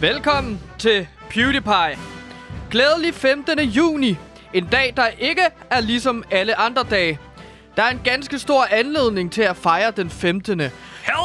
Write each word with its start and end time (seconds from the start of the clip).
Velkommen 0.00 0.60
til 0.78 1.06
PewDiePie. 1.30 1.98
Glædelig 2.70 3.14
15. 3.14 3.58
juni. 3.60 4.16
En 4.54 4.66
dag, 4.66 4.92
der 4.96 5.06
ikke 5.06 5.42
er 5.70 5.80
ligesom 5.80 6.24
alle 6.30 6.58
andre 6.58 6.84
dage. 6.90 7.18
Der 7.76 7.82
er 7.82 7.90
en 7.90 8.00
ganske 8.04 8.38
stor 8.38 8.64
anledning 8.70 9.32
til 9.32 9.42
at 9.42 9.56
fejre 9.56 9.90
den 9.90 10.10
15. 10.10 10.60
Hell 10.60 10.70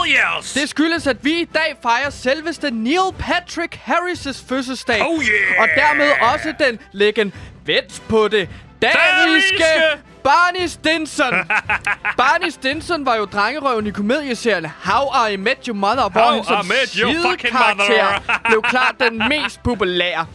yes! 0.08 0.54
Det 0.54 0.70
skyldes, 0.70 1.08
at 1.08 1.26
vi 1.26 1.42
i 1.42 1.46
dag 1.46 1.76
fejrer 1.82 2.10
selveste 2.10 2.72
Neil 2.72 3.14
Patrick 3.20 3.80
Harris' 3.88 4.46
fødselsdag. 4.50 5.02
Oh 5.02 5.24
yeah! 5.24 5.62
Og 5.62 5.68
dermed 5.76 6.12
også 6.34 6.54
den 6.60 6.80
legend 6.92 7.32
vent 7.66 8.04
på 8.10 8.28
det 8.28 8.50
Daniske! 8.94 10.02
Barney 10.24 10.68
Stinson. 10.68 11.34
Barney 12.18 12.50
Stinson 12.50 13.06
var 13.06 13.16
jo 13.16 13.26
drengerøven 13.26 13.88
i 13.88 13.92
komedieserien 13.92 14.66
How 14.84 15.28
I 15.32 15.36
Met 15.36 15.66
Your 15.66 15.76
Mother, 15.76 16.10
hvor 16.10 16.22
How 16.22 16.32
han 16.34 16.44
som 16.44 16.72
sidekarakter 16.88 18.22
blev 18.50 18.62
klart 18.62 18.96
den 19.00 19.22
mest 19.30 19.64
populære. 19.64 20.26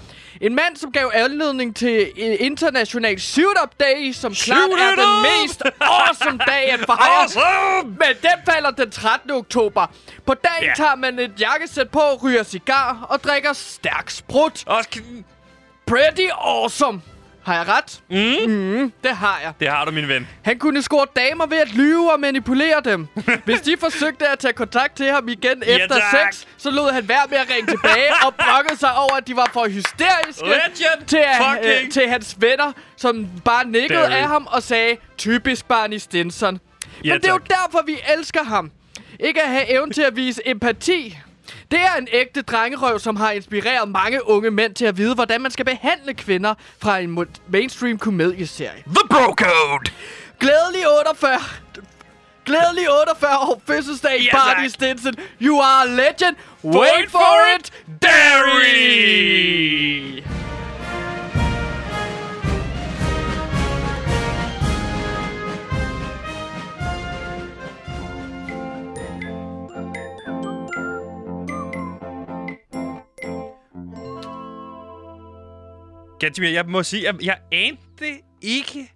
En 0.41 0.55
mand, 0.55 0.77
som 0.77 0.93
gav 0.93 1.11
anledning 1.15 1.77
til 1.77 2.09
international 2.41 3.21
shoot-up 3.21 3.71
day, 3.81 4.13
som 4.13 4.35
klart 4.35 4.59
Shoot 4.59 4.79
er 4.81 4.93
it 4.93 4.99
den 4.99 5.33
mest 5.43 5.63
awesome 5.81 6.39
dag 6.47 6.73
at 6.73 6.81
fejre. 6.87 7.23
Awesome! 7.23 7.91
Men 7.91 8.09
den 8.23 8.53
falder 8.55 8.71
den 8.71 8.91
13. 8.91 9.31
oktober. 9.31 9.87
På 10.27 10.35
dagen 10.35 10.65
Ja. 10.65 10.73
tager 10.77 10.95
man 10.97 11.19
et 11.19 11.33
jakkesæt 11.41 11.89
på, 11.91 12.01
ryger 12.25 12.43
cigar 12.43 13.07
og 13.09 13.25
drikker 13.25 13.53
stærk 13.53 14.11
sprut. 14.11 14.63
Også 14.67 15.01
Pretty 15.87 16.27
awesome. 16.39 17.01
Har 17.45 17.55
jeg 17.55 17.65
ret? 17.69 18.01
Mm. 18.11 18.53
mm. 18.53 18.93
Det 19.05 19.11
har 19.17 19.41
jeg. 19.43 19.53
det 19.61 19.69
har 19.69 19.85
du, 19.85 19.91
min 19.91 20.09
ven. 20.09 20.29
Han 20.43 20.59
kunne 20.59 20.83
score 20.83 21.07
damer 21.17 21.47
ved 21.47 21.59
at 21.59 21.75
lyve 21.75 22.13
og 22.13 22.21
manipulere 22.21 22.81
dem. 22.85 23.07
Hvis 23.45 23.61
de 23.61 23.77
forsøgte 23.81 24.29
at 24.29 24.39
tage 24.39 24.53
kontakt 24.53 24.97
til 24.97 25.07
ham 25.07 25.29
igen 25.29 25.63
Ja, 25.67 25.77
efter 25.77 25.95
tak. 26.11 26.33
sex, 26.33 26.45
så 26.57 26.71
lod 26.71 26.93
han 26.93 27.09
være 27.09 27.23
med 27.31 27.39
at 27.39 27.47
ringe 27.51 27.67
tilbage 27.73 28.11
og 28.27 28.35
brokkede 28.35 28.79
sig 28.79 28.95
over, 28.97 29.17
at 29.17 29.27
de 29.29 29.37
var 29.37 29.51
for 29.53 29.69
hysteriske 29.69 30.45
Legend! 30.45 31.07
til, 31.07 31.17
at, 31.17 31.37
Fucking! 31.37 31.85
øh, 31.87 31.91
til 31.91 32.09
hans 32.09 32.37
venner, 32.39 32.73
som 32.97 33.27
bare 33.45 33.65
nikkede 33.67 33.99
Derry. 34.01 34.11
af 34.13 34.29
ham 34.29 34.47
og 34.51 34.63
sagde, 34.63 34.97
typisk 35.19 35.69
Barney 35.69 35.99
Stinson. 35.99 36.61
Ja, 37.05 37.13
Men 37.13 37.21
det 37.21 37.29
er 37.29 37.33
jo 37.33 37.39
derfor, 37.39 37.83
vi 37.87 37.97
elsker 38.19 38.45
ham. 38.45 38.71
Ikke 39.21 39.43
at 39.43 39.49
have 39.49 39.71
evnen 39.73 39.93
til 39.93 40.03
at 40.03 40.17
vise 40.17 40.43
empati. 40.49 41.19
Det 41.71 41.81
er 41.81 41.95
en 41.99 42.09
ægte 42.13 42.43
drengerøv, 42.43 42.99
som 42.99 43.17
har 43.17 43.31
inspireret 43.31 43.89
mange 43.89 44.29
unge 44.29 44.51
mænd 44.51 44.75
til 44.75 44.85
at 44.85 44.97
vide, 44.97 45.15
hvordan 45.15 45.41
man 45.41 45.51
skal 45.51 45.65
behandle 45.65 46.15
kvinder 46.15 46.55
fra 46.83 46.99
en 46.99 47.27
mainstream 47.49 47.99
komedieserie. 47.99 48.83
The 48.87 49.09
Bro 49.11 49.35
Code! 49.35 49.91
Glædelig 50.41 50.89
48... 50.99 51.39
Glædelig 52.47 52.91
48 53.01 53.39
år 53.39 53.63
fødselsdag, 53.67 54.21
Ja, 54.21 54.37
Barney. 54.37 54.69
Stinson. 54.69 55.15
You 55.43 55.61
are 55.61 55.83
a 55.83 55.87
legend. 55.87 56.37
Wait, 56.65 56.75
Wait 56.81 57.11
for 57.11 57.19
for 57.19 57.57
it, 57.59 57.73
Derry! 58.03 59.71
Gantimir, 76.21 76.49
jeg 76.51 76.67
må 76.67 76.83
sige, 76.83 77.09
at 77.09 77.15
jeg 77.23 77.39
anede 77.53 78.21
ikke, 78.43 78.93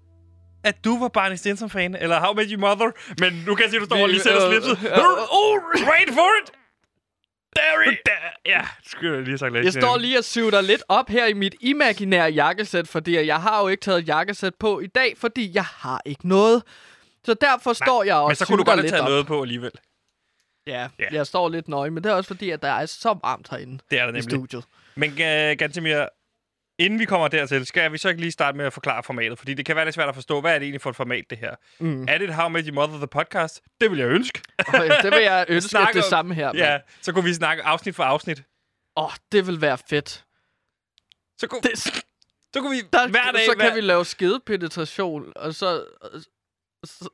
at 0.65 0.85
du 0.85 0.99
var 0.99 1.09
Barney 1.09 1.37
Stinson-fan, 1.37 1.95
eller 1.95 2.21
How 2.21 2.33
Met 2.35 2.51
Your 2.51 2.61
Mother, 2.61 2.91
men 3.21 3.43
nu 3.47 3.55
kan 3.55 3.63
jeg 3.63 3.71
se, 3.71 3.77
at 3.77 3.81
du 3.81 3.87
står 3.87 4.03
og 4.03 4.09
lige 4.09 4.21
sætter 4.21 4.47
Øh, 4.47 4.53
slipset. 4.53 4.79
øh, 4.91 4.99
Oh, 5.31 5.57
wait 5.91 6.09
for 6.19 6.31
it! 6.43 6.51
Derry! 7.57 7.95
Ja, 8.47 8.61
skulle 8.87 9.15
jeg 9.15 9.23
lige 9.23 9.39
sagt 9.39 9.53
lidt. 9.53 9.65
Jeg 9.65 9.73
står 9.73 9.97
lige 9.99 10.19
og 10.19 10.25
suger 10.25 10.61
lidt 10.61 10.83
op 10.89 11.09
her 11.09 11.27
i 11.27 11.33
mit 11.33 11.55
imaginære 11.61 12.31
jakkesæt, 12.31 12.89
fordi 12.89 13.27
jeg 13.27 13.43
har 13.43 13.63
jo 13.63 13.69
ikke 13.69 13.81
taget 13.81 14.09
jakkesæt 14.09 14.55
på 14.55 14.81
i 14.81 14.87
dag, 14.87 15.15
fordi 15.19 15.51
jeg 15.55 15.65
har 15.65 16.03
ikke 16.05 16.29
noget. 16.29 16.63
Så 17.25 17.35
derfor 17.35 17.73
står 17.73 18.03
jeg 18.05 18.17
og 18.17 18.29
Men 18.29 18.37
så 18.37 18.47
kunne 18.47 18.59
du 18.59 18.65
godt 18.65 18.81
have 18.81 18.89
taget 18.89 19.03
op. 19.03 19.09
noget 19.09 19.27
på 19.27 19.43
alligevel. 19.43 19.71
Ja, 20.67 20.89
Ja. 20.99 21.05
jeg 21.13 21.27
står 21.27 21.49
lidt 21.49 21.69
nøje, 21.69 21.91
men 21.91 22.05
det 22.05 22.11
er 22.11 22.15
også 22.15 22.29
fordi, 22.29 22.51
at 22.51 22.63
der 22.63 22.69
er 22.69 22.87
så 22.87 23.19
varmt 23.23 23.49
herinde 23.51 23.79
Det 23.91 23.99
er 23.99 24.03
der 24.03 24.09
i 24.09 24.13
nemlig. 24.13 24.25
studiet. 24.25 24.65
Men 24.97 25.11
uh, 25.11 25.17
Gantemir, 25.59 26.07
inden 26.79 26.99
vi 26.99 27.05
kommer 27.05 27.29
dertil, 27.29 27.67
skal 27.67 27.93
vi 27.93 27.99
så 27.99 28.09
ikke 28.09 28.21
lige 28.21 28.33
starte 28.33 28.57
med 28.57 28.65
at 28.67 28.73
forklare 28.73 29.03
formatet? 29.03 29.39
Fordi 29.39 29.55
det 29.55 29.67
kan 29.67 29.77
være 29.77 29.85
lidt 29.85 29.95
svært 29.95 30.09
at 30.09 30.15
forstå, 30.15 30.41
hvad 30.41 30.51
er 30.55 30.59
det 30.59 30.65
egentlig 30.67 30.81
for 30.81 30.91
et 30.91 30.97
format, 30.97 31.25
det 31.31 31.39
her? 31.39 31.55
Mm. 31.79 32.03
Er 32.09 32.19
det 32.19 32.29
et 32.29 32.35
How 32.35 32.49
Met 32.49 32.67
Your 32.67 32.75
Mother, 32.75 32.97
the 32.97 33.07
podcast? 33.07 33.61
Det 33.81 33.91
vil 33.91 33.99
jeg 33.99 34.09
ønske. 34.09 34.41
Og 34.59 34.73
det 35.03 35.11
vil 35.13 35.23
jeg 35.23 35.47
ønske 35.49 35.69
Snakke 35.69 35.93
det 35.97 36.05
om- 36.05 36.09
samme 36.11 36.35
her. 36.35 36.53
Ja, 36.55 36.79
så 37.03 37.13
kunne 37.13 37.25
vi 37.25 37.35
snakke 37.35 37.63
afsnit 37.63 37.95
for 37.97 38.03
afsnit. 38.05 38.43
Åh, 38.97 39.05
oh, 39.05 39.11
det 39.33 39.47
vil 39.47 39.61
være 39.61 39.79
fedt. 39.91 40.25
Så 41.39 41.47
kunne, 41.47 41.61
Det, 41.63 41.79
så 42.55 42.61
kunne 42.61 42.71
vi 42.77 42.83
der, 42.93 43.09
hver 43.09 43.33
dag... 43.33 43.45
så 43.47 43.55
hver, 43.57 43.67
kan 43.69 43.77
vi 43.77 43.81
lave 43.81 44.05
skedepenetration, 44.05 45.33
og 45.37 45.55
så, 45.55 45.85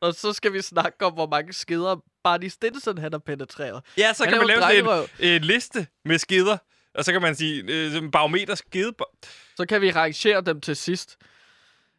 og, 0.01 0.15
så 0.15 0.33
skal 0.33 0.53
vi 0.53 0.63
snakke 0.63 1.05
om, 1.07 1.13
hvor 1.13 1.27
mange 1.27 1.53
skeder 1.53 1.97
Barney 2.25 2.49
Stinson 2.49 2.99
han 2.99 3.13
har 3.13 3.19
penetreret. 3.19 3.85
Ja, 3.99 4.13
så 4.13 4.25
Han 4.25 4.33
kan 4.33 4.39
man 4.47 4.61
lave 4.61 5.03
en, 5.03 5.09
en 5.35 5.43
liste 5.43 5.87
med 6.05 6.19
skeder. 6.19 6.57
Og 6.95 7.05
så 7.05 7.13
kan 7.13 7.23
man 7.23 7.35
sige, 7.35 7.65
øh, 7.69 8.11
barometer 8.13 8.55
skede... 8.55 8.93
Så 9.57 9.67
kan 9.69 9.81
vi 9.81 9.91
rangere 9.91 10.41
dem 10.41 10.61
til 10.61 10.77
sidst. 10.77 11.17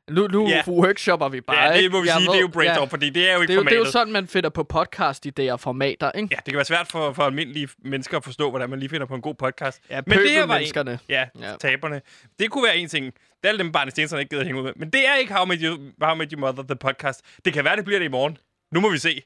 Nu, 0.09 0.27
nu 0.27 0.47
Ja. 0.49 0.61
workshopper 0.67 1.29
vi 1.29 1.41
bare, 1.41 1.63
Ja, 1.63 1.81
det 1.81 1.91
må 1.91 2.01
vi 2.01 2.07
sige, 2.07 2.15
ved- 2.19 2.27
det 2.27 2.35
er 2.37 2.41
jo 2.41 2.47
brainstorm, 2.47 2.83
ja. 2.83 2.89
fordi 2.91 3.09
det 3.09 3.29
er 3.29 3.33
jo 3.35 3.41
ikke 3.41 3.47
Det 3.51 3.53
er 3.53 3.55
jo, 3.55 3.61
det 3.63 3.67
er 3.67 3.75
formatet. 3.75 3.87
jo 3.87 3.91
sådan, 3.91 4.13
man 4.13 4.27
finder 4.27 4.49
på 4.49 4.67
podcast-idéer 4.73 5.51
og 5.51 5.59
formater, 5.59 6.11
ikke? 6.11 6.27
Ja, 6.31 6.35
det 6.35 6.45
kan 6.45 6.55
være 6.55 6.65
svært 6.65 6.87
for, 6.87 7.13
for 7.13 7.23
almindelige 7.23 7.69
mennesker 7.85 8.17
at 8.17 8.23
forstå, 8.23 8.49
hvordan 8.49 8.69
man 8.69 8.79
lige 8.79 8.89
finder 8.89 9.07
på 9.07 9.15
en 9.15 9.21
god 9.21 9.35
podcast. 9.35 9.81
Ja, 9.89 10.01
Men 10.07 10.17
det 10.17 10.29
her 10.31 10.37
var 10.37 10.43
en, 10.43 10.47
pøbelmenneskerne. 10.47 10.99
ja, 11.09 11.25
Ja. 11.39 11.55
taberne. 11.59 12.01
Det 12.39 12.51
kunne 12.51 12.63
være 12.63 12.77
en 12.77 12.87
ting. 12.89 13.13
Det 13.43 13.49
er 13.51 13.57
dem, 13.57 13.71
Barney 13.71 13.89
Stinson 13.91 14.19
ikke 14.19 14.29
gider 14.29 14.43
hænge 14.43 14.59
ud 14.59 14.63
med. 14.65 14.73
Men 14.75 14.89
det 14.89 15.07
er 15.07 15.15
ikke 15.15 15.33
How 15.33 15.45
Met 15.45 15.59
You, 15.61 15.77
How 16.01 16.15
Met 16.15 16.31
Your 16.31 16.39
Mother, 16.39 16.63
the 16.63 16.75
podcast. 16.75 17.21
Det 17.45 17.53
kan 17.53 17.63
være, 17.65 17.75
det 17.75 17.85
bliver 17.85 17.99
det 17.99 18.05
i 18.05 18.09
morgen. 18.09 18.37
Nu 18.71 18.79
må 18.79 18.89
vi 18.89 18.97
se. 18.97 19.21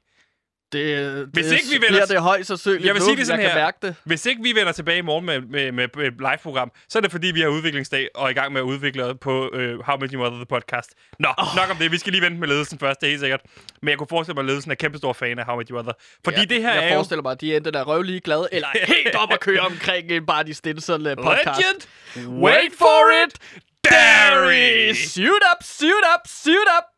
Det, 0.76 1.30
Hvis 1.34 1.46
det, 1.46 1.54
ikke 1.54 1.66
vi 1.70 1.86
vender- 1.88 2.06
det 2.06 2.22
højst 2.22 2.48
sandsynligt 2.48 2.86
Jeg 2.86 2.94
vil 2.94 3.00
nu, 3.00 3.06
sige 3.06 3.18
det 3.18 3.28
sådan 3.28 3.42
jeg 3.42 3.50
her. 3.50 3.56
kan 3.56 3.64
mærke 3.64 3.78
det. 3.82 3.96
Hvis 4.04 4.26
ikke 4.26 4.44
vi 4.44 4.56
vender 4.56 4.72
tilbage 4.72 4.98
i 4.98 5.02
morgen 5.02 5.26
med, 5.26 5.42
med, 5.42 5.72
med, 5.72 5.88
med 5.98 6.06
et 6.08 6.14
live-program, 6.20 6.72
så 6.90 7.00
er 7.00 7.02
det 7.02 7.12
fordi, 7.12 7.28
vi 7.28 7.42
har 7.42 7.48
udviklingsdag 7.48 8.10
og 8.16 8.26
er 8.26 8.30
i 8.30 8.34
gang 8.34 8.54
med 8.54 8.62
at 8.62 8.66
udvikle 8.66 9.16
på 9.22 9.50
uh, 9.50 9.60
How 9.60 9.96
Your 9.98 10.18
Mother, 10.18 10.38
the 10.38 10.46
podcast. 10.46 10.90
Nå, 11.20 11.28
oh. 11.38 11.56
nok 11.56 11.70
om 11.72 11.78
det. 11.78 11.92
Vi 11.92 11.98
skal 11.98 12.12
lige 12.12 12.22
vente 12.22 12.40
med 12.40 12.48
ledelsen 12.48 12.80
først, 12.80 13.02
det 13.02 13.08
er 13.08 13.12
helt 13.12 13.20
sikkert. 13.22 13.42
Men 13.82 13.90
jeg 13.90 13.98
kunne 13.98 14.08
forestille 14.10 14.34
mig, 14.36 14.42
at 14.42 14.46
ledelsen 14.48 14.72
er 14.72 14.76
kæmpestor 14.76 15.14
fan 15.14 15.40
af 15.40 15.46
How 15.46 15.62
Your 15.62 15.78
Mother. 15.78 15.94
Fordi 16.24 16.40
ja, 16.40 16.46
det 16.46 16.62
her 16.62 16.74
jeg 16.74 16.84
er 16.84 16.90
jo... 16.90 16.96
forestiller 16.96 17.24
mig, 17.24 17.32
at 17.32 17.42
de 17.42 17.56
enten 17.56 17.76
er 17.76 17.84
røvlige 17.84 18.20
glade, 18.20 18.48
eller 18.52 18.68
er 18.82 18.86
helt 18.86 19.16
op 19.16 19.34
at 19.34 19.40
køre 19.40 19.60
omkring 19.60 20.12
en 20.12 20.26
Barney 20.26 20.52
Stinson 20.52 21.08
øh, 21.08 21.16
podcast. 21.16 21.62
Legend! 22.16 22.38
Wait 22.44 22.72
for 22.78 23.26
it, 23.26 23.34
Derry! 23.84 24.94
Shoot 24.94 25.44
up, 25.52 25.64
shoot 25.64 26.04
up, 26.16 26.22
shoot 26.28 26.68
up! 26.78 26.95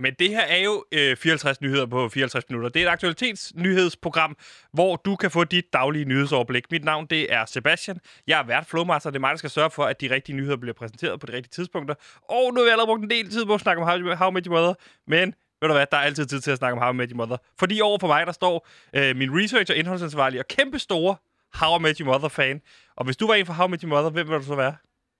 Men 0.00 0.14
det 0.18 0.28
her 0.28 0.40
er 0.42 0.58
jo 0.58 0.84
øh, 0.92 1.16
54 1.16 1.60
nyheder 1.60 1.86
på 1.86 2.08
54 2.08 2.44
minutter. 2.48 2.68
Det 2.68 2.82
er 2.82 2.86
et 2.86 2.92
aktualitetsnyhedsprogram, 2.92 4.36
hvor 4.72 4.96
du 4.96 5.16
kan 5.16 5.30
få 5.30 5.44
dit 5.44 5.72
daglige 5.72 6.04
nyhedsoverblik. 6.04 6.64
Mit 6.70 6.84
navn 6.84 7.06
det 7.06 7.32
er 7.32 7.44
Sebastian. 7.44 7.98
Jeg 8.26 8.38
er 8.38 8.44
vært 8.44 8.66
Flowmaster. 8.66 9.10
Det 9.10 9.16
er 9.16 9.20
mig, 9.20 9.30
der 9.30 9.36
skal 9.36 9.50
sørge 9.50 9.70
for, 9.70 9.84
at 9.84 10.00
de 10.00 10.10
rigtige 10.14 10.36
nyheder 10.36 10.56
bliver 10.56 10.74
præsenteret 10.74 11.20
på 11.20 11.26
de 11.26 11.32
rigtige 11.32 11.50
tidspunkter. 11.50 11.94
Og 12.28 12.54
nu 12.54 12.60
har 12.60 12.64
vi 12.64 12.70
allerede 12.70 12.86
brugt 12.86 13.02
en 13.02 13.10
del 13.10 13.30
tid 13.30 13.46
på 13.46 13.54
at 13.54 13.60
snakke 13.60 13.82
om 13.82 13.88
How, 13.88 14.14
How 14.14 14.30
Met 14.30 14.44
Your 14.44 14.54
Mother. 14.54 14.74
Men 15.06 15.34
ved 15.60 15.68
du 15.68 15.74
hvad, 15.74 15.86
der 15.90 15.96
er 15.96 16.02
altid 16.02 16.26
tid 16.26 16.40
til 16.40 16.50
at 16.50 16.58
snakke 16.58 16.72
om 16.76 16.82
How 16.82 16.92
I 16.92 16.96
Met 16.96 17.10
Your 17.10 17.16
Mother. 17.16 17.36
Fordi 17.58 17.80
over 17.80 17.98
for 17.98 18.06
mig, 18.06 18.26
der 18.26 18.32
står 18.32 18.68
øh, 18.96 19.16
min 19.16 19.42
researcher, 19.42 19.74
indholdsansvarlig 19.74 20.40
og 20.40 20.48
kæmpe 20.48 20.78
store 20.78 21.16
How 21.54 21.78
I 21.78 21.82
Met 21.82 21.98
Your 21.98 22.12
Mother-fan. 22.12 22.60
Og 22.96 23.04
hvis 23.04 23.16
du 23.16 23.26
var 23.26 23.34
en 23.34 23.46
fra 23.46 23.54
How 23.54 23.66
I 23.66 23.70
Met 23.70 23.82
Your 23.82 23.88
Mother, 23.88 24.10
hvem 24.10 24.28
vil 24.28 24.38
du 24.38 24.42
så 24.42 24.54
være? 24.54 24.74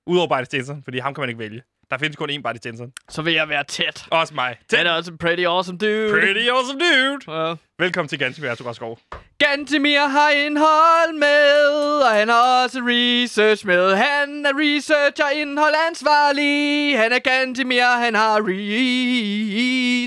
Udover 0.07 0.29
Barney 0.29 0.45
Stinson, 0.45 0.83
fordi 0.83 0.99
ham 0.99 1.15
kan 1.15 1.23
man 1.23 1.29
ikke 1.29 1.39
vælge. 1.39 1.63
Der 1.91 1.99
findes 1.99 2.17
kun 2.17 2.31
én 2.31 2.43
Barney 2.43 2.59
Stinson. 2.59 2.93
Så 3.09 3.23
vil 3.23 3.33
jeg 3.35 3.49
være 3.49 3.65
tæt. 3.65 4.07
Også 4.11 4.35
mig. 4.35 4.57
Han 4.75 4.87
er 4.87 4.93
også 4.93 5.11
en 5.11 5.19
pretty 5.19 5.43
awesome 5.43 5.79
dude. 5.79 6.11
Pretty 6.11 6.49
awesome 6.49 6.81
dude. 6.81 7.39
Ja. 7.39 7.55
Velkommen 7.79 8.09
til 8.09 8.19
Ganske 8.19 8.43
Værts 8.43 8.77
Skov. 8.77 8.99
Gantemir 9.39 10.07
har 10.07 10.31
indhold 10.31 11.15
med, 11.15 12.03
og 12.03 12.11
han 12.11 12.29
har 12.29 12.65
også 12.65 12.79
research 12.83 13.67
med. 13.67 13.95
Han 13.95 14.47
er 14.47 14.51
researcher 14.55 15.29
indhold 15.29 15.75
ansvarlig. 15.89 16.99
Han 16.99 17.13
er 17.13 17.19
Gantemir, 17.19 17.97
han 17.99 18.15
har 18.15 18.41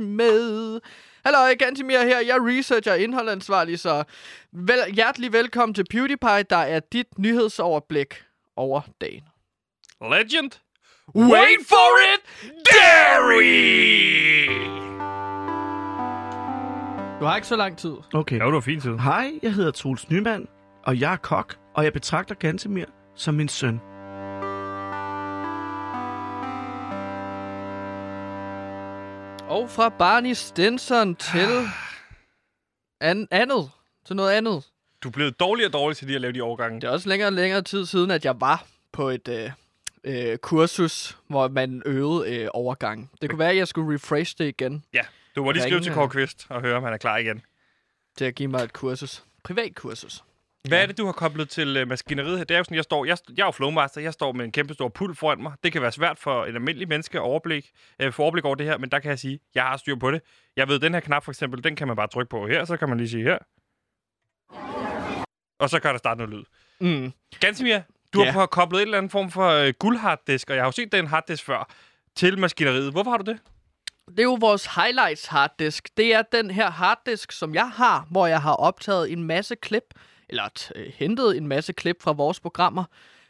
med. 0.00 0.80
Hallo, 1.24 1.38
Gantemir 1.58 1.98
her. 1.98 2.18
Jeg 2.20 2.36
er 2.36 2.46
researcher 2.58 2.94
indhold 2.94 3.28
ansvarlig, 3.28 3.80
så 3.80 4.04
vel, 4.52 4.78
hjertelig 4.94 5.32
velkommen 5.32 5.74
til 5.74 5.84
PewDiePie, 5.90 6.42
der 6.42 6.56
er 6.56 6.80
dit 6.80 7.18
nyhedsoverblik 7.18 8.22
over 8.56 8.80
dagen. 9.00 9.22
Legend. 10.10 10.50
Wait 11.14 11.60
for 11.68 11.90
it, 12.14 12.20
Derry! 12.66 14.46
Du 17.20 17.24
har 17.26 17.36
ikke 17.36 17.48
så 17.48 17.56
lang 17.56 17.78
tid. 17.78 17.94
Okay. 18.14 18.38
Ja, 18.38 18.44
det 18.44 18.52
var 18.54 18.60
fint 18.60 18.82
tid. 18.82 18.98
Hej, 18.98 19.30
jeg 19.42 19.52
hedder 19.54 19.70
Troels 19.70 20.10
Nyman, 20.10 20.48
og 20.84 21.00
jeg 21.00 21.12
er 21.12 21.16
kok, 21.16 21.54
og 21.74 21.84
jeg 21.84 21.92
betragter 21.92 22.34
Gantemir 22.34 22.84
som 23.16 23.34
min 23.34 23.48
søn. 23.48 23.80
Og 29.48 29.70
fra 29.70 29.88
Barney 29.88 30.32
Stinson 30.32 31.14
til 31.16 31.48
an- 33.00 33.28
andet. 33.30 33.70
Til 34.06 34.16
noget 34.16 34.32
andet. 34.32 34.64
du 35.02 35.08
er 35.08 35.12
blevet 35.12 35.40
dårligere 35.40 35.68
og 35.68 35.72
dårligere 35.72 35.94
til 35.94 36.06
lige 36.06 36.14
at 36.14 36.20
lave 36.20 36.32
de 36.32 36.42
overgange. 36.42 36.80
Det 36.80 36.86
er 36.86 36.92
også 36.92 37.08
længere 37.08 37.28
og 37.28 37.32
længere 37.32 37.62
tid 37.62 37.86
siden, 37.86 38.10
at 38.10 38.24
jeg 38.24 38.40
var 38.40 38.64
på 38.92 39.08
et 39.08 39.28
øh, 39.28 39.50
øh, 40.04 40.38
kursus, 40.38 41.18
hvor 41.28 41.48
man 41.48 41.82
øvede 41.86 42.36
øh, 42.36 42.48
overgang. 42.54 43.10
Det 43.22 43.30
kunne 43.30 43.38
være, 43.38 43.50
at 43.50 43.56
jeg 43.56 43.68
skulle 43.68 43.94
refresh 43.94 44.34
det 44.38 44.44
igen, 44.44 44.84
Ja, 44.94 45.02
du 45.36 45.44
må 45.44 45.50
lige 45.52 45.62
skrive 45.62 45.80
til 45.80 45.92
Kåre 45.92 46.08
Kvist 46.08 46.46
og 46.48 46.60
høre, 46.60 46.76
om 46.76 46.82
han 46.82 46.92
er 46.92 46.96
klar 46.96 47.16
igen. 47.16 47.42
til 48.16 48.24
at 48.24 48.34
give 48.34 48.48
mig 48.48 48.62
et 48.62 48.72
kursus. 48.72 49.24
Privat 49.44 49.74
kursus. 49.74 50.24
Hvad 50.68 50.78
Ja. 50.78 50.82
er 50.82 50.86
det, 50.86 50.98
du 50.98 51.04
har 51.04 51.12
koblet 51.12 51.48
til 51.48 51.76
øh, 51.76 51.88
maskineriet 51.88 52.38
her? 52.38 52.44
Det 52.44 52.54
er 52.54 52.58
jo 52.58 52.64
sådan, 52.64 52.74
jeg 52.76 52.84
står, 52.84 53.04
jeg, 53.04 53.18
jeg 53.36 53.42
er 53.42 53.46
jo 53.46 53.50
flowmaster, 53.50 54.00
jeg 54.00 54.12
står 54.12 54.32
med 54.32 54.44
en 54.44 54.52
kæmpe 54.52 54.74
stor 54.74 54.88
pult 54.88 55.18
foran 55.18 55.42
mig. 55.42 55.52
Det 55.64 55.72
kan 55.72 55.82
være 55.82 55.92
svært 55.92 56.18
for 56.18 56.44
en 56.44 56.54
almindelig 56.54 56.88
menneske 56.88 57.18
at 57.18 57.22
overblik, 57.22 57.70
øh, 57.98 58.12
få 58.12 58.22
overblik 58.22 58.44
over 58.44 58.54
det 58.54 58.66
her, 58.66 58.78
men 58.78 58.90
der 58.90 58.98
kan 58.98 59.08
jeg 59.10 59.18
sige, 59.18 59.40
jeg 59.54 59.62
har 59.62 59.76
styr 59.76 59.96
på 59.96 60.10
det. 60.10 60.22
Jeg 60.56 60.68
ved, 60.68 60.78
den 60.78 60.94
her 60.94 61.00
knap 61.00 61.24
for 61.24 61.32
eksempel, 61.32 61.64
den 61.64 61.76
kan 61.76 61.86
man 61.86 61.96
bare 61.96 62.08
trykke 62.08 62.30
på 62.30 62.46
her, 62.46 62.64
så 62.64 62.76
kan 62.76 62.88
man 62.88 62.98
lige 62.98 63.08
sige 63.08 63.22
her. 63.24 63.38
Og 65.58 65.70
så 65.70 65.80
kan 65.80 65.90
der 65.90 65.98
starte 65.98 66.18
noget 66.18 66.34
lyd. 66.34 66.44
Mm. 66.80 67.12
Gansimir, 67.40 67.80
du 68.12 68.22
Ja. 68.22 68.30
har 68.30 68.46
koblet 68.46 68.78
et 68.78 68.82
eller 68.82 68.98
andet 68.98 69.12
form 69.12 69.30
for 69.30 69.48
øh, 69.48 69.72
guldharddisk, 69.78 70.50
og 70.50 70.56
jeg 70.56 70.62
har 70.62 70.68
jo 70.68 70.72
set 70.72 70.92
den 70.92 71.06
harddisk 71.06 71.44
før, 71.44 71.70
til 72.16 72.38
maskineriet. 72.38 72.92
Hvorfor 72.92 73.10
har 73.10 73.18
du 73.18 73.30
det? 73.30 73.38
Det 74.08 74.18
er 74.18 74.22
jo 74.22 74.36
vores 74.40 74.66
highlights 74.66 75.26
harddisk. 75.26 75.88
Det 75.96 76.14
er 76.14 76.22
den 76.32 76.50
her 76.50 76.70
harddisk, 76.70 77.32
som 77.32 77.54
jeg 77.54 77.70
har, 77.70 78.06
hvor 78.10 78.26
jeg 78.26 78.42
har 78.42 78.52
optaget 78.54 79.12
en 79.12 79.24
masse 79.24 79.56
klip, 79.56 79.84
eller 80.28 80.48
t- 80.58 80.70
øh, 80.76 80.92
hentet 80.96 81.36
en 81.36 81.46
masse 81.48 81.72
klip 81.72 81.96
fra 82.02 82.12
vores 82.12 82.40
programmer 82.40 82.84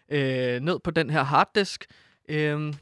øh, 0.09 0.61
ned 0.61 0.79
på 0.85 0.91
den 0.91 1.11
her 1.11 1.23
harddisk, 1.23 1.85
øh, 2.29 2.75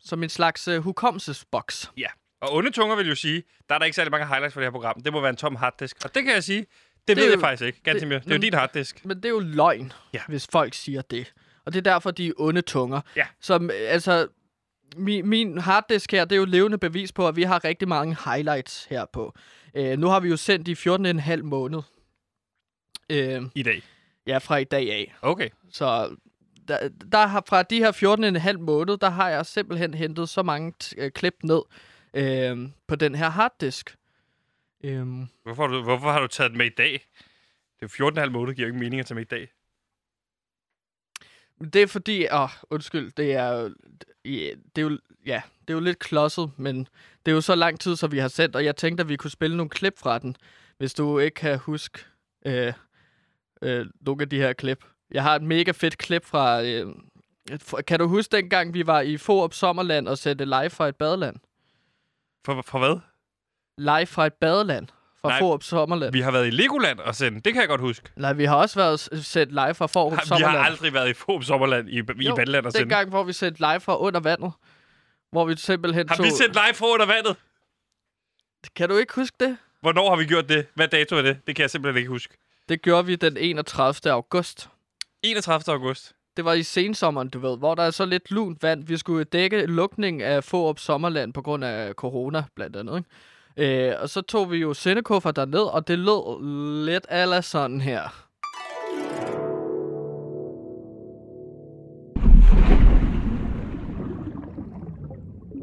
som 0.00 0.22
en 0.22 0.28
slags 0.28 0.68
øh, 0.68 0.80
hukommelsesboks. 0.82 1.90
Ja. 1.96 2.06
Og 2.40 2.54
onde 2.54 2.70
tunger 2.70 2.96
vil 2.96 3.08
jo 3.08 3.14
sige, 3.14 3.42
der 3.68 3.74
er 3.74 3.78
der 3.78 3.84
ikke 3.84 3.96
særlig 3.96 4.10
mange 4.10 4.26
highlights 4.26 4.52
for 4.54 4.60
det 4.60 4.66
her 4.66 4.70
program. 4.72 5.00
Det 5.02 5.12
må 5.12 5.20
være 5.20 5.30
en 5.30 5.36
tom 5.36 5.56
harddisk. 5.56 5.96
Og 6.04 6.14
det 6.14 6.24
kan 6.24 6.34
jeg 6.34 6.44
sige, 6.44 6.58
det, 6.60 6.68
det 7.08 7.16
ved 7.16 7.24
er 7.24 7.28
jeg 7.28 7.36
jo- 7.36 7.40
faktisk 7.40 7.62
ikke. 7.62 7.82
Gansimir, 7.82 8.14
det, 8.18 8.24
det 8.24 8.30
er 8.32 8.36
jo 8.36 8.40
din 8.42 8.54
harddisk. 8.54 9.04
Men 9.04 9.16
det 9.16 9.24
er 9.24 9.28
jo 9.28 9.38
løgn, 9.40 9.92
Ja. 10.12 10.20
hvis 10.28 10.46
folk 10.52 10.74
siger 10.74 11.02
det. 11.02 11.32
Og 11.66 11.72
det 11.72 11.78
er 11.86 11.92
derfor, 11.92 12.10
de 12.10 12.26
er 12.28 12.32
onde 12.36 12.62
tunger. 12.62 13.00
Ja. 13.16 13.26
Som, 13.40 13.70
altså, 13.72 14.28
min, 14.96 15.28
min 15.28 15.58
harddisk 15.58 16.12
her, 16.12 16.24
det 16.24 16.32
er 16.36 16.40
jo 16.40 16.44
levende 16.44 16.78
bevis 16.78 17.12
på, 17.12 17.28
at 17.28 17.36
vi 17.36 17.42
har 17.42 17.64
rigtig 17.64 17.88
mange 17.88 18.16
highlights 18.24 18.84
her 18.84 19.04
på. 19.12 19.34
Øh, 19.74 19.98
nu 19.98 20.06
har 20.06 20.20
vi 20.20 20.28
jo 20.28 20.36
sendt 20.36 20.68
i 20.68 20.72
14,5 21.36 21.42
måned. 21.42 21.82
Øh, 23.10 23.42
I 23.54 23.62
dag. 23.62 23.82
ja, 24.26 24.38
fra 24.38 24.56
i 24.56 24.64
dag 24.64 24.92
af. 24.92 25.14
Okay. 25.22 25.48
Så 25.70 26.16
der, 26.68 26.88
der 27.12 27.26
har, 27.26 27.42
fra 27.48 27.62
de 27.62 27.78
her 27.78 28.52
14,5 28.52 28.58
måned, 28.58 28.96
der 28.96 29.10
har 29.10 29.28
jeg 29.30 29.46
simpelthen 29.46 29.94
hentet 29.94 30.28
så 30.28 30.42
mange 30.42 30.72
t- 30.84 30.92
øh, 30.98 31.10
klip 31.10 31.34
ned 31.42 31.62
øh, 32.14 32.68
på 32.86 32.96
den 32.96 33.14
her 33.14 33.28
harddisk. 33.30 33.96
Øh, 34.84 35.06
Hvorfor 35.42 35.66
har, 35.66 35.74
du, 35.74 35.82
hvorfor 35.82 36.12
har 36.12 36.20
du 36.20 36.26
taget 36.26 36.50
den 36.50 36.58
med 36.58 36.66
i 36.66 36.74
dag? 36.78 36.92
Det 37.80 38.00
er 38.00 38.04
jo 38.04 38.10
14,5 38.24 38.30
måneder, 38.30 38.54
giver 38.54 38.68
ikke 38.68 38.78
mening 38.78 39.00
at 39.00 39.06
tage 39.06 39.14
med 39.14 39.22
i 39.22 39.28
dag. 39.28 39.48
Det 41.60 41.76
er 41.82 41.86
fordi, 41.86 42.26
åh, 42.32 42.48
undskyld, 42.70 43.12
det 43.12 43.32
er 43.32 43.48
jo, 43.48 43.74
det 44.24 44.78
er 44.78 44.82
jo, 44.82 44.98
ja, 45.26 45.42
det 45.60 45.70
er 45.70 45.74
jo 45.74 45.80
lidt 45.80 45.98
klodset, 45.98 46.50
men 46.56 46.78
det 47.26 47.32
er 47.32 47.34
jo 47.34 47.40
så 47.40 47.54
lang 47.54 47.80
tid, 47.80 47.96
så 47.96 48.06
vi 48.06 48.18
har 48.18 48.28
sendt, 48.28 48.56
og 48.56 48.64
jeg 48.64 48.76
tænkte, 48.76 49.00
at 49.02 49.08
vi 49.08 49.16
kunne 49.16 49.30
spille 49.30 49.56
nogle 49.56 49.70
klip 49.70 49.98
fra 49.98 50.18
den, 50.18 50.36
hvis 50.78 50.94
du 50.94 51.18
ikke 51.18 51.34
kan 51.34 51.58
huske 51.58 51.98
øh, 52.46 52.72
øh, 53.62 53.86
nogle 54.00 54.22
af 54.22 54.28
de 54.28 54.36
her 54.38 54.52
klip. 54.52 54.84
Jeg 55.10 55.22
har 55.22 55.36
et 55.36 55.42
mega 55.42 55.70
fedt 55.70 55.98
klip 55.98 56.24
fra, 56.24 56.62
øh, 56.62 56.86
fra- 57.60 57.82
kan 57.82 57.98
du 57.98 58.06
huske 58.08 58.36
dengang, 58.36 58.74
vi 58.74 58.86
var 58.86 59.00
i 59.00 59.16
Forup 59.16 59.54
Sommerland 59.54 60.08
og 60.08 60.18
sendte 60.18 60.44
live 60.44 60.70
fra 60.70 60.88
et 60.88 60.96
badeland? 60.96 61.36
For, 62.44 62.62
for 62.62 62.78
hvad? 62.78 62.98
Live 63.78 64.06
fra 64.06 64.26
et 64.26 64.34
badeland 64.34 64.88
fra 65.24 65.30
Nej, 65.30 65.38
Forup 65.38 65.62
Sommerland. 65.62 66.12
Vi 66.12 66.20
har 66.20 66.30
været 66.30 66.46
i 66.46 66.50
Legoland 66.50 66.98
og 66.98 67.14
sendt. 67.14 67.44
Det 67.44 67.52
kan 67.52 67.60
jeg 67.60 67.68
godt 67.68 67.80
huske. 67.80 68.08
Nej, 68.16 68.32
vi 68.32 68.44
har 68.44 68.56
også 68.56 68.78
været 68.78 69.00
sendt 69.24 69.52
live 69.52 69.74
fra 69.74 69.86
Forup 69.86 70.12
Vi 70.12 70.16
har 70.16 70.24
Sommerland. 70.24 70.66
aldrig 70.66 70.94
været 70.94 71.08
i 71.08 71.12
Fob 71.12 71.44
Sommerland 71.44 71.88
i, 71.88 71.98
i 71.98 72.26
Jo, 72.26 72.34
Vandland 72.34 72.66
og 72.66 72.72
sendt. 72.72 72.80
Dengang, 72.80 73.08
hvor 73.08 73.22
vi 73.22 73.32
sendte 73.32 73.60
live 73.60 73.80
fra 73.80 73.98
under 74.00 74.20
vandet. 74.20 74.52
Hvor 75.32 75.44
vi 75.44 75.56
simpelthen 75.56 76.08
Har 76.08 76.16
tog... 76.16 76.24
vi 76.26 76.30
sendt 76.30 76.54
live 76.54 76.74
fra 76.74 76.86
under 76.86 77.06
vandet? 77.06 77.36
Kan 78.76 78.88
du 78.88 78.96
ikke 78.96 79.14
huske 79.14 79.36
det? 79.40 79.56
Hvornår 79.80 80.10
har 80.10 80.16
vi 80.16 80.24
gjort 80.24 80.48
det? 80.48 80.66
Hvad 80.74 80.88
dato 80.88 81.16
er 81.16 81.22
det? 81.22 81.38
Det 81.46 81.56
kan 81.56 81.62
jeg 81.62 81.70
simpelthen 81.70 81.98
ikke 81.98 82.08
huske. 82.10 82.34
Det 82.68 82.82
gjorde 82.82 83.06
vi 83.06 83.16
den 83.16 83.36
31. 83.36 84.12
august. 84.12 84.68
31. 85.22 85.74
august. 85.74 86.12
Det 86.36 86.44
var 86.44 86.52
i 86.52 86.62
sensommeren, 86.62 87.28
du 87.28 87.38
ved, 87.38 87.58
hvor 87.58 87.74
der 87.74 87.82
er 87.82 87.90
så 87.90 88.04
lidt 88.04 88.30
lunt 88.30 88.62
vand. 88.62 88.86
Vi 88.86 88.96
skulle 88.96 89.24
dække 89.24 89.66
lukning 89.66 90.22
af 90.22 90.44
Forup 90.44 90.78
Sommerland 90.78 91.32
på 91.32 91.42
grund 91.42 91.64
af 91.64 91.92
corona, 91.94 92.44
blandt 92.56 92.76
andet. 92.76 92.96
Ikke? 92.96 93.08
Øh, 93.56 93.92
og 94.00 94.08
så 94.08 94.20
tog 94.22 94.50
vi 94.50 94.56
jo 94.56 94.74
sendekuffer 94.74 95.30
derned, 95.30 95.60
og 95.74 95.88
det 95.88 95.98
lød 95.98 96.84
lidt 96.86 97.06
ala 97.08 97.40
sådan 97.40 97.80
her. 97.80 98.24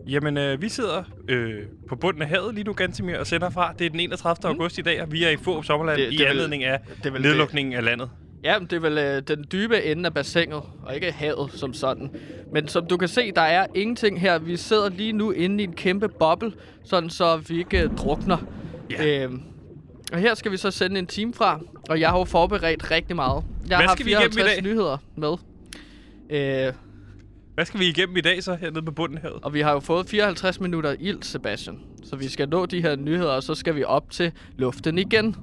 Jamen, 0.08 0.38
øh, 0.38 0.62
vi 0.62 0.70
sidder 0.70 1.04
øh, 1.28 1.60
på 1.90 1.96
bunden 1.96 2.22
af 2.22 2.28
havet 2.28 2.56
lige 2.56 2.64
nu, 2.64 2.74
Gansimir, 2.74 3.18
og 3.18 3.28
sender 3.28 3.50
fra. 3.50 3.74
Det 3.80 3.86
er 3.86 3.90
den 3.90 4.00
31. 4.00 4.50
august 4.50 4.78
i 4.78 4.82
dag, 4.82 5.02
og 5.02 5.12
vi 5.12 5.24
er 5.24 5.30
i 5.30 5.38
Fob 5.38 5.66
Sommerland 5.66 5.98
Det- 6.02 6.08
i 6.14 6.18
det 6.18 6.20
vel- 6.20 6.28
anledning 6.30 6.64
af 6.64 6.80
Det 7.04 7.14
vel 7.14 7.22
nedlukningen 7.22 7.74
af 7.74 7.84
landet. 7.84 8.10
Ja, 8.44 8.56
det 8.62 8.74
er 8.74 8.80
vel 8.80 8.98
øh, 8.98 9.22
den 9.28 9.46
dybe 9.52 9.84
ende 9.84 10.06
af 10.06 10.14
bassinet, 10.14 10.62
og 10.84 10.96
ikke 10.96 11.12
havet 11.12 11.52
som 11.54 11.74
sådan. 11.74 12.10
Men 12.54 12.68
som 12.68 12.86
du 12.86 12.98
kan 12.98 13.08
se, 13.08 13.32
der 13.32 13.42
er 13.42 13.68
ingenting 13.76 14.22
her. 14.22 14.40
Vi 14.40 14.58
sidder 14.58 14.90
lige 14.90 15.14
nu 15.14 15.32
inde 15.32 15.64
i 15.64 15.68
en 15.68 15.74
kæmpe 15.74 16.08
boble, 16.10 16.52
sådan 16.84 17.10
så 17.10 17.38
vi 17.38 17.58
ikke 17.60 17.84
øh, 17.84 17.90
drukner. 17.98 18.38
Ja. 18.92 19.24
Øhm, 19.24 19.42
og 20.14 20.20
her 20.20 20.34
skal 20.36 20.52
vi 20.52 20.58
så 20.58 20.72
sende 20.72 21.00
en 21.00 21.08
time 21.08 21.34
fra, 21.34 21.60
og 21.90 22.00
jeg 22.00 22.10
har 22.10 22.18
jo 22.18 22.24
forberedt 22.26 22.92
rigtig 22.92 23.16
meget. 23.16 23.44
Jeg 23.70 23.78
Hvad 23.78 23.88
har 23.88 23.96
skal 23.96 24.06
vi 24.06 24.12
igennem 24.12 24.32
i 24.32 24.34
54 24.34 24.56
dag? 24.56 24.64
nyheder 24.64 24.98
med. 25.16 25.34
Øh, 26.30 26.74
Hvad 27.54 27.66
skal 27.66 27.80
vi 27.80 27.88
igennem 27.88 28.18
i 28.18 28.22
dag 28.22 28.44
så 28.44 28.56
hernede 28.56 28.82
på 28.82 28.92
bunden 28.92 29.18
havet? 29.18 29.40
og 29.44 29.54
vi 29.54 29.62
har 29.62 29.72
jo 29.72 29.80
fået 29.80 30.10
54 30.10 30.60
minutter 30.60 30.96
ild, 31.00 31.24
Sebastian. 31.24 31.80
Så 32.04 32.16
vi 32.16 32.28
skal 32.28 32.50
nå 32.50 32.66
de 32.66 32.82
her 32.82 32.96
nyheder, 32.96 33.32
og 33.32 33.44
så 33.44 33.56
skal 33.56 33.76
vi 33.76 33.84
op 33.84 34.10
til 34.12 34.32
luften 34.58 34.98
igen. 34.98 35.36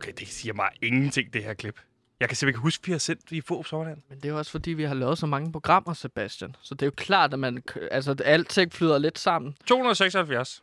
Okay, 0.00 0.12
det 0.18 0.28
siger 0.28 0.54
mig 0.54 0.68
ingenting, 0.82 1.32
det 1.32 1.44
her 1.44 1.54
klip. 1.54 1.80
Jeg 2.20 2.28
kan 2.28 2.36
simpelthen 2.36 2.48
ikke 2.58 2.62
huske, 2.62 2.86
vi 2.86 2.92
har 2.92 2.98
sendt 2.98 3.32
i 3.32 3.40
Fob 3.40 3.66
Sommerland. 3.66 4.02
Men 4.08 4.18
det 4.18 4.24
er 4.24 4.28
jo 4.28 4.38
også 4.38 4.50
fordi, 4.50 4.70
vi 4.70 4.84
har 4.84 4.94
lavet 4.94 5.18
så 5.18 5.26
mange 5.26 5.52
programmer, 5.52 5.94
Sebastian. 5.94 6.56
Så 6.62 6.74
det 6.74 6.82
er 6.82 6.86
jo 6.86 6.92
klart, 6.96 7.32
at 7.32 7.38
man, 7.38 7.62
altså, 7.90 8.16
alting 8.24 8.72
flyder 8.72 8.98
lidt 8.98 9.18
sammen. 9.18 9.56
276 9.66 10.62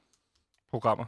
programmer. 0.71 1.05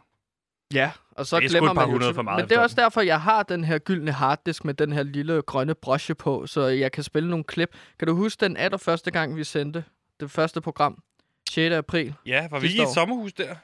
Ja, 0.74 0.91
og 1.12 1.25
så 1.25 1.39
Det 1.39 1.45
er 1.45 1.50
glemmer 1.50 1.74
man 1.74 1.89
jo... 1.89 2.13
for 2.13 2.21
meget 2.21 2.43
Men 2.43 2.50
det 2.50 2.57
er 2.57 2.62
også 2.62 2.75
derfor, 2.75 3.01
jeg 3.01 3.21
har 3.21 3.43
den 3.43 3.63
her 3.63 3.77
gyldne 3.77 4.12
harddisk 4.12 4.65
med 4.65 4.74
den 4.74 4.91
her 4.91 5.03
lille 5.03 5.41
grønne 5.41 5.75
broche 5.75 6.15
på, 6.15 6.48
så 6.48 6.62
jeg 6.62 6.91
kan 6.91 7.03
spille 7.03 7.29
nogle 7.29 7.43
klip. 7.43 7.69
Kan 8.00 8.07
du 8.07 8.15
huske 8.15 8.45
den 8.45 8.57
allerførste 8.57 9.12
gang, 9.12 9.36
vi 9.36 9.43
sendte 9.43 9.83
det 10.19 10.31
første 10.31 10.62
program? 10.62 11.03
6. 11.50 11.74
april. 11.74 12.15
Ja, 12.25 12.48
var 12.51 12.59
vi 12.59 12.67
i 12.67 12.81
et 12.81 12.88
sommerhus 12.88 13.33
der? 13.33 13.55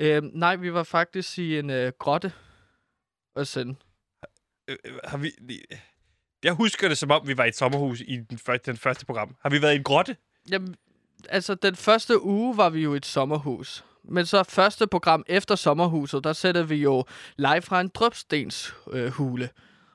Øhm, 0.00 0.30
nej, 0.34 0.56
vi 0.56 0.72
var 0.72 0.82
faktisk 0.82 1.38
i 1.38 1.58
en 1.58 1.70
øh, 1.70 1.92
grotte 1.98 2.32
at 3.38 3.48
sende. 3.48 3.74
Øh, 4.68 4.76
øh, 4.84 4.94
har 5.04 5.18
vi... 5.18 5.30
Jeg 6.44 6.52
husker 6.52 6.88
det, 6.88 6.98
som 6.98 7.10
om 7.10 7.28
vi 7.28 7.36
var 7.36 7.44
i 7.44 7.48
et 7.48 7.56
sommerhus 7.56 8.00
i 8.00 8.16
den 8.16 8.38
første, 8.38 8.70
den 8.70 8.78
første 8.78 9.06
program. 9.06 9.36
Har 9.42 9.50
vi 9.50 9.62
været 9.62 9.72
i 9.72 9.76
en 9.76 9.82
grotte? 9.82 10.16
Jamen, 10.50 10.74
altså, 11.28 11.54
den 11.54 11.76
første 11.76 12.22
uge 12.22 12.56
var 12.56 12.70
vi 12.70 12.82
jo 12.82 12.94
i 12.94 12.96
et 12.96 13.06
sommerhus. 13.06 13.84
Men 14.04 14.26
så 14.26 14.42
første 14.42 14.86
program 14.86 15.24
efter 15.26 15.54
sommerhuset, 15.54 16.24
der 16.24 16.32
sætter 16.32 16.62
vi 16.62 16.76
jo 16.76 17.04
live 17.36 17.62
fra 17.62 17.80
en 17.80 17.90
drøbstens 17.94 18.74
øh, 18.92 19.10
hule. 19.10 19.48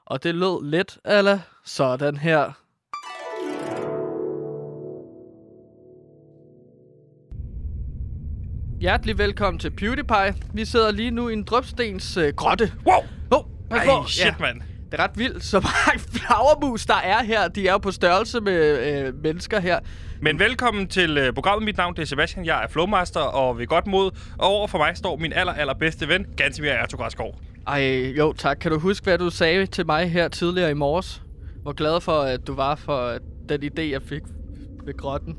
Og 0.06 0.24
det 0.24 0.36
lød 0.36 0.70
lidt 0.70 0.98
eller 1.06 1.40
sådan 1.66 2.18
her. 2.18 2.64
Hjertelig 8.82 9.18
velkommen 9.18 9.60
til 9.60 9.72
PewDiePie. 9.72 10.36
Vi 10.54 10.66
sidder 10.66 10.92
lige 10.92 11.12
nu 11.12 11.30
i 11.30 11.34
en 11.34 11.44
drøbstens 11.44 12.18
øh, 12.18 12.34
grotte. 12.34 12.74
Wow! 12.86 13.04
Ej, 13.78 13.86
på. 13.86 14.08
shit, 14.08 14.40
mand. 14.40 14.62
Det 14.92 15.00
er 15.00 15.04
ret 15.04 15.12
vildt, 15.18 15.44
så 15.44 15.60
mange 15.60 16.00
flagermus, 16.14 16.86
der 16.86 16.96
er 17.04 17.24
her. 17.24 17.48
De 17.48 17.68
er 17.68 17.72
jo 17.72 17.78
på 17.78 17.92
størrelse 17.92 18.42
med 18.42 18.80
øh, 19.08 19.24
mennesker 19.24 19.60
her. 19.60 19.80
Men 20.22 20.40
velkommen 20.40 20.88
til 20.88 21.28
uh, 21.28 21.34
programmet. 21.34 21.66
Mit 21.66 21.78
navn 21.78 21.96
det 21.96 22.02
er 22.02 22.06
Sebastian. 22.06 22.46
Jeg 22.46 22.64
er 22.64 22.68
Flowmaster 22.68 23.20
og 23.20 23.58
ved 23.58 23.68
godt 23.68 23.88
mod. 23.88 24.12
Og 24.38 24.48
over 24.48 24.68
for 24.68 24.78
mig 24.78 24.98
står 24.98 25.18
min 25.18 25.34
aller, 25.34 25.54
aller 25.54 25.74
bedste 25.74 26.08
ven, 26.08 26.26
Gansimir 26.38 26.70
Ertugradskov. 26.70 27.36
Ej, 27.68 28.14
jo 28.18 28.34
tak. 28.34 28.58
Kan 28.62 28.72
du 28.72 28.80
huske, 28.80 29.04
hvad 29.04 29.18
du 29.18 29.30
sagde 29.30 29.66
til 29.66 29.86
mig 29.86 30.12
her 30.12 30.28
tidligere 30.28 30.72
i 30.72 30.74
morges? 30.74 31.22
Hvor 31.62 31.72
glad 31.74 32.02
for, 32.02 32.20
at 32.22 32.48
du 32.48 32.54
var 32.56 32.76
for 32.76 33.08
øh, 33.14 33.20
den 33.50 33.64
idé, 33.64 33.82
jeg 33.82 34.02
fik 34.02 34.22
ved 34.86 34.98
grotten. 34.98 35.36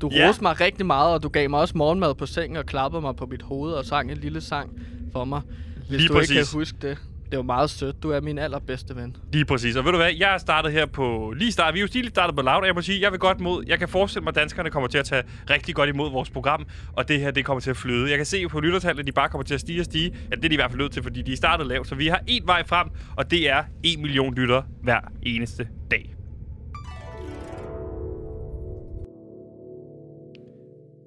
Du 0.00 0.10
Ja. 0.12 0.28
roste 0.28 0.42
mig 0.42 0.60
rigtig 0.60 0.86
meget, 0.86 1.14
og 1.14 1.22
du 1.22 1.28
gav 1.28 1.50
mig 1.50 1.60
også 1.60 1.76
morgenmad 1.78 2.14
på 2.14 2.26
sengen 2.26 2.56
og 2.56 2.66
klappede 2.66 3.00
mig 3.02 3.16
på 3.16 3.26
mit 3.26 3.42
hoved 3.42 3.72
og 3.72 3.84
sang 3.84 4.10
en 4.12 4.18
lille 4.18 4.40
sang 4.40 4.70
for 5.12 5.24
mig. 5.24 5.40
Hvis 5.76 5.88
Lige 5.90 6.08
du 6.08 6.14
ikke 6.14 6.20
præcis. 6.20 6.50
kan 6.50 6.58
huske 6.58 6.78
det. 6.82 6.98
Det 7.30 7.36
var 7.36 7.42
meget 7.42 7.70
sødt. 7.70 8.02
Du 8.02 8.10
er 8.10 8.20
min 8.20 8.38
allerbedste 8.38 8.96
ven. 8.96 9.16
Lige 9.32 9.44
præcis. 9.44 9.76
Og 9.76 9.84
ved 9.84 9.92
du 9.92 9.98
hvad, 9.98 10.12
jeg 10.18 10.34
er 10.34 10.38
startet 10.38 10.72
her 10.72 10.86
på 10.86 11.34
lige 11.36 11.52
start. 11.52 11.74
Vi 11.74 11.78
er 11.78 11.82
jo 11.82 11.88
lige 11.92 12.08
startet 12.08 12.36
på 12.36 12.42
Loud, 12.42 12.60
og 12.60 12.66
jeg 12.66 12.74
må 12.74 12.82
sige, 12.82 13.00
jeg 13.00 13.12
vil 13.12 13.18
godt 13.20 13.40
mod. 13.40 13.64
Jeg 13.66 13.78
kan 13.78 13.88
forestille 13.88 14.24
mig, 14.24 14.30
at 14.30 14.34
danskerne 14.34 14.70
kommer 14.70 14.88
til 14.88 14.98
at 14.98 15.04
tage 15.04 15.22
rigtig 15.50 15.74
godt 15.74 15.88
imod 15.88 16.10
vores 16.10 16.30
program, 16.30 16.66
og 16.92 17.08
det 17.08 17.20
her, 17.20 17.30
det 17.30 17.44
kommer 17.44 17.60
til 17.60 17.70
at 17.70 17.76
flyde. 17.76 18.10
Jeg 18.10 18.16
kan 18.16 18.26
se 18.26 18.48
på 18.48 18.60
lyttertallet, 18.60 19.00
at 19.00 19.06
de 19.06 19.12
bare 19.12 19.28
kommer 19.28 19.44
til 19.44 19.54
at 19.54 19.60
stige 19.60 19.80
og 19.80 19.84
stige. 19.84 20.16
Ja, 20.30 20.36
det 20.36 20.44
er 20.44 20.48
de 20.48 20.54
i 20.54 20.56
hvert 20.56 20.70
fald 20.70 20.80
nødt 20.80 20.92
til, 20.92 21.02
fordi 21.02 21.22
de 21.22 21.32
er 21.32 21.36
startet 21.36 21.66
lavt. 21.66 21.88
Så 21.88 21.94
vi 21.94 22.06
har 22.06 22.20
én 22.30 22.46
vej 22.46 22.66
frem, 22.66 22.88
og 23.16 23.30
det 23.30 23.50
er 23.50 23.64
1 23.84 23.98
million 23.98 24.34
lytter 24.34 24.62
hver 24.82 25.00
eneste 25.22 25.68
dag. 25.90 26.14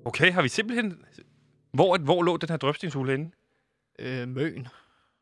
Okay, 0.05 0.31
har 0.31 0.41
vi 0.41 0.47
simpelthen... 0.49 0.93
Hvor, 1.73 1.97
hvor 1.97 2.23
lå 2.23 2.37
den 2.37 2.49
her 2.49 2.57
drøbstingshule 2.57 3.13
inde? 3.13 3.31
Øh, 3.99 4.27
Møn. 4.27 4.67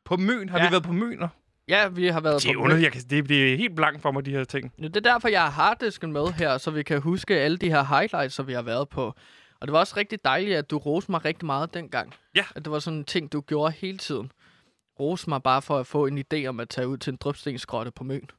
På 0.06 0.18
Møn? 0.18 0.50
Har 0.50 0.58
Ja. 0.60 0.66
vi 0.68 0.72
været 0.72 0.84
på 0.84 0.92
Møner? 0.94 1.28
Ja, 1.68 1.88
vi 1.88 2.08
har 2.08 2.22
været 2.22 2.44
Det 2.44 2.50
er 2.50 2.54
på 2.54 2.60
underligt. 2.60 2.84
Jeg 2.84 2.92
kan, 2.92 3.02
det, 3.10 3.30
det 3.30 3.54
er 3.54 3.58
helt 3.58 3.76
blankt 3.76 4.02
for 4.02 4.12
mig, 4.12 4.26
de 4.26 4.32
her 4.32 4.44
ting. 4.44 4.74
Ja, 4.82 4.88
Det 4.88 4.96
er 4.96 5.12
derfor, 5.12 5.28
jeg 5.28 5.42
har 5.42 5.50
harddisken 5.50 6.12
med 6.12 6.28
her, 6.28 6.58
så 6.58 6.72
vi 6.72 6.84
kan 6.84 7.02
huske 7.02 7.36
alle 7.40 7.58
de 7.58 7.70
her 7.70 7.84
highlights, 7.84 8.36
som 8.36 8.48
vi 8.48 8.54
har 8.54 8.62
været 8.62 8.90
på. 8.90 9.06
Og 9.62 9.68
det 9.68 9.72
var 9.74 9.80
også 9.80 9.98
rigtig 9.98 10.20
dejligt, 10.26 10.58
at 10.58 10.72
du 10.72 10.78
roste 10.78 11.12
mig 11.12 11.26
rigtig 11.26 11.46
meget 11.46 11.74
dengang. 11.74 12.14
Ja. 12.36 12.46
At 12.56 12.66
det 12.66 12.72
var 12.72 12.80
sådan 12.80 13.00
en 13.00 13.06
ting, 13.06 13.32
du 13.32 13.42
gjorde 13.42 13.74
hele 13.78 13.98
tiden. 13.98 14.32
Rose 15.00 15.30
mig 15.30 15.44
bare 15.44 15.62
for 15.62 15.80
at 15.80 15.88
få 15.88 16.06
en 16.06 16.24
idé 16.34 16.46
om 16.46 16.60
at 16.60 16.70
tage 16.70 16.88
ud 16.88 16.98
til 16.98 17.12
en 17.12 17.18
drøbstensgrotte 17.18 17.92
på 17.92 18.04
Møn. 18.04 18.30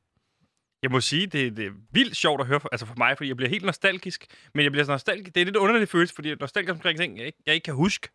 Jeg 0.82 0.90
må 0.90 1.00
sige, 1.00 1.26
det, 1.26 1.56
det 1.56 1.66
er 1.66 1.70
vildt 1.92 2.16
sjovt 2.16 2.40
at 2.40 2.46
høre 2.46 2.60
for, 2.60 2.68
altså 2.72 2.86
for 2.86 2.94
mig, 2.98 3.16
fordi 3.16 3.28
jeg 3.28 3.36
bliver 3.36 3.50
helt 3.50 3.64
nostalgisk. 3.64 4.26
Men 4.54 4.64
jeg 4.64 4.72
bliver 4.72 4.84
så 4.84 4.90
nostalgisk. 4.92 5.34
Det 5.34 5.40
er 5.40 5.44
lidt 5.44 5.56
underligt 5.56 5.90
følelse, 5.90 6.14
fordi 6.14 6.28
jeg 6.28 6.34
er 6.34 6.38
nostalgisk 6.40 6.72
omkring 6.74 6.98
ting, 6.98 7.18
jeg 7.18 7.26
ikke, 7.26 7.38
jeg 7.46 7.54
ikke 7.54 7.64
kan 7.64 7.74
huske. 7.74 8.08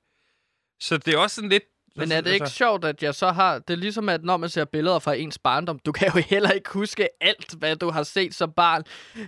Så 0.79 0.97
det 0.97 1.13
er 1.13 1.17
også 1.17 1.35
sådan 1.35 1.49
lidt... 1.49 1.63
Men 1.99 2.11
er 2.11 2.21
det 2.21 2.33
ikke 2.33 2.47
sjovt, 2.49 2.85
at 2.85 3.03
jeg 3.03 3.15
så 3.15 3.31
har... 3.31 3.59
Det 3.59 3.73
er 3.73 3.77
ligesom, 3.77 4.09
at 4.09 4.23
når 4.23 4.37
man 4.37 4.49
ser 4.49 4.65
billeder 4.65 4.99
fra 4.99 5.13
ens 5.13 5.37
barndom, 5.39 5.79
du 5.79 5.91
kan 5.91 6.11
jo 6.15 6.21
heller 6.29 6.51
ikke 6.51 6.69
huske 6.73 7.23
alt, 7.23 7.53
hvad 7.53 7.75
du 7.75 7.89
har 7.89 8.03
set 8.03 8.35
som 8.35 8.51
barn. 8.51 8.83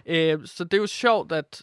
Øh, 0.05 0.39
så 0.45 0.63
det 0.63 0.73
er 0.73 0.77
jo 0.77 0.87
sjovt, 0.87 1.31
at 1.31 1.61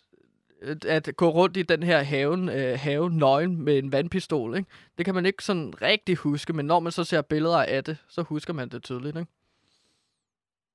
at- 0.63 0.85
at 0.85 1.17
gå 1.17 1.29
rundt 1.29 1.57
i 1.57 1.63
den 1.63 1.83
her 1.83 2.03
haven, 2.03 2.49
øh, 2.49 2.79
have 2.79 3.11
nøgen 3.11 3.63
med 3.65 3.79
en 3.79 3.93
vandpistol, 3.93 4.57
ikke? 4.57 4.71
Det 4.99 5.05
kan 5.05 5.15
man 5.15 5.27
ikke 5.27 5.45
sådan 5.45 5.73
rigtig 5.83 6.17
huske, 6.17 6.53
men 6.53 6.67
når 6.67 6.81
man 6.81 6.93
så 6.93 7.05
ser 7.05 7.23
billeder 7.23 7.63
af 7.63 7.85
det, 7.85 7.97
så 8.09 8.23
husker 8.23 8.53
man 8.53 8.69
det 8.69 8.83
tydeligt, 8.83 9.17
ikke? 9.17 9.31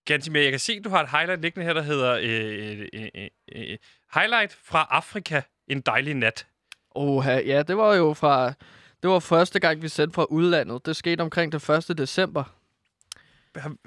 Gantimir, 0.05 0.41
jeg 0.41 0.51
kan 0.51 0.59
se, 0.59 0.79
du 0.79 0.89
har 0.89 1.03
et 1.03 1.09
highlight 1.09 1.41
liggende 1.41 1.65
her, 1.65 1.73
der 1.73 1.81
hedder 1.81 2.17
øh, 2.21 2.79
øh, 2.93 3.07
øh, 3.15 3.27
øh, 3.55 3.77
Highlight 4.13 4.57
fra 4.63 4.87
Afrika. 4.89 5.41
En 5.67 5.81
dejlig 5.81 6.13
nat. 6.13 6.47
Oha, 6.91 7.39
ja, 7.45 7.63
det 7.63 7.77
var 7.77 7.95
jo 7.95 8.13
fra... 8.13 8.53
Det 9.03 9.11
var 9.11 9.19
første 9.19 9.59
gang, 9.59 9.81
vi 9.81 9.87
sendte 9.87 10.13
fra 10.15 10.23
udlandet. 10.29 10.85
Det 10.85 10.95
skete 10.95 11.21
omkring 11.21 11.51
den 11.51 11.75
1. 11.89 11.97
december. 11.97 12.43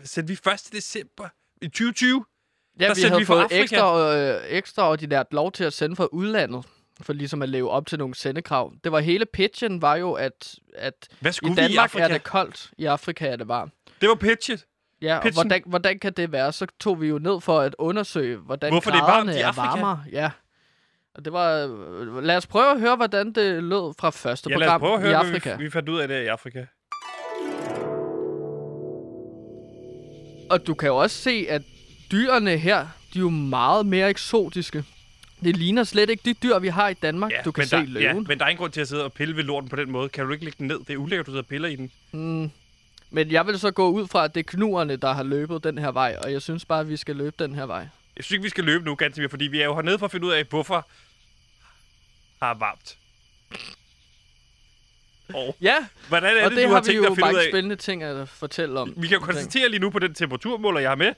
Sendte 0.05 0.29
vi 0.45 0.51
1. 0.53 0.61
december 0.73 1.29
i 1.63 1.67
2020? 1.69 2.25
Ja, 2.81 2.89
Der 2.89 2.95
vi 2.95 3.03
havde 3.03 3.19
vi 3.21 3.25
fået 3.25 3.43
Afrika. 3.43 3.63
ekstra, 3.63 4.17
øh, 4.17 4.41
ekstraordinært 4.49 5.27
lov 5.33 5.53
til 5.53 5.65
at 5.65 5.73
sende 5.73 5.97
fra 5.97 6.07
udlandet, 6.13 6.65
for 7.01 7.13
ligesom 7.13 7.43
at 7.43 7.49
leve 7.49 7.71
op 7.71 7.87
til 7.87 7.99
nogle 7.99 8.15
sendekrav. 8.15 8.73
Det 8.85 8.93
var 8.93 9.01
hele 9.01 9.27
pitchen 9.27 9.83
var 9.83 9.97
jo, 9.97 10.13
at, 10.13 10.55
at 10.75 11.09
Hvad 11.21 11.33
i 11.43 11.47
i 11.47 11.55
Danmark 11.55 11.85
Afrika? 11.85 12.05
er 12.05 12.09
det 12.09 12.23
koldt, 12.25 12.71
i 12.79 12.85
Afrika 12.85 13.27
er 13.29 13.37
det 13.37 13.49
varmt. 13.49 13.73
Det 14.01 14.09
var 14.09 14.15
pitchet. 14.15 14.67
Ja, 15.03 15.17
og 15.17 15.23
Pitchen. 15.23 15.43
hvordan, 15.47 15.63
hvordan 15.67 15.99
kan 15.99 16.13
det 16.13 16.33
være? 16.33 16.53
Så 16.53 16.67
tog 16.81 17.01
vi 17.01 17.07
jo 17.09 17.19
ned 17.19 17.41
for 17.41 17.61
at 17.61 17.75
undersøge, 17.79 18.37
hvordan 18.37 18.73
Hvorfor 18.73 18.91
det 18.91 18.99
er 18.99 19.05
varmt 19.05 19.31
i 19.31 19.35
er 19.35 19.47
Afrika? 19.49 19.69
varmere. 19.69 20.05
Ja. 20.13 20.31
Det 21.25 21.33
var... 21.33 21.53
øh, 21.99 22.23
Lad 22.25 22.37
os 22.37 22.47
prøve 22.47 22.71
at 22.71 22.81
høre, 22.81 22.97
hvordan 22.97 23.33
det 23.33 23.63
lød 23.65 23.95
fra 23.99 24.11
første 24.11 24.51
Ja, 24.51 24.59
program 24.59 24.85
at 24.85 25.01
høre, 25.01 25.11
i 25.11 25.15
Afrika. 25.15 25.57
vi, 25.57 25.65
vi 25.65 25.71
fandt 25.71 25.89
ud 25.89 25.99
af 25.99 26.09
det 26.09 26.23
i 26.23 26.27
Afrika. 26.27 26.65
Og 30.51 30.67
du 30.67 30.75
kan 30.75 30.87
jo 30.87 30.97
også 30.97 31.17
se, 31.17 31.47
at 31.49 31.63
dyrene 32.13 32.57
her, 32.59 32.79
de 33.15 33.19
er 33.19 33.21
jo 33.21 33.29
meget 33.31 33.87
mere 33.87 34.11
eksotiske. 34.11 34.85
Det 35.45 35.57
ligner 35.57 35.85
slet 35.85 36.11
ikke 36.11 36.23
de 36.25 36.35
dyr, 36.35 36.59
vi 36.59 36.69
har 36.69 36.89
i 36.89 36.95
Danmark. 36.95 37.33
du 37.45 37.53
kan 37.53 37.67
se 37.67 37.77
der, 37.77 37.83
løven. 37.87 38.03
Ja, 38.03 38.13
men 38.15 38.39
der 38.39 38.45
er 38.45 38.49
ingen 38.49 38.59
grund 38.59 38.73
til 38.73 38.81
at 38.81 38.89
sidde 38.89 39.05
og 39.05 39.13
pille 39.13 39.37
ved 39.37 39.45
lorten 39.45 39.69
på 39.71 39.77
den 39.77 39.91
måde. 39.91 40.09
Kan 40.09 40.27
du 40.27 40.33
ikke 40.33 40.45
lægge 40.45 40.57
den 40.59 40.67
ned? 40.67 40.79
Det 40.79 40.91
er 40.91 40.97
ulækkert, 40.97 41.27
du 41.27 41.31
sidder 41.31 41.43
og 41.43 41.47
piller 41.49 41.69
i 41.69 41.77
den. 41.77 41.91
Mm. 42.13 42.51
Men 43.11 43.31
jeg 43.33 43.47
vil 43.47 43.59
så 43.59 43.71
gå 43.71 43.91
ud 43.91 44.07
fra, 44.07 44.25
at 44.25 44.35
det 44.35 44.41
er 44.41 44.45
knuerne, 44.45 44.97
der 44.97 45.13
har 45.13 45.23
løbet 45.23 45.65
den 45.65 45.79
her 45.79 45.91
vej, 45.93 46.17
og 46.25 46.33
jeg 46.33 46.43
synes 46.43 46.65
bare, 46.65 46.81
at 46.81 46.89
vi 46.89 46.97
skal 46.97 47.17
løbe 47.17 47.37
den 47.45 47.55
her 47.55 47.67
vej. 47.67 47.79
Jeg 48.17 48.25
synes 48.25 48.31
ikke, 48.33 48.43
vi 48.43 48.49
skal 48.49 48.65
løbe 48.65 48.85
nu, 48.85 48.95
Gantimir, 48.95 49.29
fordi 49.29 49.45
vi 49.45 49.61
er 49.61 49.65
jo 49.65 49.75
hernede 49.75 49.99
for 49.99 50.07
at 50.07 50.13
finde 50.13 50.27
ud 50.27 50.33
af, 50.33 50.45
hvorfor 50.51 50.87
har 52.43 52.55
varmt. 52.55 52.97
Og 55.35 55.57
Ja, 55.61 55.77
hvordan 56.09 56.37
er 56.37 56.45
og 56.45 56.51
det, 56.51 56.57
det, 56.57 56.65
du 56.65 56.69
har 56.69 56.75
har 56.75 56.81
vi 56.83 56.87
tænkt 56.87 57.03
dig 57.03 57.09
jo 57.09 57.15
mange 57.25 57.41
af? 57.41 57.51
spændende 57.51 57.77
ting 57.77 58.03
at 58.03 58.29
fortælle 58.29 58.81
om. 58.81 58.95
Vi 58.97 59.07
kan 59.07 59.19
jo 59.19 59.25
konstatere 59.25 59.69
lige 59.69 59.81
nu 59.81 59.91
på 59.91 59.99
den 59.99 60.15
temperaturmåler, 60.15 60.81
jeg 60.81 60.91
har 60.91 60.97
med, 60.97 61.13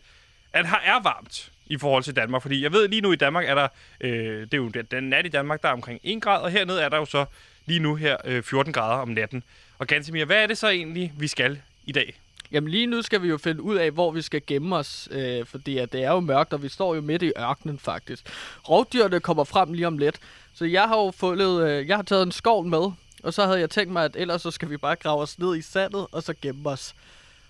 at 0.53 0.69
her 0.69 0.77
er 0.85 1.03
varmt 1.03 1.51
i 1.67 1.79
forhold 1.79 2.03
til 2.03 2.17
Danmark. 2.17 2.43
Fordi 2.43 2.63
jeg 2.63 2.73
ved, 2.73 2.89
lige 2.89 3.01
nu 3.01 3.13
i 3.13 3.17
Danmark 3.17 3.45
er 3.45 3.55
der, 3.55 3.69
øh, 4.01 4.41
det 4.41 4.55
er 4.55 4.59
jo 4.59 4.69
den, 4.69 4.87
den 4.91 5.05
nat 5.05 5.27
i 5.27 5.29
Danmark, 5.29 5.63
der 5.63 5.69
er 5.69 5.73
omkring 5.73 6.01
1 6.03 6.23
grad, 6.23 6.43
og 6.43 6.51
hernede 6.51 6.83
er 6.83 6.89
der 6.89 6.97
jo 6.97 7.05
så 7.05 7.25
lige 7.67 7.81
nu 7.81 7.95
her 7.95 8.17
øh, 8.25 8.43
14 8.43 8.73
grader 8.73 8.97
om 9.03 9.09
natten. 9.09 9.43
Og 9.79 9.87
Gansimir, 9.87 10.25
hvad 10.25 10.43
er 10.43 10.47
det 10.47 10.59
så 10.59 10.69
egentlig, 10.69 11.13
vi 11.19 11.27
skal 11.29 11.61
i 11.85 11.93
dag? 11.93 12.21
Jamen 12.53 12.71
lige 12.71 12.87
nu 12.87 13.03
skal 13.03 13.23
vi 13.23 13.29
jo 13.29 13.39
finde 13.39 13.63
ud 13.63 13.77
af, 13.77 13.91
hvor 13.91 14.11
vi 14.11 14.23
skal 14.23 14.43
gemme 14.47 14.77
os, 14.77 15.09
øh, 15.11 15.47
fordi 15.47 15.79
at 15.79 15.93
det 15.93 16.05
er 16.05 16.11
jo 16.11 16.21
mørkt, 16.21 16.53
og 16.53 16.63
vi 16.63 16.69
står 16.69 16.95
jo 16.95 17.01
midt 17.01 17.23
i 17.23 17.33
ørkenen 17.39 17.79
faktisk. 17.79 18.23
Rovdyrene 18.69 19.21
kommer 19.21 19.45
frem 19.45 19.73
lige 19.73 19.87
om 19.87 19.99
lidt, 19.99 20.17
så 20.59 20.65
jeg 20.65 20.89
har 20.89 20.97
jo 20.97 21.11
fundet, 21.11 21.69
øh, 21.69 21.89
jeg 21.89 21.97
har 21.97 22.03
taget 22.03 22.23
en 22.23 22.33
skov 22.33 22.65
med, 22.67 22.91
og 23.23 23.35
så 23.35 23.47
havde 23.47 23.61
jeg 23.61 23.71
tænkt 23.71 23.93
mig, 23.93 24.05
at 24.05 24.17
ellers 24.17 24.43
så 24.43 24.51
skal 24.51 24.71
vi 24.71 24.77
bare 24.77 24.97
grave 24.97 25.23
os 25.23 25.39
ned 25.39 25.57
i 25.57 25.63
sandet, 25.63 26.07
og 26.13 26.23
så 26.23 26.35
gemme 26.43 26.71
os. 26.71 26.95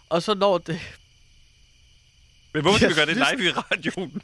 Og 0.09 0.23
så 0.23 0.35
når 0.35 0.59
det... 0.59 0.81
Men 2.53 2.62
hvorfor 2.62 2.79
skal 2.79 2.91
vi 2.91 2.95
gøre 2.95 3.07
det 3.07 3.17
live 3.17 3.49
i 3.49 3.53
radioen? 3.73 4.23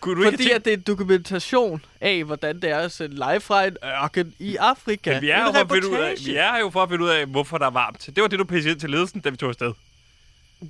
Kunne 0.00 0.16
du 0.16 0.20
ikke 0.20 0.36
Fordi 0.36 0.42
tænke... 0.42 0.54
at 0.54 0.64
det 0.64 0.72
er 0.72 0.76
en 0.76 0.82
dokumentation 0.82 1.84
af, 2.00 2.24
hvordan 2.24 2.60
det 2.60 2.70
er 2.70 2.78
at 2.78 2.92
sende 2.92 3.14
live 3.14 3.40
fra 3.40 3.64
en 3.64 3.76
ørken 3.84 4.34
i 4.38 4.56
Afrika. 4.56 5.12
Men 5.12 5.22
vi 5.22 5.30
er, 5.30 5.44
jo 5.44 5.52
for 5.52 5.60
at 5.60 5.70
finde 5.70 5.90
ud 5.90 5.96
af, 5.96 6.14
vi 6.26 6.36
er 6.36 6.58
jo 6.58 6.70
for 6.70 6.82
at 6.82 6.88
finde 6.88 7.04
ud 7.04 7.10
af, 7.10 7.26
hvorfor 7.26 7.58
der 7.58 7.66
er 7.66 7.70
varmt. 7.70 8.06
Det 8.06 8.22
var 8.22 8.28
det, 8.28 8.38
du 8.38 8.44
pissede 8.44 8.72
ind 8.72 8.80
til 8.80 8.90
ledelsen, 8.90 9.20
da 9.20 9.30
vi 9.30 9.36
tog 9.36 9.48
afsted. 9.48 9.72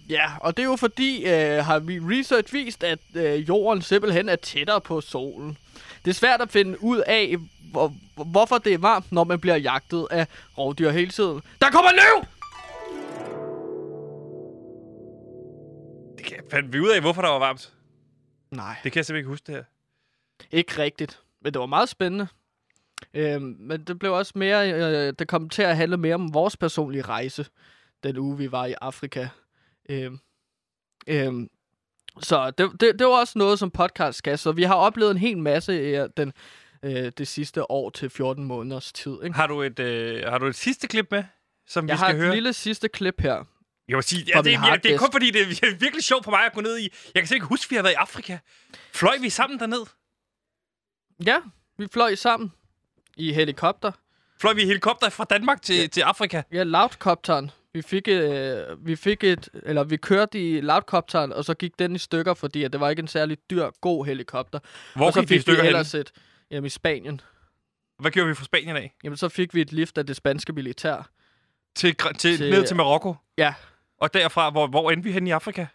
Ja, 0.09 0.31
og 0.41 0.57
det 0.57 0.63
er 0.63 0.67
jo 0.67 0.77
fordi, 0.77 1.25
øh, 1.25 1.65
har 1.65 1.79
vi 1.79 1.99
research 1.99 2.53
vist, 2.53 2.85
at 2.85 2.99
øh, 3.15 3.49
jorden 3.49 3.83
simpelthen 3.83 4.29
er 4.29 4.37
tættere 4.37 4.81
på 4.81 5.01
solen. 5.01 5.59
Det 6.05 6.11
er 6.11 6.15
svært 6.15 6.41
at 6.41 6.51
finde 6.51 6.83
ud 6.83 6.99
af, 7.07 7.37
hvor, 7.71 7.93
hvor- 8.15 8.25
hvorfor 8.25 8.59
det 8.59 8.75
er 8.75 8.79
varmt, 8.79 9.13
når 9.13 9.25
man 9.25 9.41
bliver 9.41 9.57
jagtet 9.57 10.07
af 10.11 10.27
rovdyr 10.59 10.91
hele 10.91 11.11
tiden. 11.11 11.41
Der 11.61 11.71
kommer 11.71 11.91
løv! 11.93 12.25
Det 16.19 16.27
kan, 16.27 16.37
fandt 16.51 16.73
vi 16.73 16.81
ud 16.81 16.89
af, 16.91 17.01
hvorfor 17.01 17.23
der 17.23 17.29
var 17.29 17.39
varmt. 17.39 17.73
Nej, 18.51 18.77
Det 18.85 18.93
kan 18.93 18.99
jeg 18.99 19.07
simpelthen 19.07 19.17
ikke 19.21 19.29
huske 19.29 19.47
det 19.47 19.55
her. 19.55 19.65
ikke 20.59 20.79
rigtigt. 20.83 21.21
Men 21.43 21.53
det 21.55 21.61
var 21.61 21.67
meget 21.67 21.89
spændende. 21.89 22.27
Øhm, 23.15 23.57
men 23.61 23.85
det 23.85 23.99
blev 23.99 24.13
også 24.13 24.33
mere, 24.37 24.73
øh, 24.73 25.13
det 25.19 25.29
kom 25.29 25.49
til 25.49 25.63
at 25.63 25.77
handle 25.77 25.97
mere 25.97 26.15
om 26.15 26.35
vores 26.35 26.57
personlige 26.57 27.03
rejse, 27.03 27.47
den 28.03 28.17
uge 28.19 28.39
vi 28.39 28.53
var 28.53 28.67
i 28.67 28.75
Afrika. 28.81 29.29
Øhm, 29.89 30.19
øhm, 31.07 31.49
så 32.21 32.51
det, 32.51 32.71
det, 32.81 32.99
det 32.99 33.07
var 33.07 33.21
også 33.21 33.39
noget, 33.39 33.59
som 33.59 33.71
podcast 33.71 34.19
skal. 34.19 34.39
Så 34.39 34.53
vi 34.53 34.63
har 34.63 34.75
oplevet 34.75 35.11
en 35.11 35.17
hel 35.19 35.39
masse 35.39 35.73
øh, 35.73 36.09
den, 36.17 36.33
øh, 36.83 37.13
det 37.19 37.29
sidste 37.29 37.71
år 37.71 37.91
til 37.91 38.11
14 38.11 38.45
måneders 38.45 38.93
tid. 38.93 39.17
Ikke? 39.25 39.37
Har 39.37 39.47
du 39.47 39.63
et, 39.63 39.79
øh, 39.79 40.23
har 40.29 40.39
du 40.39 40.47
et 40.47 40.57
sidste 40.57 40.87
klip 40.87 41.07
med, 41.11 41.25
som 41.67 41.89
Jeg 41.89 41.95
vi 41.95 41.99
har 41.99 42.07
skal 42.07 42.17
et 42.17 42.23
høre? 42.23 42.35
lille 42.35 42.53
sidste 42.53 42.89
klip 42.89 43.21
her. 43.21 43.45
Jeg 43.89 43.97
må 43.97 44.03
sige, 44.03 44.25
ja, 44.35 44.43
det, 44.43 44.55
er, 44.55 44.67
ja, 44.67 44.77
det 44.77 44.95
er 44.95 44.99
kun 44.99 45.13
fordi, 45.13 45.31
det 45.31 45.43
er 45.43 45.77
virkelig 45.81 46.05
sjovt 46.05 46.25
for 46.25 46.31
mig 46.31 46.47
at 46.47 46.53
gå 46.53 46.61
ned 46.61 46.79
i. 46.79 46.83
Jeg 47.15 47.21
kan 47.23 47.27
slet 47.27 47.37
ikke 47.37 47.47
huske, 47.47 47.67
at 47.67 47.71
vi 47.71 47.77
har 47.77 47.83
været 47.83 47.93
i 47.93 47.97
Afrika. 47.97 48.39
Fløj 48.93 49.17
vi 49.21 49.31
sammen 49.31 49.59
derned? 49.59 49.87
Ja, 51.27 51.37
vi 51.79 51.87
fløj 51.93 52.15
sammen 52.15 52.53
i 53.17 53.33
helikopter. 53.33 53.93
Fløj 54.41 54.53
vi 54.53 54.63
i 54.63 54.67
helikopter 54.67 55.09
fra 55.11 55.25
Danmark 55.25 55.63
til, 55.63 55.77
ja. 55.77 55.87
til 55.87 56.01
Afrika? 56.01 56.43
Ja, 56.53 56.63
loudcopteren. 56.63 57.51
Vi 57.75 57.83
fik, 57.83 58.09
øh, 58.09 58.87
vi 58.87 58.97
fik 58.97 59.25
et, 59.25 59.49
eller 59.63 59.85
vi 59.85 59.97
kørte 59.97 60.51
i 60.51 60.61
loudcopteren, 60.61 61.33
og 61.33 61.45
så 61.45 61.55
gik 61.55 61.79
den 61.79 61.95
i 61.95 61.99
stykker, 61.99 62.35
fordi 62.35 62.65
at 62.65 62.73
det 62.73 62.81
var 62.81 62.91
ikke 62.91 63.01
en 63.01 63.09
særlig 63.09 63.39
dyr, 63.51 63.71
god 63.81 64.07
helikopter. 64.07 64.59
Hvor 64.97 65.07
og 65.07 65.13
så 65.13 65.21
gik 65.21 65.29
de 65.29 65.35
i 65.37 65.39
stykker 65.39 65.63
ellers 65.63 65.95
et, 65.95 66.13
jamen 66.51 66.67
i 66.67 66.71
Spanien. 66.71 67.21
Hvad 67.99 68.11
gjorde 68.11 68.29
vi 68.29 68.35
fra 68.35 68.45
Spanien 68.45 68.77
af? 68.77 68.95
Jamen 69.05 69.17
så 69.17 69.29
fik 69.29 69.55
vi 69.55 69.61
et 69.61 69.73
lift 69.73 69.99
af 69.99 70.07
det 70.07 70.17
spanske 70.17 70.53
militær. 70.53 71.11
Til, 71.77 71.97
til, 72.19 72.37
Til- 72.39 72.51
ned 72.51 72.67
til 72.67 72.77
Marokko? 72.77 73.15
Ja. 73.39 73.55
Og 74.01 74.15
derfra, 74.15 74.51
hvor, 74.51 74.67
hvor 74.67 74.91
endte 74.91 75.05
vi 75.05 75.13
hen 75.13 75.27
i 75.27 75.31
Afrika? 75.31 75.67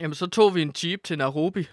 Jamen 0.00 0.14
så 0.14 0.26
tog 0.26 0.54
vi 0.54 0.62
en 0.62 0.72
jeep 0.84 1.04
til 1.04 1.18
Nairobi. 1.18 1.68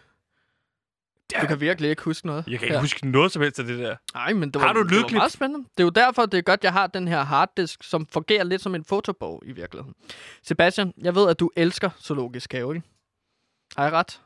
Ja. 1.33 1.41
Du 1.41 1.47
kan 1.47 1.59
virkelig 1.59 1.89
ikke 1.89 2.03
huske 2.03 2.27
noget. 2.27 2.43
Jeg 2.47 2.59
kan 2.59 2.67
ikke 2.67 2.79
huske 2.79 3.07
noget 3.07 3.31
som 3.31 3.41
helst 3.41 3.59
af 3.59 3.65
det 3.65 3.79
der. 3.79 3.95
Nej, 4.13 4.33
men 4.33 4.51
det 4.51 4.61
Har 4.61 4.67
var, 4.67 4.73
du 4.73 4.79
et 4.81 4.89
det 4.89 5.01
var 5.01 5.09
meget 5.11 5.31
spændende. 5.31 5.67
Det 5.77 5.79
er 5.79 5.83
jo 5.83 5.89
derfor, 5.89 6.25
det 6.25 6.37
er 6.37 6.41
godt, 6.41 6.63
jeg 6.63 6.73
har 6.73 6.87
den 6.87 7.07
her 7.07 7.23
harddisk, 7.23 7.83
som 7.83 8.07
fungerer 8.07 8.43
lidt 8.43 8.61
som 8.61 8.75
en 8.75 8.83
fotobog 8.83 9.43
i 9.45 9.51
virkeligheden. 9.51 9.95
Sebastian, 10.43 10.93
jeg 11.01 11.15
ved, 11.15 11.29
at 11.29 11.39
du 11.39 11.51
elsker 11.55 11.89
zoologisk 12.01 12.53
have, 12.53 12.75
ikke? 12.75 12.87
Har 13.77 13.83
jeg 13.83 13.93
ret? 13.93 14.21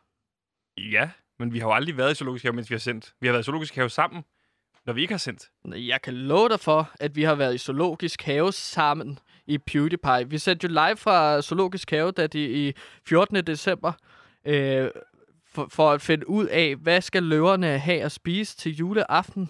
Ja, 0.78 1.10
men 1.40 1.54
vi 1.54 1.60
har 1.60 1.68
jo 1.68 1.74
aldrig 1.74 1.98
været 1.98 2.12
i 2.12 2.16
zoologisk 2.16 2.44
have, 2.44 2.54
mens 2.54 2.70
vi 2.70 2.76
har 2.76 2.80
sendt. 2.80 3.14
Vi 3.22 3.28
har 3.28 3.32
været 3.32 3.44
i 3.44 3.46
zoologisk 3.46 3.76
have 3.76 3.90
sammen, 3.90 4.24
når 4.86 4.94
vi 4.94 5.02
ikke 5.02 5.14
har 5.14 5.18
sendt. 5.20 5.50
Jeg 5.66 6.02
kan 6.02 6.14
love 6.14 6.50
dig 6.50 6.60
for, 6.60 6.92
at 7.00 7.16
vi 7.16 7.24
har 7.24 7.36
været 7.36 7.56
i 7.56 7.58
zoologisk 7.58 8.22
have 8.22 8.52
sammen 8.52 9.20
i 9.48 9.58
PewDiePie. 9.58 10.30
Vi 10.30 10.38
sendte 10.38 10.68
jo 10.68 10.70
live 10.70 10.98
fra 10.98 11.42
Zoologisk 11.42 11.92
Have, 11.92 12.12
da 12.12 12.28
de 12.28 12.68
i 12.68 12.74
14. 13.08 13.36
december, 13.48 13.92
øh, 14.46 14.90
for, 15.56 15.68
for 15.72 15.92
at 15.92 16.02
finde 16.02 16.30
ud 16.30 16.46
af, 16.46 16.76
hvad 16.76 17.02
skal 17.02 17.24
løverne 17.24 17.80
have 17.80 18.02
at 18.02 18.12
spise 18.12 18.58
til 18.58 18.76
juleaften. 18.76 19.50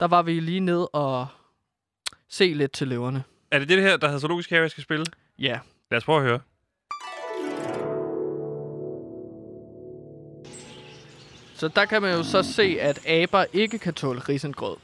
Der 0.00 0.06
var 0.06 0.22
vi 0.22 0.40
lige 0.40 0.60
ned 0.60 0.86
og 0.92 1.26
se 2.28 2.52
lidt 2.54 2.72
til 2.72 2.88
løverne. 2.88 3.22
Er 3.50 3.58
det 3.58 3.68
det 3.68 3.82
her, 3.82 3.96
der 3.96 4.06
hedder 4.06 4.20
Zoologisk 4.20 4.50
Have, 4.50 4.62
jeg 4.62 4.70
skal 4.70 4.82
spille? 4.84 5.06
Ja. 5.38 5.58
Lad 5.90 5.96
os 5.98 6.04
prøve 6.04 6.18
at 6.18 6.24
høre. 6.24 6.40
Så 11.54 11.68
der 11.68 11.84
kan 11.84 12.02
man 12.02 12.14
jo 12.16 12.22
så 12.22 12.42
se, 12.42 12.76
at 12.80 13.06
aber 13.06 13.44
ikke 13.52 13.78
kan 13.78 13.94
tåle 13.94 14.20
risengrød. 14.20 14.76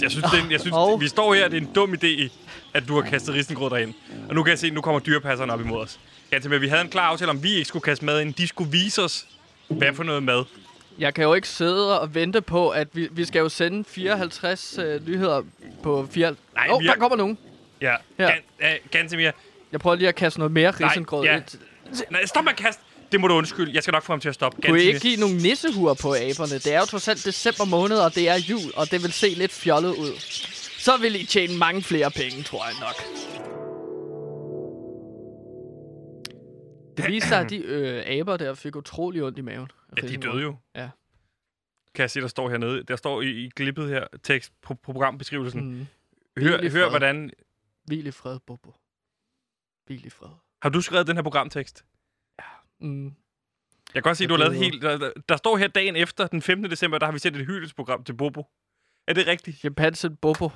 Jeg 0.00 0.10
synes, 0.10 0.24
det 0.30 0.38
er 0.40 0.44
en, 0.44 0.50
jeg 0.52 0.60
synes 0.60 0.74
Og- 0.76 1.00
vi 1.00 1.08
står 1.08 1.34
her, 1.34 1.48
det 1.48 1.56
er 1.56 1.60
en 1.66 1.72
dum 1.74 1.94
idé, 1.94 2.32
at 2.74 2.88
du 2.88 2.94
har 2.94 3.10
kastet 3.10 3.34
risengrød 3.34 3.70
derind. 3.70 3.94
Og 4.28 4.34
nu 4.34 4.42
kan 4.42 4.50
jeg 4.50 4.58
se, 4.58 4.70
nu 4.70 4.80
kommer 4.80 5.00
dyrepasserne 5.00 5.52
op 5.52 5.60
imod 5.60 5.80
os. 5.80 6.00
Ganske 6.34 6.48
med, 6.50 6.58
vi 6.58 6.68
havde 6.68 6.80
en 6.82 6.88
klar 6.88 7.02
aftale 7.10 7.30
om, 7.30 7.42
vi 7.42 7.52
ikke 7.54 7.64
skulle 7.64 7.82
kaste 7.82 8.04
mad 8.04 8.20
ind. 8.20 8.34
De 8.34 8.46
skulle 8.48 8.70
vise 8.70 9.02
os, 9.02 9.26
hvad 9.68 9.94
for 9.94 10.02
noget 10.04 10.22
mad. 10.22 10.44
Jeg 10.98 11.14
kan 11.14 11.24
jo 11.24 11.34
ikke 11.34 11.48
sidde 11.48 12.00
og 12.00 12.14
vente 12.14 12.40
på, 12.40 12.68
at 12.70 12.88
vi, 12.92 13.08
vi 13.10 13.24
skal 13.24 13.38
jo 13.40 13.48
sende 13.48 13.84
54 13.88 14.78
øh, 14.78 15.08
nyheder 15.08 15.42
på 15.82 16.08
4... 16.10 16.34
Nej, 16.54 16.66
oh, 16.70 16.84
er- 16.84 16.90
der 16.92 16.98
kommer 16.98 17.16
nogen. 17.16 17.38
Ja, 17.80 17.94
Ja. 18.18 18.30
Gan, 18.60 18.78
ganske 18.90 19.16
mere. 19.16 19.32
Jeg 19.72 19.80
prøver 19.80 19.96
lige 19.96 20.08
at 20.08 20.14
kaste 20.14 20.38
noget 20.38 20.52
mere 20.52 20.70
risengrød 20.70 21.24
ja. 21.24 21.36
ind. 21.36 21.44
Nej, 22.10 22.26
stop 22.26 22.44
med 22.44 22.52
at 22.52 22.58
kaste. 22.58 22.82
Det 23.12 23.20
må 23.20 23.28
du 23.28 23.34
undskylde. 23.34 23.74
Jeg 23.74 23.82
skal 23.82 23.92
nok 23.92 24.02
få 24.02 24.12
ham 24.12 24.20
til 24.20 24.28
at 24.28 24.34
stoppe. 24.34 24.62
Kunne 24.68 24.82
I 24.82 24.86
ikke 24.86 25.00
give 25.00 25.16
nogle 25.16 25.36
nissehuer 25.36 25.94
på 25.94 26.14
aberne? 26.14 26.54
Det 26.54 26.74
er 26.74 26.78
jo 26.78 26.84
trods 26.86 27.08
alt 27.08 27.24
december 27.24 27.64
måned, 27.64 27.98
og 27.98 28.14
det 28.14 28.28
er 28.28 28.34
jul, 28.36 28.72
og 28.76 28.90
det 28.90 29.02
vil 29.02 29.12
se 29.12 29.28
lidt 29.28 29.52
fjollet 29.52 29.90
ud. 29.96 30.12
Så 30.78 30.96
vil 30.96 31.20
I 31.20 31.24
tjene 31.24 31.56
mange 31.58 31.82
flere 31.82 32.10
penge, 32.10 32.42
tror 32.42 32.64
jeg 32.64 32.74
nok. 32.80 33.04
Det 36.96 37.06
viste 37.06 37.28
sig, 37.28 37.40
at 37.40 37.50
de 37.50 37.56
øh, 37.56 38.18
aber 38.20 38.36
der 38.36 38.54
fik 38.54 38.76
utrolig 38.76 39.22
ondt 39.22 39.38
i 39.38 39.40
maven. 39.40 39.70
Ja, 39.96 40.08
de 40.08 40.16
døde 40.16 40.42
jo. 40.42 40.56
Ja. 40.74 40.90
Kan 41.94 42.02
jeg 42.02 42.10
se, 42.10 42.20
der 42.20 42.28
står 42.28 42.50
hernede. 42.50 42.82
Der 42.82 42.96
står 42.96 43.22
i, 43.22 43.30
i 43.44 43.48
klippet 43.48 43.88
her, 43.88 44.06
tekst 44.22 44.52
på 44.62 44.74
programbeskrivelsen. 44.74 45.78
Mm. 45.78 45.86
Hør, 46.38 46.70
hør, 46.70 46.90
hvordan... 46.90 47.30
Hvil 47.84 48.06
i 48.06 48.10
fred, 48.10 48.38
Bobo. 48.46 48.74
Hvil 49.86 50.06
i 50.06 50.10
fred. 50.10 50.28
Har 50.62 50.68
du 50.68 50.80
skrevet 50.80 51.06
den 51.06 51.16
her 51.16 51.22
programtekst? 51.22 51.84
Mm. 52.80 53.04
Jeg 53.04 53.12
kan 53.94 54.02
godt 54.02 54.16
se, 54.16 54.24
Det 54.24 54.28
du 54.28 54.34
har 54.34 54.38
lavet 54.38 54.56
helt... 54.56 54.82
Der, 54.82 54.98
der, 54.98 55.12
der 55.28 55.36
står 55.36 55.56
her 55.56 55.68
dagen 55.68 55.96
efter, 55.96 56.26
den 56.26 56.42
15. 56.42 56.70
december, 56.70 56.98
der 56.98 57.06
har 57.06 57.12
vi 57.12 57.18
sendt 57.18 57.38
et 57.38 57.46
hyldesprogram 57.46 58.04
til 58.04 58.12
Bobo. 58.12 58.46
Er 59.06 59.12
det 59.12 59.26
rigtigt? 59.26 59.58
Chimpansen 59.58 60.16
Bobo. 60.16 60.50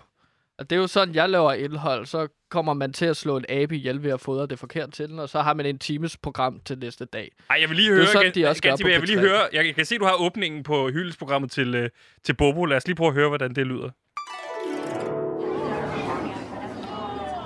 Og 0.59 0.71
det 0.71 0.77
er 0.77 0.81
jo 0.81 0.87
sådan, 0.87 1.15
jeg 1.15 1.29
laver 1.31 1.53
indhold. 1.53 2.07
Så 2.07 2.29
kommer 2.51 2.75
man 2.75 2.93
til 2.93 3.05
at 3.07 3.17
slå 3.17 3.37
en 3.37 3.45
abe 3.49 3.77
ihjel 3.77 4.03
ved 4.03 4.11
at 4.11 4.21
fodre 4.21 4.47
det 4.47 4.59
forkert 4.59 4.93
til 4.93 5.09
den, 5.09 5.19
og 5.19 5.29
så 5.29 5.41
har 5.43 5.55
man 5.55 5.67
en 5.67 5.79
times 5.79 6.17
program 6.17 6.61
til 6.65 6.79
næste 6.79 7.05
dag. 7.05 7.31
Ej, 7.51 7.57
jeg 7.61 7.69
vil 7.69 7.77
lige 7.77 7.91
er 7.91 7.95
høre... 7.95 8.07
sådan, 8.07 8.27
Gan- 8.31 8.35
de 8.35 8.47
også 8.47 8.63
gør 8.63 8.77
på 8.83 8.89
jeg 8.89 9.01
vil 9.01 9.09
lige 9.09 9.19
P3. 9.19 9.21
høre... 9.29 9.41
Jeg, 9.53 9.67
jeg 9.67 9.75
kan 9.75 9.85
se, 9.85 9.99
du 9.99 10.05
har 10.05 10.15
åbningen 10.21 10.63
på 10.63 10.89
hyldesprogrammet 10.91 11.51
til, 11.51 11.75
øh, 11.75 11.91
til 12.25 12.35
Bobo. 12.35 12.65
Lad 12.65 12.77
os 12.77 12.87
lige 12.87 12.97
prøve 12.97 13.09
at 13.09 13.15
høre, 13.15 13.29
hvordan 13.29 13.55
det 13.55 13.67
lyder. 13.67 13.91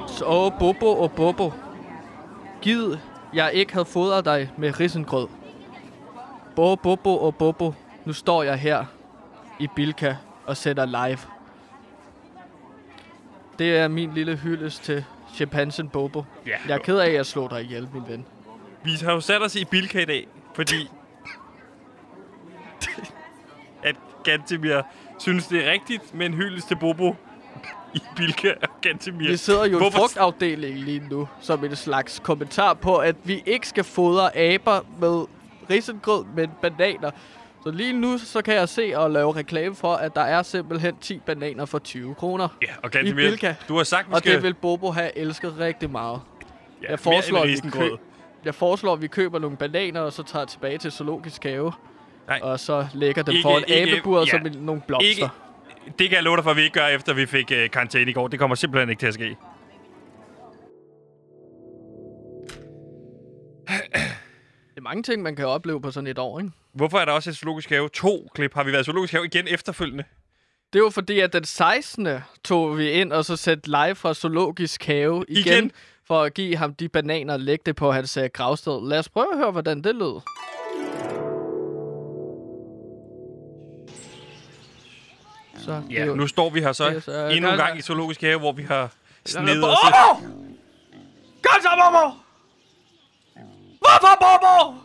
Så 0.09 0.52
Bobo 0.59 0.87
og 1.00 1.12
Bobo. 1.12 1.52
Gid 2.62 2.97
jeg 3.35 3.50
ikke 3.54 3.73
havde 3.73 3.85
fodret 3.85 4.25
dig 4.25 4.50
med 4.59 4.81
risengrød. 4.81 5.28
Bo, 6.57 6.75
Bobo 6.76 7.19
og 7.19 7.37
Bobo. 7.37 7.75
Nu 8.04 8.12
står 8.12 8.42
jeg 8.42 8.57
her 8.59 8.85
i 9.61 9.69
Bilka 9.76 10.14
og 10.47 10.57
sætter 10.57 10.87
live. 10.87 11.19
Det 13.59 13.77
er 13.77 13.89
min 13.89 14.13
lille 14.15 14.37
hyldest 14.37 14.83
til 14.83 15.05
chimpansen 15.35 15.89
Bobo. 15.89 16.25
Ja. 16.47 16.57
Jeg 16.69 16.75
er 16.75 16.79
ked 16.79 16.99
af, 16.99 17.07
at 17.07 17.15
jeg 17.15 17.27
slog 17.27 17.51
dig 17.51 17.63
ihjel, 17.63 17.89
min 17.95 18.03
ven. 18.09 18.27
Vi 18.85 18.91
har 19.05 19.13
jo 19.13 19.21
sat 19.21 19.43
os 19.43 19.57
i 19.57 19.65
Bilka 19.65 20.03
i 20.03 20.05
dag, 20.05 20.27
fordi... 20.55 20.91
at 23.83 23.97
Gantemir 24.25 24.83
synes, 25.19 25.47
det 25.47 25.67
er 25.67 25.73
rigtigt 25.73 26.15
med 26.15 26.27
en 26.27 26.35
hyldest 26.35 26.69
til 26.69 26.77
Bobo 26.77 27.15
i 27.95 28.01
Bilka 28.17 28.53
og 28.62 28.69
Gantemir. 28.81 29.29
Vi 29.29 29.37
sidder 29.37 29.65
jo 29.65 29.77
i 29.77 29.81
Hvorfor- 29.81 29.99
frugtafdelingen 29.99 30.85
lige 30.85 31.03
nu, 31.11 31.29
som 31.41 31.65
en 31.65 31.77
slags 31.77 32.19
kommentar 32.25 32.75
på, 32.75 32.97
at 32.97 33.17
vi 33.25 33.43
ikke 33.47 33.69
skal 33.69 33.85
fodre 33.85 34.37
aber 34.37 34.81
med 35.01 35.27
risengrød, 35.71 36.25
men 36.37 36.51
bananer. 36.62 37.11
Så 37.64 37.70
lige 37.70 37.92
nu, 37.92 38.18
så 38.18 38.42
kan 38.42 38.55
jeg 38.55 38.68
se 38.68 38.92
og 38.96 39.11
lave 39.11 39.37
reklame 39.37 39.75
for, 39.75 39.94
at 39.94 40.14
der 40.14 40.20
er 40.20 40.42
simpelthen 40.42 40.96
10 41.01 41.18
bananer 41.18 41.64
for 41.64 41.79
20 41.79 42.14
kroner. 42.14 42.48
Ja, 42.62 42.66
og 42.83 42.90
Gantemir, 42.90 43.14
Bilka. 43.22 43.55
du 43.68 43.77
har 43.77 43.85
sagt, 43.85 44.09
vi 44.09 44.12
Og 44.12 44.18
skal... 44.18 44.33
det 44.35 44.42
vil 44.42 44.55
Bobo 44.55 44.90
have 44.90 45.18
elsket 45.18 45.55
rigtig 45.59 45.90
meget. 45.90 46.20
ja, 46.83 46.90
jeg 46.90 46.98
foreslår, 46.98 47.46
vi 47.46 47.57
køb- 47.72 47.98
Jeg 48.44 48.55
foreslår, 48.55 48.92
at 48.92 49.03
vi 49.03 49.07
køber 49.07 49.38
nogle 49.38 49.57
bananer, 49.57 50.01
og 50.01 50.12
så 50.12 50.22
tager 50.22 50.44
tilbage 50.44 50.79
til 50.79 50.92
Zoologisk 50.92 51.44
Have. 51.44 51.72
Nej. 52.29 52.40
Og 52.42 52.61
så 52.61 52.87
lægger 52.94 53.22
dem 53.22 53.33
Ikke- 53.35 53.42
foran 53.42 53.64
ikke- 53.66 53.92
abeburet 53.92 54.27
ja. 54.27 54.31
som 54.31 54.46
en- 54.46 54.53
nogle 54.53 54.83
blomster. 54.87 55.09
Ikke, 55.11 55.29
det 55.98 56.09
kan 56.09 56.16
jeg 56.16 56.22
love 56.22 56.37
dig 56.37 56.44
for, 56.44 56.51
at 56.51 56.57
vi 56.57 56.62
ikke 56.62 56.75
gør, 56.81 56.87
efter 56.87 57.14
vi 57.14 57.27
fik 57.27 57.53
uh, 57.64 57.70
karantæne 57.70 58.11
i 58.11 58.14
går. 58.14 58.29
Det 58.29 58.38
kommer 58.38 58.55
simpelthen 58.57 58.88
ikke 58.90 59.01
til 59.01 59.07
at 59.07 59.14
ske. 59.14 59.37
Er 64.83 64.88
mange 64.88 65.03
ting, 65.03 65.23
man 65.23 65.37
kan 65.37 65.47
opleve 65.47 65.81
på 65.81 65.90
sådan 65.90 66.07
et 66.07 66.18
år, 66.18 66.38
ikke? 66.38 66.51
Hvorfor 66.73 66.99
er 66.99 67.05
der 67.05 67.12
også 67.12 67.31
et 67.31 67.37
zoologisk 67.37 67.68
have? 67.71 67.88
To 67.88 68.29
klip. 68.35 68.55
Har 68.55 68.64
vi 68.64 68.73
været 68.73 68.83
i 68.83 68.85
zoologisk 68.85 69.12
have 69.12 69.25
igen 69.25 69.49
efterfølgende? 69.49 70.05
Det 70.73 70.83
var 70.83 70.90
fordi, 70.90 71.21
at 71.21 71.33
den 71.33 71.45
16. 71.45 72.09
tog 72.45 72.79
vi 72.79 72.90
ind 72.90 73.12
og 73.12 73.25
så 73.25 73.37
sendte 73.37 73.71
live 73.71 73.95
fra 73.95 74.14
Zoologisk 74.14 74.85
Have 74.85 75.25
igen, 75.29 75.47
Igen? 75.55 75.73
for 76.07 76.23
at 76.23 76.35
give 76.35 76.57
ham 76.57 76.75
de 76.75 76.88
bananer 76.88 77.35
og 77.35 77.40
lægge 77.40 77.62
det 77.66 77.77
på 77.77 77.92
hans 77.92 78.16
uh, 78.16 78.25
gravsted. 78.33 78.88
Lad 78.88 78.99
os 78.99 79.09
prøve 79.09 79.33
at 79.33 79.38
høre, 79.38 79.51
hvordan 79.51 79.83
det 79.85 79.95
lød. 79.95 80.21
Så, 85.59 85.83
Ja, 85.90 86.05
jo- 86.07 86.14
nu 86.14 86.27
står 86.27 86.51
vi 86.51 86.61
her 86.61 86.73
så 86.73 86.85
er 86.85 87.01
så- 87.01 87.29
endnu 87.33 87.51
en 87.51 87.57
gang 87.57 87.79
i 87.79 87.83
zoologisk 87.83 88.21
have, 88.21 88.38
hvor 88.38 88.53
vi 88.53 88.62
har 88.62 88.90
snedet 89.27 89.64
os. 89.64 89.77
Kom 91.42 91.61
så, 91.62 91.68
Bobo! 91.85 92.22
Hvorfor, 93.85 94.14
Bobo? 94.21 94.81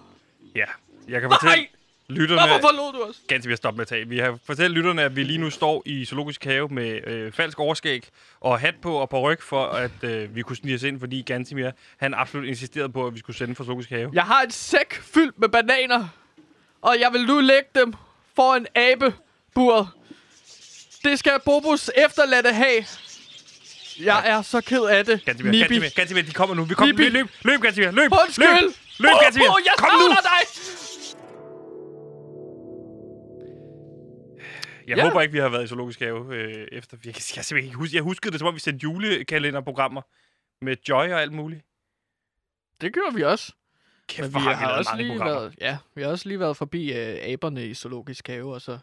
Ja, 0.55 0.65
jeg 1.07 1.21
kan 1.21 1.29
fortælle 1.29 1.55
Nej! 1.55 1.67
lytterne... 2.10 2.41
Hvorfor 2.41 2.67
forlod 2.67 2.93
du 2.93 3.03
os? 3.10 3.21
Ganske 3.27 3.47
ved 3.47 3.53
at 3.53 3.57
stoppe 3.57 3.77
med 3.77 3.81
at 3.81 3.88
tage. 3.88 4.07
Vi 4.07 4.19
har 4.19 4.38
fortalt 4.45 4.73
lytterne, 4.73 5.01
at 5.03 5.15
vi 5.15 5.23
lige 5.23 5.38
nu 5.38 5.49
står 5.49 5.83
i 5.86 6.05
zoologisk 6.05 6.43
have 6.43 6.67
med 6.67 7.07
øh, 7.07 7.31
falsk 7.31 7.60
overskæg 7.60 8.07
og 8.39 8.60
hat 8.60 8.75
på 8.81 8.93
og 8.95 9.10
på 9.10 9.19
ryg, 9.21 9.43
for 9.43 9.65
at 9.65 9.91
øh, 10.03 10.36
vi 10.36 10.41
kunne 10.41 10.55
snige 10.55 10.75
os 10.75 10.83
ind, 10.83 10.99
fordi 10.99 11.21
Gantimir, 11.21 11.71
han 11.97 12.13
absolut 12.13 12.47
insisterede 12.47 12.89
på, 12.89 13.07
at 13.07 13.13
vi 13.13 13.19
skulle 13.19 13.38
sende 13.38 13.55
fra 13.55 13.63
zoologisk 13.63 13.89
have. 13.89 14.10
Jeg 14.13 14.23
har 14.23 14.41
en 14.41 14.51
sæk 14.51 14.93
fyldt 14.93 15.39
med 15.39 15.49
bananer, 15.49 16.07
og 16.81 16.95
jeg 16.99 17.13
vil 17.13 17.25
nu 17.25 17.39
lægge 17.39 17.69
dem 17.75 17.93
foran 18.36 18.65
abeburet. 18.75 19.88
Det 21.03 21.19
skal 21.19 21.39
Bobos 21.45 21.91
efterladte 21.95 22.53
have. 22.53 22.86
Jeg 23.99 24.23
er 24.25 24.41
så 24.41 24.62
ked 24.62 24.81
af 24.81 25.05
det, 25.05 25.25
Gantimir, 25.25 25.51
Nibi. 25.51 25.60
Gantimir, 25.63 25.89
Gantimir, 25.95 26.21
de 26.21 26.31
kommer 26.31 26.55
nu. 26.55 26.63
Vi 26.63 26.73
kommer, 26.73 26.95
løb, 26.95 27.13
løb, 27.13 27.27
løb, 27.41 27.62
Gantimir, 27.62 27.91
løb, 27.91 28.12
Undskyld! 28.12 28.62
løb, 28.62 28.71
løb, 28.99 29.10
Gantimir, 29.23 29.47
Bobo, 29.47 29.57
jeg 29.65 29.73
kom 29.77 29.89
nu! 30.01 30.07
dig! 30.31 30.41
Jeg 34.88 34.97
Ja. 34.97 35.03
håber 35.10 35.21
ikke, 35.21 35.31
vi 35.31 35.39
har 35.39 35.49
været 35.49 35.63
i 35.63 35.67
zoologisk 35.67 35.99
have 35.99 36.36
øh, 36.36 36.67
efter. 36.71 36.97
Jeg, 37.05 37.07
jeg, 37.15 37.15
simpelthen 37.45 37.57
ikke 37.57 37.75
huske. 37.77 37.95
Jeg 37.95 38.03
huskede 38.03 38.31
det, 38.31 38.39
som 38.39 38.47
om 38.47 38.55
vi 38.55 38.60
sendte 38.60 38.83
julekalenderprogrammer 38.83 40.01
med 40.62 40.75
Joy 40.89 41.10
og 41.12 41.21
alt 41.21 41.33
muligt. 41.33 41.62
Det 42.81 42.93
gør 42.93 43.15
vi 43.15 43.23
også. 43.23 43.53
Kæft, 44.07 44.33
Men 44.33 44.41
vi 44.41 44.45
har 44.45 44.53
har 44.53 44.77
også 44.77 44.91
lige 44.97 45.10
programmer. 45.17 45.39
været, 45.39 45.55
ja, 45.62 45.77
vi 45.95 46.01
har 46.01 46.10
også 46.10 46.27
lige 46.27 46.39
været 46.39 46.57
forbi 46.57 46.93
øh, 46.93 47.17
aberne 47.21 47.65
i 47.67 47.73
zoologisk 47.73 48.27
have, 48.27 48.53
og 48.53 48.62
så 48.62 48.77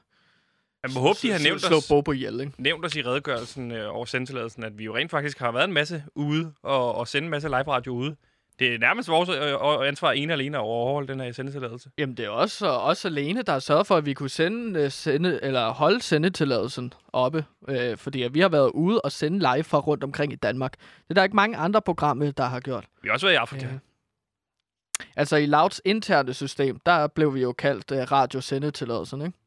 Man 0.83 0.95
må 0.95 1.01
håbe, 1.01 1.19
de 1.23 1.31
har 1.31 1.39
nævnt 1.39 1.61
slå 1.63 1.77
os, 1.77 1.89
Bobo 1.89 2.13
ihjel, 2.13 2.41
ikke? 2.41 2.53
nævnt 2.59 2.85
os 2.85 2.97
i 2.97 3.03
redegørelsen 3.03 3.73
øh, 3.73 3.95
over 3.97 4.05
sendtilladelsen, 4.05 4.65
at 4.65 4.79
vi 4.79 4.85
jo 4.85 4.97
rent 4.97 5.11
faktisk 5.11 5.39
har 5.39 5.53
været 5.53 5.65
en 5.65 5.73
masse 5.73 6.05
ude 6.15 6.55
og, 6.63 6.95
og 6.95 7.09
sende 7.09 7.27
en 7.27 7.31
masse 7.31 7.49
live-radio 7.49 7.93
ude. 7.95 8.17
Det 8.59 8.75
er 8.75 8.79
nærmest 8.79 9.09
vores 9.09 9.29
øh, 9.29 9.89
ansvar 9.89 10.13
ene 10.13 10.33
og 10.33 10.39
alene 10.39 10.57
at 10.57 10.61
overholde 10.61 11.09
den 11.09 11.21
her 11.21 11.33
sendetilladelse. 11.33 11.91
Jamen, 11.99 12.17
det 12.17 12.25
er 12.25 12.31
også 12.31 12.67
os 12.67 13.05
alene, 13.05 13.43
der 13.43 13.53
har 13.53 13.59
sørget 13.59 13.87
for, 13.87 13.97
at 13.97 14.07
vi 14.07 14.15
kunne 14.15 14.29
sende, 14.31 14.81
øh, 14.81 14.91
sende 14.91 15.39
eller 15.43 15.71
holde 15.71 16.03
sendetilladelsen 16.03 16.93
oppe. 17.13 17.45
Øh, 17.69 17.97
fordi 17.97 18.23
at 18.23 18.35
vi 18.35 18.41
har 18.41 18.49
været 18.49 18.71
ude 18.71 19.01
og 19.01 19.13
sende 19.13 19.39
live 19.39 19.65
fra 19.65 19.79
rundt 19.79 20.05
omkring 20.05 20.33
i 20.33 20.37
Danmark. 20.37 20.73
Det 20.73 21.11
er 21.11 21.15
der 21.15 21.25
ikke 21.25 21.37
mange 21.37 21.57
andre 21.57 21.83
programmer, 21.83 22.31
der 22.31 22.45
har 22.45 22.61
gjort. 22.61 22.85
Vi 23.03 23.09
har 23.09 23.13
også 23.13 23.27
været 23.27 23.35
i 23.35 23.37
Afrika. 23.37 23.67
Ja. 23.67 23.73
Altså 25.17 25.37
i 25.37 25.47
Louds 25.47 25.81
interne 25.85 26.35
system, 26.35 26.79
der 26.87 27.07
blev 27.07 27.35
vi 27.35 27.41
jo 27.43 27.53
kaldt 27.53 27.91
uh, 27.91 27.99
radiosendetilladelsen, 27.99 29.23
ikke? 29.23 29.39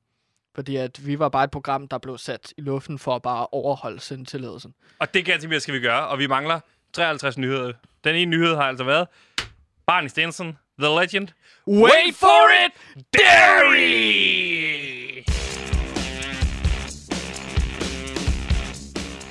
Fordi 0.55 0.75
at 0.75 1.07
vi 1.07 1.19
var 1.19 1.29
bare 1.29 1.43
et 1.43 1.51
program, 1.51 1.87
der 1.87 1.97
blev 1.97 2.17
sat 2.17 2.53
i 2.57 2.61
luften 2.61 2.99
for 2.99 3.15
at 3.15 3.21
bare 3.21 3.47
overholde 3.51 3.99
sendetilladelsen. 3.99 4.73
Og 4.99 5.13
det 5.13 5.25
ganske 5.25 5.59
skal 5.59 5.73
vi 5.73 5.79
gøre, 5.79 6.07
og 6.07 6.19
vi 6.19 6.27
mangler 6.27 6.59
53 6.93 7.37
nyheder. 7.37 7.73
Den 8.07 8.15
ene 8.15 8.31
nyhed 8.31 8.55
har 8.55 8.63
altså 8.63 8.83
været 8.83 9.07
Barney 9.87 10.07
Stinson, 10.07 10.57
The 10.79 10.89
Legend. 10.99 11.27
Wait 11.67 12.15
for 12.15 12.43
it! 12.65 12.71
Dairy! 13.13 13.77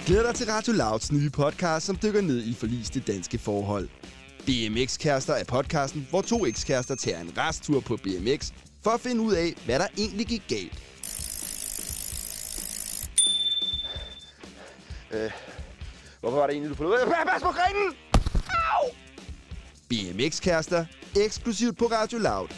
Get 0.06 0.24
dig 0.26 0.34
til 0.34 0.46
Radio 0.46 0.72
Louds 0.72 1.12
nye 1.12 1.30
podcast, 1.30 1.86
som 1.86 1.98
dykker 2.02 2.20
ned 2.20 2.42
i 2.44 2.54
forliste 2.54 3.00
danske 3.00 3.38
forhold. 3.38 3.88
BMX-kærester 4.46 5.34
er 5.34 5.44
podcasten, 5.44 6.06
hvor 6.10 6.22
to 6.22 6.46
ekskærester 6.46 6.94
tager 6.94 7.20
en 7.20 7.32
resttur 7.38 7.80
på 7.80 7.96
BMX 7.96 8.52
for 8.84 8.90
at 8.90 9.00
finde 9.00 9.22
ud 9.22 9.34
af, 9.34 9.54
hvad 9.64 9.78
der 9.78 9.86
egentlig 9.98 10.26
gik 10.26 10.42
galt. 10.48 10.82
Øh, 15.10 15.30
hvorfor 16.20 16.36
var 16.36 16.46
det 16.46 16.52
egentlig, 16.52 16.70
du 16.70 16.74
forlod? 16.74 17.26
Pas 17.32 17.42
på 17.42 17.48
grenen! 17.50 18.05
BMX-kærester, 19.88 20.84
eksklusivt 21.16 21.78
på 21.78 21.84
Radio 21.84 22.18
Loud. 22.18 22.48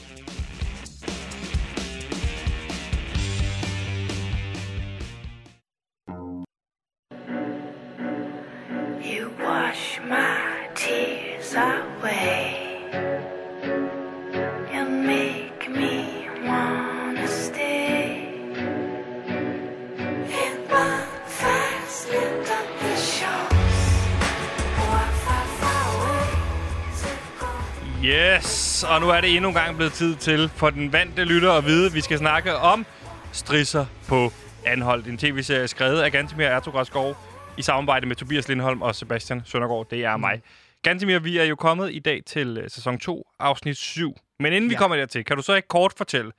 Yes, 28.09 28.85
og 28.85 29.01
nu 29.01 29.09
er 29.09 29.21
det 29.21 29.37
endnu 29.37 29.49
en 29.49 29.55
gang 29.55 29.77
blevet 29.77 29.93
tid 29.93 30.17
til 30.17 30.49
for 30.49 30.71
den 30.71 30.93
vante 30.93 31.25
lytter 31.25 31.53
at 31.53 31.65
vide, 31.65 31.87
at 31.87 31.95
vi 31.95 32.01
skal 32.01 32.19
snakke 32.19 32.57
om 32.57 32.87
strisser 33.33 33.87
på 34.09 34.33
Anholdt. 34.67 35.07
En 35.07 35.19
tv-serie 35.19 35.69
skrevet 35.69 36.01
af 36.01 36.13
Gantemir 36.13 36.47
Ertug 36.47 36.87
Skov 36.87 37.17
i 37.59 37.63
samarbejde 37.63 38.07
med 38.07 38.17
Tobias 38.17 38.49
Lindholm 38.49 38.83
og 38.83 38.95
Sebastian 38.95 39.43
Søndergaard. 39.45 39.87
Det 39.91 40.05
er 40.05 40.17
mig. 40.17 40.43
Gantemir, 40.83 41.19
vi 41.19 41.39
er 41.39 41.45
jo 41.45 41.57
kommet 41.57 41.95
i 41.95 41.99
dag 41.99 42.23
til 42.27 42.59
øh, 42.59 42.71
sæson 42.71 42.99
2, 42.99 43.27
afsnit 43.39 43.77
7. 43.77 44.17
Men 44.41 44.53
inden 44.53 44.71
ja. 44.71 44.75
vi 44.75 44.79
kommer 44.79 44.97
dertil, 44.97 45.25
kan 45.25 45.37
du 45.37 45.43
så 45.43 45.55
ikke 45.55 45.69
kort 45.69 45.93
fortælle, 45.97 46.33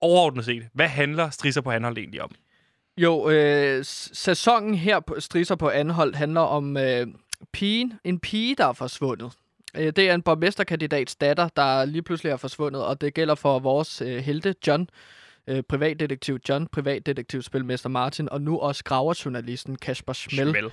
overordnet 0.00 0.44
set, 0.44 0.68
hvad 0.74 0.88
handler 0.88 1.30
strisser 1.30 1.60
på 1.60 1.70
Anholdt 1.70 1.98
egentlig 1.98 2.22
om? 2.22 2.30
Jo, 2.96 3.30
øh, 3.30 3.84
sæsonen 4.12 4.74
her 4.74 5.00
på 5.00 5.20
Strisser 5.20 5.54
på 5.54 5.68
Anholdt 5.68 6.16
handler 6.16 6.40
om 6.40 6.76
øh, 6.76 7.06
pigen, 7.52 7.92
en 8.04 8.18
pige, 8.20 8.54
der 8.54 8.66
er 8.66 8.72
forsvundet. 8.72 9.32
Øh, 9.76 9.92
det 9.96 9.98
er 10.10 10.14
en 10.14 10.22
borgmesterkandidats 10.22 11.16
datter, 11.16 11.48
der 11.48 11.84
lige 11.84 12.02
pludselig 12.02 12.30
er 12.30 12.36
forsvundet, 12.36 12.84
og 12.84 13.00
det 13.00 13.14
gælder 13.14 13.34
for 13.34 13.58
vores 13.58 14.00
øh, 14.02 14.16
helte 14.18 14.54
John, 14.66 14.88
øh, 15.46 15.62
privatdetektiv 15.62 16.38
John, 16.48 16.66
privatdetektiv 16.66 17.42
Spilmester 17.42 17.88
Martin, 17.88 18.28
og 18.28 18.40
nu 18.42 18.58
også 18.58 18.84
graverjournalisten 18.84 19.76
Kasper 19.76 20.12
Schmel, 20.12 20.48
Schmel. 20.48 20.64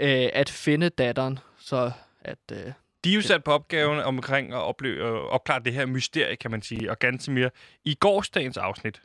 øh, 0.00 0.30
at 0.32 0.50
finde 0.50 0.88
datteren, 0.88 1.38
så 1.58 1.92
at... 2.20 2.38
Øh, 2.52 2.72
De 3.04 3.10
er 3.10 3.14
jo 3.14 3.22
sat 3.22 3.44
på 3.44 3.52
opgaven 3.52 3.98
omkring 3.98 4.52
at 4.52 4.58
opleve, 4.58 5.08
øh, 5.08 5.12
opklare 5.12 5.60
det 5.64 5.72
her 5.72 5.86
mysterie, 5.86 6.36
kan 6.36 6.50
man 6.50 6.62
sige. 6.62 6.90
Og 6.90 6.98
Gantemir, 6.98 7.48
i 7.84 7.94
gårsdagens 7.94 8.56
afsnit, 8.56 9.02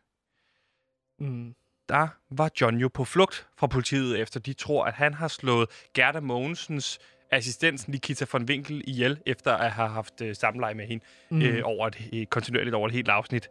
mm, 1.19 1.55
der 1.89 2.07
var 2.31 2.49
John 2.61 2.77
jo 2.77 2.87
på 2.87 3.05
flugt 3.05 3.47
fra 3.57 3.67
politiet, 3.67 4.19
efter 4.19 4.39
de 4.39 4.53
tror, 4.53 4.85
at 4.85 4.93
han 4.93 5.13
har 5.13 5.27
slået 5.27 5.69
Gerda 5.93 6.19
Mogensens 6.19 6.99
assistent 7.31 7.87
Nikita 7.87 8.25
von 8.31 8.43
Winkel 8.43 8.81
ihjel, 8.87 9.17
efter 9.25 9.53
at 9.53 9.71
have 9.71 9.89
haft 9.89 10.21
øh, 10.21 10.35
samleje 10.35 10.73
med 10.73 10.87
hende 10.87 11.03
mm, 11.29 11.41
øh, 11.41 11.61
over 11.63 11.87
et, 11.87 11.97
øh, 12.13 12.25
kontinuerligt 12.25 12.75
over 12.75 12.87
et 12.87 12.93
helt 12.93 13.09
afsnit. 13.09 13.49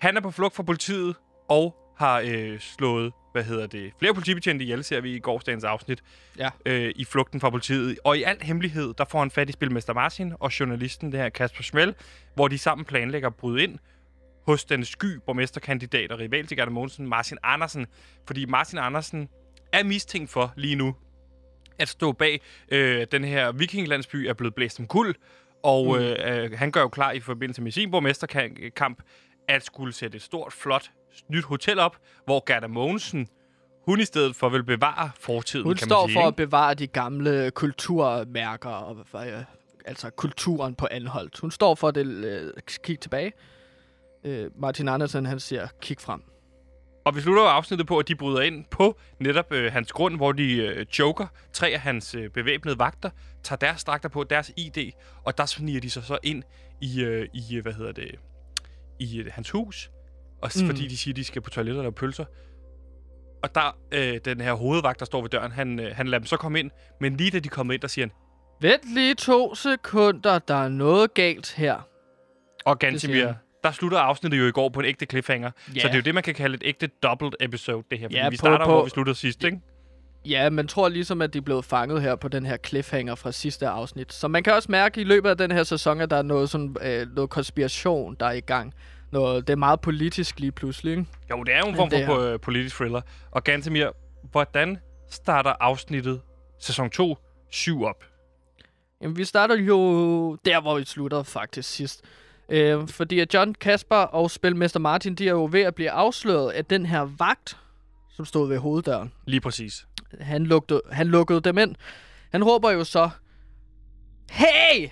Han 0.00 0.16
er 0.16 0.20
på 0.20 0.30
flugt 0.30 0.54
fra 0.54 0.62
politiet 0.62 1.16
og 1.48 1.76
har 1.98 2.22
øh, 2.26 2.60
slået, 2.60 3.12
hvad 3.32 3.44
hedder 3.44 3.66
det, 3.66 3.92
flere 3.98 4.14
politibetjente 4.14 4.64
ihjel, 4.64 4.84
ser 4.84 5.00
vi 5.00 5.14
i 5.14 5.18
gårsdagens 5.18 5.64
afsnit, 5.64 6.02
Ja. 6.38 6.50
øh, 6.66 6.92
i 6.96 7.04
flugten 7.04 7.40
fra 7.40 7.50
politiet. 7.50 7.98
Og 8.04 8.18
i 8.18 8.22
al 8.22 8.36
hemmelighed, 8.42 8.94
der 8.98 9.04
får 9.04 9.18
han 9.18 9.30
fat 9.30 9.48
i 9.48 9.52
Spilmester 9.52 9.92
Martin 9.94 10.32
og 10.40 10.60
journalisten, 10.60 11.12
det 11.12 11.20
her 11.20 11.28
Kasper 11.28 11.62
Schmel, 11.62 11.94
hvor 12.34 12.48
de 12.48 12.58
sammen 12.58 12.84
planlægger 12.84 13.28
at 13.28 13.34
bryde 13.34 13.62
ind 13.62 13.78
hos 14.46 14.64
den 14.64 14.84
sky 14.84 15.18
borgmesterkandidat 15.26 16.12
og 16.12 16.18
rival 16.18 16.46
til 16.46 16.56
Gerda 16.56 16.70
Mogensen, 16.70 17.06
Martin 17.06 17.38
Andersen. 17.42 17.86
Fordi 18.26 18.44
Martin 18.44 18.78
Andersen 18.78 19.28
er 19.72 19.84
mistænkt 19.84 20.30
for 20.30 20.52
lige 20.56 20.74
nu 20.76 20.94
at 21.82 21.88
stå 21.88 22.12
bag 22.12 22.40
øh, 22.68 23.06
den 23.12 23.24
her 23.24 23.52
vikinglandsby 23.52 24.16
er 24.16 24.34
blevet 24.34 24.54
blæst 24.54 24.80
om 24.80 24.86
kul, 24.86 25.14
og 25.62 25.86
mm. 25.86 26.02
øh, 26.02 26.44
øh, 26.44 26.52
han 26.52 26.72
gør 26.72 26.80
jo 26.80 26.88
klar 26.88 27.12
i 27.12 27.20
forbindelse 27.20 27.62
med 27.62 27.72
sin 27.72 27.90
borgmesterkamp 27.90 29.02
at 29.48 29.64
skulle 29.64 29.92
sætte 29.92 30.16
et 30.16 30.22
stort, 30.22 30.52
flot 30.52 30.90
nyt 31.28 31.44
hotel 31.44 31.78
op, 31.78 31.96
hvor 32.24 32.42
Gerda 32.46 32.66
Mogensen, 32.66 33.28
hun 33.84 34.00
i 34.00 34.04
stedet 34.04 34.36
for 34.36 34.48
vil 34.48 34.64
bevare 34.64 35.10
fortiden, 35.20 35.64
Hun 35.64 35.74
kan 35.74 35.86
står 35.86 36.00
man 36.00 36.08
sige. 36.08 36.14
for 36.14 36.20
ikke? 36.20 36.28
at 36.28 36.36
bevare 36.36 36.74
de 36.74 36.86
gamle 36.86 37.50
kulturmærker, 37.50 38.70
og, 38.70 39.26
øh, 39.26 39.44
altså 39.84 40.10
kulturen 40.10 40.74
på 40.74 40.88
Anholdt. 40.90 41.38
Hun 41.38 41.50
står 41.50 41.74
for 41.74 41.88
at 41.88 41.96
øh, 41.96 42.52
kigge 42.82 43.00
tilbage. 43.00 43.32
Øh, 44.24 44.50
Martin 44.56 44.88
Andersen, 44.88 45.26
han 45.26 45.40
siger, 45.40 45.68
kig 45.80 46.00
frem. 46.00 46.22
Og 47.04 47.16
vi 47.16 47.20
slutter 47.20 47.42
afsnittet 47.42 47.86
på, 47.86 47.98
at 47.98 48.08
de 48.08 48.14
bryder 48.14 48.40
ind 48.40 48.64
på 48.70 48.98
netop 49.20 49.52
øh, 49.52 49.72
hans 49.72 49.92
grund, 49.92 50.16
hvor 50.16 50.32
de 50.32 50.56
øh, 50.56 50.86
joker. 50.98 51.26
Tre 51.52 51.68
af 51.68 51.80
hans 51.80 52.14
øh, 52.14 52.30
bevæbnede 52.30 52.78
vagter 52.78 53.10
tager 53.42 53.56
deres 53.58 53.84
dragter 53.84 54.08
på, 54.08 54.24
deres 54.24 54.52
ID, 54.56 54.92
og 55.24 55.38
der 55.38 55.46
sniger 55.46 55.80
de 55.80 55.90
sig 55.90 56.02
så 56.02 56.18
ind 56.22 56.42
i, 56.80 57.02
øh, 57.02 57.28
i 57.32 57.56
øh, 57.56 57.62
hvad 57.62 57.72
hedder 57.72 57.92
det, 57.92 58.14
i 58.98 59.18
øh, 59.18 59.26
hans 59.32 59.50
hus. 59.50 59.90
Og 60.42 60.50
mm. 60.60 60.66
Fordi 60.66 60.88
de 60.88 60.96
siger, 60.96 61.12
at 61.12 61.16
de 61.16 61.24
skal 61.24 61.42
på 61.42 61.50
toilettet 61.50 61.78
og 61.78 61.84
lave 61.84 61.92
pølser. 61.92 62.24
Og 63.42 63.54
der, 63.54 63.78
øh, 63.92 64.20
den 64.24 64.40
her 64.40 64.52
hovedvagt, 64.52 65.00
der 65.00 65.06
står 65.06 65.20
ved 65.20 65.30
døren, 65.30 65.52
han, 65.52 65.80
øh, 65.80 65.96
han 65.96 66.08
lader 66.08 66.18
dem 66.18 66.26
så 66.26 66.36
komme 66.36 66.60
ind. 66.60 66.70
Men 67.00 67.16
lige 67.16 67.30
da 67.30 67.38
de 67.38 67.48
kommer 67.48 67.72
ind, 67.72 67.80
der 67.82 67.88
siger 67.88 68.06
han, 68.06 68.12
Vent 68.60 68.94
lige 68.94 69.14
to 69.14 69.54
sekunder, 69.54 70.38
der 70.38 70.54
er 70.54 70.68
noget 70.68 71.14
galt 71.14 71.52
her. 71.52 71.88
og 72.64 72.76
han. 73.26 73.34
Der 73.64 73.70
slutter 73.72 73.98
afsnittet 73.98 74.38
jo 74.38 74.46
i 74.46 74.50
går 74.50 74.68
på 74.68 74.80
en 74.80 74.86
ægte 74.86 75.06
cliffhanger. 75.06 75.50
Ja. 75.74 75.80
Så 75.80 75.86
det 75.88 75.92
er 75.94 75.98
jo 75.98 76.02
det, 76.02 76.14
man 76.14 76.22
kan 76.22 76.34
kalde 76.34 76.54
et 76.54 76.62
ægte 76.64 76.86
doubled 77.02 77.32
episode, 77.40 77.84
det 77.90 77.98
her. 77.98 78.06
Fordi 78.06 78.16
Ja, 78.16 78.28
vi 78.28 78.36
starter, 78.36 78.64
på- 78.64 78.70
hvor 78.72 78.84
vi 78.84 78.90
slutter 78.90 79.12
sidst, 79.12 79.44
ikke? 79.44 79.60
Ja, 80.24 80.50
man 80.50 80.68
tror 80.68 80.88
ligesom, 80.88 81.22
at 81.22 81.32
de 81.32 81.38
er 81.38 81.42
blevet 81.42 81.64
fanget 81.64 82.02
her 82.02 82.16
på 82.16 82.28
den 82.28 82.46
her 82.46 82.56
cliffhanger 82.66 83.14
fra 83.14 83.32
sidste 83.32 83.68
afsnit. 83.68 84.12
Så 84.12 84.28
man 84.28 84.42
kan 84.42 84.52
også 84.52 84.70
mærke 84.72 85.00
i 85.00 85.04
løbet 85.04 85.30
af 85.30 85.38
den 85.38 85.50
her 85.50 85.62
sæson, 85.62 86.00
at 86.00 86.10
der 86.10 86.16
er 86.16 86.22
noget, 86.22 86.50
sådan, 86.50 86.76
øh, 86.82 87.06
noget 87.14 87.30
konspiration, 87.30 88.16
der 88.20 88.26
er 88.26 88.32
i 88.32 88.40
gang. 88.40 88.74
Noget, 89.12 89.46
det 89.46 89.52
er 89.52 89.56
meget 89.56 89.80
politisk 89.80 90.40
lige 90.40 90.52
pludselig, 90.52 90.90
ikke? 90.90 91.04
Jo, 91.30 91.42
det 91.42 91.54
er 91.54 91.58
jo 91.58 91.66
en 91.68 91.76
form 91.76 91.90
for 91.90 92.34
po- 92.34 92.36
politisk 92.36 92.76
thriller. 92.76 93.00
Og 93.30 93.44
Gantemir, 93.44 93.86
hvordan 94.30 94.78
starter 95.10 95.52
afsnittet 95.60 96.20
sæson 96.60 96.90
2 96.90 97.16
7 97.50 97.82
op? 97.82 98.04
Jamen, 99.02 99.16
vi 99.16 99.24
starter 99.24 99.56
jo 99.56 100.34
der, 100.44 100.60
hvor 100.60 100.78
vi 100.78 100.84
slutter 100.84 101.22
faktisk 101.22 101.70
sidst. 101.70 102.04
Øh, 102.52 102.88
fordi 102.88 103.20
at 103.20 103.34
John 103.34 103.54
Kasper 103.54 103.96
og 103.96 104.30
Spilmester 104.30 104.80
Martin, 104.80 105.14
de 105.14 105.26
er 105.26 105.32
jo 105.32 105.48
ved 105.52 105.60
at 105.60 105.74
blive 105.74 105.90
afsløret 105.90 106.50
af 106.50 106.64
den 106.64 106.86
her 106.86 107.00
vagt, 107.18 107.58
som 108.10 108.24
stod 108.24 108.48
ved 108.48 108.58
hoveddøren. 108.58 109.12
Lige 109.26 109.40
præcis. 109.40 109.86
Han, 110.20 110.46
lugtede, 110.46 110.82
han 110.90 111.06
lukkede 111.06 111.40
dem 111.40 111.58
ind. 111.58 111.74
Han 112.32 112.44
råber 112.44 112.70
jo 112.70 112.84
så, 112.84 113.10
Hey! 114.30 114.88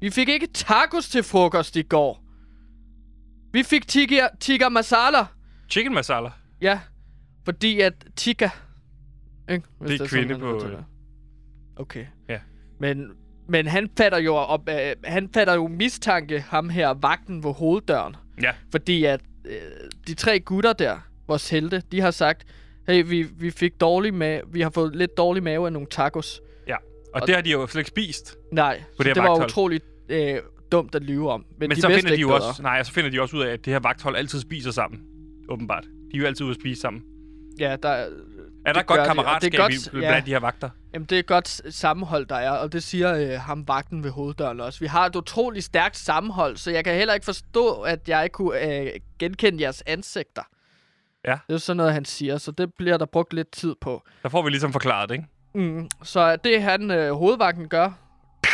Vi 0.00 0.10
fik 0.10 0.28
ikke 0.28 0.46
tacos 0.46 1.08
til 1.08 1.22
frokost 1.22 1.76
i 1.76 1.82
går. 1.82 2.24
Vi 3.52 3.62
fik 3.62 3.88
tikka, 3.88 4.28
tikka 4.40 4.68
masala. 4.68 5.26
Chicken 5.70 5.94
masala. 5.94 6.30
Ja, 6.60 6.80
fordi 7.44 7.80
at 7.80 8.06
tikka... 8.16 8.48
Ikke? 9.50 9.66
Hvis 9.80 9.88
Det 9.90 10.00
er 10.00 10.08
sådan, 10.08 10.26
kvinde 10.28 10.44
man 10.44 10.60
på, 10.60 10.66
det. 10.66 10.84
Okay. 11.76 12.06
Ja. 12.28 12.40
Men, 12.80 13.10
men 13.46 13.66
han 13.66 13.90
fatter 13.98 14.18
jo 14.18 14.34
op, 14.34 14.68
øh, 14.68 14.76
han 15.04 15.28
fatter 15.34 15.54
jo 15.54 15.68
mistanke, 15.68 16.40
ham 16.40 16.68
her, 16.68 16.94
vagten 16.94 17.44
ved 17.44 17.52
hoveddøren. 17.54 18.16
Ja. 18.42 18.50
Fordi 18.70 19.04
at 19.04 19.20
øh, 19.44 19.52
de 20.06 20.14
tre 20.14 20.40
gutter 20.40 20.72
der, 20.72 20.96
vores 21.28 21.50
helte, 21.50 21.82
de 21.92 22.00
har 22.00 22.10
sagt, 22.10 22.46
hey, 22.88 23.04
vi, 23.08 23.22
vi 23.22 23.50
fik 23.50 23.80
dårlig 23.80 24.14
mave, 24.14 24.42
vi 24.48 24.60
har 24.60 24.70
fået 24.70 24.96
lidt 24.96 25.16
dårlig 25.16 25.42
mave 25.42 25.66
af 25.66 25.72
nogle 25.72 25.88
tacos. 25.90 26.40
Ja. 26.68 26.76
Og, 26.76 26.80
Og- 27.20 27.26
det 27.26 27.34
har 27.34 27.42
de 27.42 27.50
jo 27.50 27.66
slet 27.66 27.80
ikke 27.80 27.88
spist. 27.88 28.36
Nej, 28.52 28.82
På 28.96 29.02
det 29.02 29.14
det, 29.14 29.22
var 29.22 29.44
utroligt 29.44 29.84
øh, 30.08 30.36
dumt 30.72 30.94
at 30.94 31.02
lyve 31.02 31.30
om. 31.30 31.40
Men, 31.58 31.68
Men 31.68 31.76
de 31.76 31.80
så 31.80 31.88
finder 31.88 32.14
de 32.14 32.20
jo 32.20 32.28
bedre. 32.28 32.40
også, 32.48 32.62
nej, 32.62 32.82
så 32.82 32.92
finder 32.92 33.10
de 33.10 33.20
også 33.20 33.36
ud 33.36 33.42
af, 33.42 33.52
at 33.52 33.64
det 33.64 33.72
her 33.72 33.80
vagthold 33.80 34.16
altid 34.16 34.40
spiser 34.40 34.70
sammen. 34.70 35.00
Åbenbart. 35.48 35.84
De 35.84 36.16
er 36.16 36.20
jo 36.20 36.26
altid 36.26 36.44
ude 36.44 36.50
at 36.54 36.60
spise 36.60 36.80
sammen. 36.80 37.02
Ja, 37.58 37.76
der, 37.82 38.06
Er 38.64 38.72
der 38.72 38.72
Det 38.72 38.80
et 38.80 38.86
godt 38.86 39.06
kammeratskab 39.06 39.52
det 39.52 39.58
er 39.58 39.62
godt- 39.62 39.72
i- 39.86 40.00
ja. 40.00 40.08
blandt 40.10 40.26
de 40.26 40.30
her 40.30 40.40
vagter? 40.40 40.70
Jamen, 40.94 41.06
det 41.06 41.18
er 41.18 41.22
godt 41.22 41.74
sammenhold, 41.74 42.26
der 42.26 42.36
er, 42.36 42.50
og 42.50 42.72
det 42.72 42.82
siger 42.82 43.14
øh, 43.14 43.40
ham 43.40 43.68
vagten 43.68 44.04
ved 44.04 44.10
hoveddøren 44.10 44.60
også. 44.60 44.80
Vi 44.80 44.86
har 44.86 45.06
et 45.06 45.16
utroligt 45.16 45.64
stærkt 45.64 45.96
sammenhold, 45.96 46.56
så 46.56 46.70
jeg 46.70 46.84
kan 46.84 46.94
heller 46.94 47.14
ikke 47.14 47.24
forstå, 47.24 47.80
at 47.80 48.08
jeg 48.08 48.24
ikke 48.24 48.34
kunne 48.34 48.80
øh, 48.80 48.90
genkende 49.18 49.62
jeres 49.62 49.82
ansigter. 49.86 50.42
Ja. 51.26 51.38
Det 51.48 51.54
er 51.54 51.58
sådan 51.58 51.76
noget, 51.76 51.92
han 51.92 52.04
siger, 52.04 52.38
så 52.38 52.50
det 52.50 52.74
bliver 52.74 52.96
der 52.96 53.06
brugt 53.06 53.32
lidt 53.32 53.50
tid 53.52 53.74
på. 53.80 54.02
Der 54.22 54.28
får 54.28 54.42
vi 54.42 54.50
ligesom 54.50 54.72
forklaret 54.72 55.08
det, 55.08 55.14
ikke? 55.14 55.26
Mm, 55.54 55.88
så 56.02 56.36
det 56.36 56.62
han, 56.62 56.90
øh, 56.90 57.12
hovedvagten 57.14 57.68
gør, 57.68 57.90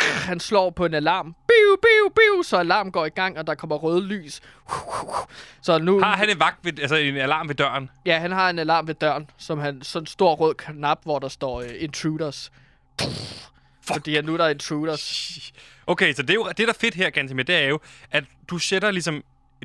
Han 0.01 0.39
slår 0.39 0.69
på 0.69 0.85
en 0.85 0.93
alarm. 0.93 1.35
Biu, 1.47 1.75
biu, 1.81 2.09
biu, 2.09 2.43
så 2.43 2.57
alarm 2.57 2.91
går 2.91 3.05
i 3.05 3.09
gang, 3.09 3.37
og 3.37 3.47
der 3.47 3.55
kommer 3.55 3.75
røde 3.75 4.01
lys. 4.01 4.41
Så 5.61 5.77
nu... 5.77 5.99
Har 5.99 6.15
han 6.15 6.29
en 6.29 6.39
vagt, 6.39 6.65
ved, 6.65 6.79
altså 6.79 6.95
en 6.95 7.17
alarm 7.17 7.47
ved 7.47 7.55
døren? 7.55 7.89
Ja, 8.05 8.19
han 8.19 8.31
har 8.31 8.49
en 8.49 8.59
alarm 8.59 8.87
ved 8.87 8.95
døren, 8.95 9.29
som 9.37 9.59
han 9.59 9.81
sådan 9.81 10.03
en 10.03 10.07
stor 10.07 10.35
rød 10.35 10.55
knap, 10.55 10.99
hvor 11.03 11.19
der 11.19 11.27
står 11.27 11.61
uh, 11.61 11.67
intruders. 11.79 12.51
Fordi 13.81 14.15
at 14.15 14.25
nu 14.25 14.33
er 14.33 14.37
der 14.37 14.47
intruders. 14.47 15.53
Okay, 15.87 16.13
så 16.13 16.21
det, 16.21 16.29
er 16.29 16.33
jo, 16.33 16.47
det 16.47 16.57
der 16.57 16.67
er 16.67 16.77
fedt 16.79 16.95
her, 16.95 17.09
Gantemir, 17.09 17.43
det 17.43 17.55
er 17.55 17.67
jo, 17.67 17.79
at 18.11 18.23
du 18.49 18.57
sætter 18.57 18.91
ligesom... 18.91 19.23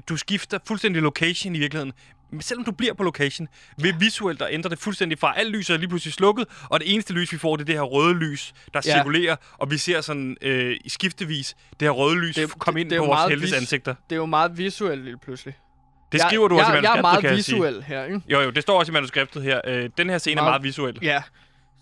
Du 0.09 0.17
skifter 0.17 0.59
fuldstændig 0.67 1.03
location 1.03 1.55
i 1.55 1.59
virkeligheden. 1.59 1.93
Selvom 2.41 2.65
du 2.65 2.71
bliver 2.73 2.95
på 2.95 3.03
location, 3.03 3.49
ved 3.83 3.93
visuelt 3.99 4.43
at 4.43 4.49
ændre 4.51 4.71
det 4.71 4.79
fuldstændig 4.79 5.19
fra. 5.19 5.35
Alt 5.39 5.51
lys 5.57 5.71
er 5.71 5.77
lige 5.77 5.89
pludselig 5.89 6.13
slukket, 6.15 6.47
og 6.71 6.81
det 6.81 6.93
eneste 6.95 7.13
lys, 7.13 7.33
vi 7.33 7.39
får, 7.39 7.57
det 7.57 7.63
er 7.63 7.67
det 7.67 7.75
her 7.75 7.83
røde 7.83 8.15
lys, 8.15 8.53
der 8.75 8.81
Ja. 8.87 8.93
cirkulerer, 8.99 9.37
og 9.59 9.71
vi 9.71 9.77
ser 9.79 10.01
sådan 10.01 10.37
øh, 10.43 10.77
skiftevis 10.87 11.57
det 11.81 11.89
her 11.89 11.91
røde 11.91 12.17
lys 12.21 12.35
Det- 12.35 12.49
det, 12.49 12.59
komme 12.59 12.79
det- 12.79 12.85
ind 12.85 12.91
det 12.91 12.97
er 12.97 13.01
på 13.01 13.07
vores 13.07 13.43
vis- 13.43 13.53
ansigter. 13.53 13.95
Det 14.11 14.17
er 14.17 14.21
jo 14.21 14.27
meget 14.27 14.59
visuelt 14.59 15.05
lige 15.05 15.19
pludselig. 15.25 15.55
Det 16.13 16.21
skriver 16.21 16.49
du 16.49 16.55
jeg, 16.55 16.65
også 16.65 16.73
i 16.73 16.77
jeg, 16.77 16.83
jeg 16.85 16.91
er 16.99 17.03
manuskriptet, 17.03 17.23
meget 17.25 17.37
jeg 17.37 17.45
sige. 17.45 17.55
visuel 17.57 17.83
her, 17.83 18.05
ikke? 18.05 18.21
Jo, 18.29 18.41
jo, 18.41 18.51
det 18.51 18.63
står 18.63 18.79
også 18.79 18.93
i 18.93 18.95
manuskriptet 18.95 19.43
her. 19.43 19.61
Øh, 19.67 19.91
den 19.99 20.11
her 20.11 20.19
scene 20.19 20.35
Meget- 20.35 20.47
er 20.47 20.51
meget 20.51 20.63
visuel. 20.63 20.99
Ja. 21.03 21.23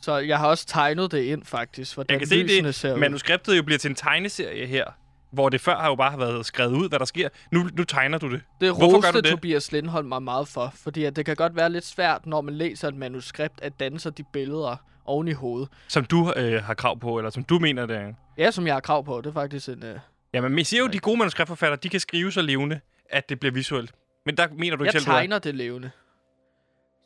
Så 0.02 0.16
jeg 0.16 0.38
har 0.38 0.46
også 0.46 0.66
tegnet 0.66 1.12
det 1.12 1.22
ind, 1.22 1.44
faktisk, 1.44 1.94
hvordan 1.94 2.14
Jeg 2.14 2.20
kan 2.20 2.28
se, 2.28 2.72
ser 2.72 2.88
det 2.88 2.94
ud. 2.94 3.00
manuskriptet 3.00 3.56
jo 3.56 3.62
bliver 3.62 3.78
til 3.78 3.88
en 3.88 3.94
tegneserie 3.94 4.66
her, 4.66 4.84
hvor 5.34 5.48
det 5.48 5.60
før 5.60 5.76
har 5.76 5.88
jo 5.88 5.94
bare 5.94 6.18
været 6.18 6.46
skrevet 6.46 6.72
ud, 6.72 6.88
hvad 6.88 6.98
der 6.98 7.04
sker. 7.04 7.28
Nu, 7.52 7.68
nu 7.76 7.84
tegner 7.84 8.18
du 8.18 8.32
det. 8.32 8.42
Det 8.60 8.68
Hvorfor 8.70 8.90
gør 8.90 8.96
roste 8.96 9.12
du 9.12 9.18
det? 9.18 9.30
Tobias 9.30 9.72
Lindholm 9.72 10.08
mig 10.08 10.22
meget 10.22 10.48
for, 10.48 10.72
fordi 10.76 11.04
at 11.04 11.16
det 11.16 11.26
kan 11.26 11.36
godt 11.36 11.56
være 11.56 11.70
lidt 11.70 11.84
svært, 11.84 12.26
når 12.26 12.40
man 12.40 12.54
læser 12.54 12.88
et 12.88 12.96
manuskript, 12.96 13.54
at 13.62 13.80
danne 13.80 14.00
sig 14.00 14.18
de 14.18 14.24
billeder 14.32 14.76
oven 15.04 15.28
i 15.28 15.32
hovedet. 15.32 15.68
Som 15.88 16.04
du 16.04 16.32
øh, 16.36 16.62
har 16.62 16.74
krav 16.74 16.98
på, 17.00 17.18
eller 17.18 17.30
som 17.30 17.44
du 17.44 17.58
mener, 17.58 17.86
det 17.86 17.96
er. 17.96 18.12
Ja, 18.38 18.50
som 18.50 18.66
jeg 18.66 18.74
har 18.74 18.80
krav 18.80 19.04
på. 19.04 19.20
Det 19.20 19.26
er 19.26 19.32
faktisk 19.32 19.68
en... 19.68 19.82
Uh... 19.82 19.98
Ja, 20.34 20.40
men 20.40 20.52
man 20.54 20.64
siger 20.64 20.80
jo, 20.80 20.86
at 20.86 20.92
de 20.92 20.98
gode 20.98 21.16
manuskriptforfattere, 21.18 21.78
de 21.82 21.88
kan 21.88 22.00
skrive 22.00 22.32
så 22.32 22.42
levende, 22.42 22.80
at 23.10 23.28
det 23.28 23.40
bliver 23.40 23.52
visuelt. 23.52 23.92
Men 24.26 24.36
der 24.36 24.46
mener 24.58 24.76
du 24.76 24.84
ikke 24.84 24.94
Jeg 24.94 25.02
selv, 25.02 25.10
er. 25.12 25.16
tegner 25.16 25.38
det 25.38 25.54
levende. 25.54 25.90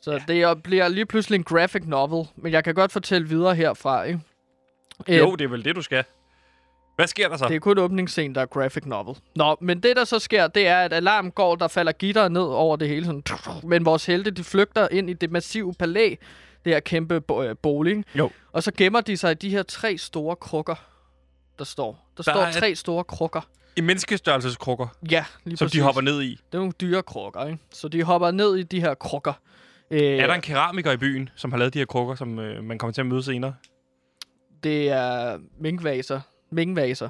Så 0.01 0.11
ja. 0.11 0.19
det 0.27 0.41
er- 0.41 0.53
bliver 0.55 0.87
lige 0.87 1.05
pludselig 1.05 1.37
en 1.37 1.43
graphic 1.43 1.83
novel, 1.85 2.27
men 2.35 2.51
jeg 2.51 2.63
kan 2.63 2.75
godt 2.75 2.91
fortælle 2.91 3.27
videre 3.27 3.55
herfra, 3.55 4.03
ikke? 4.03 4.19
Jo, 5.07 5.31
Øh, 5.31 5.37
det 5.39 5.45
er 5.45 5.49
vel 5.49 5.65
det, 5.65 5.75
du 5.75 5.81
skal. 5.81 6.03
Hvad 6.99 7.07
sker 7.07 7.29
der 7.29 7.37
så? 7.37 7.47
Det 7.47 7.55
er 7.55 7.59
kun 7.59 7.77
åbningsscenen, 7.77 8.35
der 8.35 8.41
er 8.41 8.45
graphic 8.45 8.85
novel. 8.85 9.15
Nå, 9.35 9.55
men 9.61 9.83
det 9.83 9.95
der 9.95 10.03
så 10.03 10.19
sker, 10.19 10.47
det 10.47 10.67
er, 10.67 10.77
at 10.79 10.93
alarm 10.93 11.31
går, 11.31 11.55
der 11.55 11.67
falder 11.67 11.91
gitter 11.91 12.29
ned 12.29 12.41
over 12.41 12.75
det 12.75 12.87
hele. 12.87 13.05
Sådan, 13.05 13.23
men 13.63 13.85
vores 13.85 14.05
helte, 14.05 14.31
de 14.31 14.43
flygter 14.43 14.87
ind 14.91 15.09
i 15.09 15.13
det 15.13 15.31
massive 15.31 15.73
palæ, 15.73 16.09
det 16.65 16.73
her 16.73 16.79
kæmpe 16.79 17.21
bo- 17.21 17.43
øh, 17.43 17.55
bowling. 17.61 18.05
Jo. 18.15 18.29
Og 18.51 18.63
så 18.63 18.71
gemmer 18.77 19.01
de 19.01 19.17
sig 19.17 19.31
i 19.31 19.33
de 19.33 19.49
her 19.49 19.63
tre 19.63 19.97
store 19.97 20.35
krukker, 20.35 20.75
der 21.59 21.65
står. 21.65 21.91
Der, 22.17 22.23
Der 22.23 22.31
står 22.31 22.41
er- 22.41 22.51
tre 22.51 22.75
store 22.75 23.03
krukker. 23.03 23.41
I 23.75 23.81
menneskestørrelseskrukker, 23.81 24.87
Ja, 25.11 25.25
lige 25.45 25.57
som 25.57 25.65
præcis. 25.65 25.79
de 25.79 25.83
hopper 25.83 26.01
ned 26.01 26.21
i. 26.21 26.29
Det 26.29 26.53
er 26.53 26.57
nogle 26.57 26.71
dyre 26.81 27.03
krukker, 27.03 27.45
ikke? 27.45 27.57
Så 27.71 27.87
de 27.87 28.03
hopper 28.03 28.31
ned 28.31 28.55
i 28.55 28.63
de 28.63 28.81
her 28.81 28.93
krukker. 28.93 29.33
Øh, 29.91 29.99
Er 30.01 30.27
der 30.27 30.33
en 30.33 30.41
keramiker 30.41 30.91
i 30.91 30.97
byen, 30.97 31.29
som 31.35 31.51
har 31.51 31.57
lavet 31.59 31.73
de 31.73 31.79
her 31.79 31.85
krukker, 31.85 32.15
som 32.15 32.39
øh, 32.39 32.63
man 32.63 32.77
kommer 32.77 32.91
til 32.93 33.01
at 33.01 33.07
møde 33.07 33.23
senere? 33.23 33.53
Det 34.63 34.89
er 34.89 35.37
minkvaser. 35.59 36.21
Minkvaser. 36.51 37.09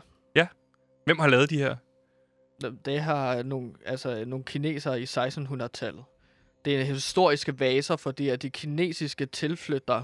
Hvem 1.10 1.20
har 1.20 1.28
lavet 1.28 1.50
de 1.50 1.58
her? 1.58 1.76
Det 2.86 3.02
har 3.02 3.44
nogle, 3.44 3.72
altså, 3.86 4.24
nogle 4.28 4.46
kinesere 4.46 5.02
i 5.02 5.04
1600-tallet. 5.04 6.04
Det 6.66 6.80
er 6.80 6.84
historiske 6.84 7.60
vaser, 7.60 7.96
fordi 7.96 8.30
at 8.30 8.42
de 8.42 8.50
kinesiske 8.50 9.26
tilflytter 9.26 10.04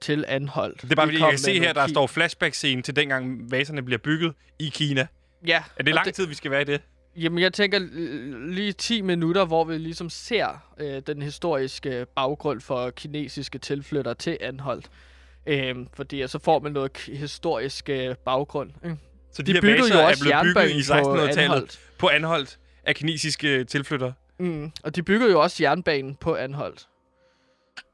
til 0.00 0.24
Anholdt. 0.28 0.82
Det 0.82 0.92
er 0.92 0.96
bare 0.96 1.06
fordi, 1.06 1.20
jeg 1.20 1.30
kan 1.30 1.38
se 1.38 1.58
her, 1.58 1.72
der 1.72 1.86
står 1.86 2.06
flashback-scene 2.06 2.82
til 2.82 2.96
dengang 2.96 3.50
vaserne 3.50 3.82
bliver 3.82 3.98
bygget 3.98 4.34
i 4.58 4.68
Kina. 4.68 5.06
Ja, 5.46 5.62
Er 5.76 5.82
det 5.82 5.94
lang 5.94 6.14
tid, 6.14 6.26
vi 6.26 6.34
skal 6.34 6.50
være 6.50 6.62
i 6.62 6.64
det? 6.64 6.80
Jamen, 7.16 7.38
jeg 7.38 7.52
tænker 7.52 7.78
lige 8.48 8.72
10 8.72 9.02
minutter, 9.02 9.44
hvor 9.44 9.64
vi 9.64 9.78
ligesom 9.78 10.10
ser 10.10 10.74
øh, 10.78 11.02
den 11.06 11.22
historiske 11.22 12.06
baggrund 12.16 12.60
for 12.60 12.90
kinesiske 12.90 13.58
tilflyttere 13.58 14.14
til 14.14 14.38
Anholdt. 14.40 14.90
Øhm, 15.46 15.88
fordi 15.94 16.26
så 16.26 16.38
får 16.38 16.58
man 16.60 16.72
noget 16.72 16.96
historisk 16.96 17.88
øh, 17.88 18.14
baggrund. 18.24 18.70
Ikke? 18.84 18.96
Så 19.32 19.42
de, 19.42 19.52
De 19.52 19.60
her 19.60 19.72
vaser 19.72 19.94
jo 19.94 20.00
er 20.00 20.06
også 20.06 20.24
blevet 20.24 20.42
bygget 20.42 20.70
i 20.70 20.92
jernbanen 20.92 21.04
på 21.04 21.14
1600-tallet 21.16 21.38
Anholdt. 21.38 21.80
på 21.98 22.08
Anholdt 22.08 22.58
af 22.84 22.94
kinesiske 22.94 23.64
tilflyttere. 23.64 24.12
Mm, 24.38 24.72
og 24.82 24.96
de 24.96 25.02
byggede 25.02 25.30
jo 25.30 25.40
også 25.40 25.62
jernbanen 25.62 26.14
på 26.14 26.34
Anholdt. 26.34 26.88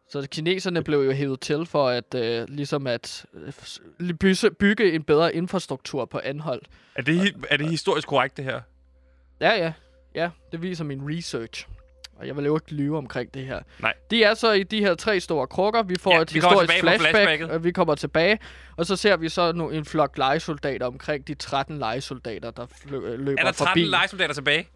Så 0.09 0.29
kineserne 0.31 0.85
blev 0.85 0.99
jo 0.99 1.12
hævet 1.12 1.41
til 1.41 1.67
for 1.67 1.88
at 1.88 2.15
øh, 2.15 2.49
ligesom 2.49 2.87
at 2.87 3.27
øh, 3.35 4.51
bygge, 4.59 4.93
en 4.93 5.03
bedre 5.03 5.35
infrastruktur 5.35 6.05
på 6.05 6.21
Anholdt. 6.25 6.67
Er 6.95 7.03
det, 7.03 7.35
er 7.51 7.57
det 7.57 7.69
historisk 7.69 8.09
korrekt, 8.09 8.37
det 8.37 8.45
her? 8.45 8.61
Ja, 9.41 9.55
ja. 9.55 9.73
Ja, 10.15 10.31
det 10.53 10.62
viser 10.62 10.85
min 10.85 11.01
research. 11.17 11.67
Og 12.22 12.28
jeg 12.28 12.37
vil 12.37 12.44
jo 12.44 12.56
ikke 12.56 12.74
lyve 12.74 12.98
omkring 12.98 13.35
det 13.35 13.46
her. 13.46 13.61
Nej. 13.78 13.92
De 14.11 14.24
er 14.24 14.35
så 14.35 14.52
i 14.52 14.62
de 14.62 14.80
her 14.80 14.94
tre 14.94 15.20
store 15.20 15.46
krukker. 15.46 15.82
Vi 15.82 15.96
får 16.00 16.14
Ja, 16.14 16.20
et 16.20 16.35
vi 16.35 16.40
historisk 16.40 16.72
flashback, 16.80 17.42
og 17.42 17.64
vi 17.64 17.72
kommer 17.72 17.94
tilbage. 17.94 18.38
Og 18.76 18.87
så 18.87 18.96
ser 18.96 19.16
vi 19.16 19.28
så 19.28 19.52
nu 19.52 19.70
en 19.70 19.85
flok 19.85 20.18
legesoldater 20.18 20.87
omkring 20.87 21.26
de 21.28 21.35
13 21.35 21.78
legesoldater, 21.78 22.50
der 22.50 22.66
øh, 22.92 23.18
løber 23.18 23.40
Er 23.40 23.44
der 23.44 23.52
13 23.52 23.66
forbi. 23.66 23.80
legesoldater 23.85 24.35
tilbage? 24.35 24.68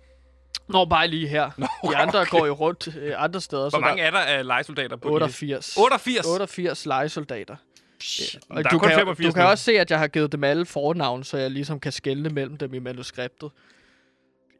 Nå, 0.68 0.84
bare 0.84 1.08
lige 1.08 1.28
her. 1.28 1.50
Nå, 1.56 1.66
De 1.90 1.96
andre 1.96 2.20
okay. 2.20 2.30
går 2.30 2.46
jo 2.46 2.52
rundt 2.52 2.96
øh, 2.96 3.14
andre 3.16 3.40
steder. 3.40 3.70
Hvor 3.70 3.78
mange 3.80 4.02
er 4.02 4.10
der 4.10 4.18
af 4.18 4.46
legesoldater 4.46 4.96
på 4.96 5.08
88. 5.08 5.74
de? 5.74 5.80
88? 5.80 6.26
88 6.26 6.86
legesoldater. 6.86 7.56
Der 7.56 8.38
Og 8.50 8.58
er 8.58 8.62
du, 8.62 8.78
kan, 8.78 8.90
85 8.90 9.26
du 9.26 9.32
kan 9.32 9.46
også 9.46 9.64
se, 9.64 9.72
at 9.72 9.90
jeg 9.90 9.98
har 9.98 10.08
givet 10.08 10.32
dem 10.32 10.44
alle 10.44 10.66
fornavn, 10.66 11.24
så 11.24 11.36
jeg 11.38 11.50
ligesom 11.50 11.80
kan 11.80 11.92
skelne 11.92 12.28
mellem 12.28 12.56
dem 12.56 12.74
i 12.74 12.78
manuskriptet. 12.78 13.50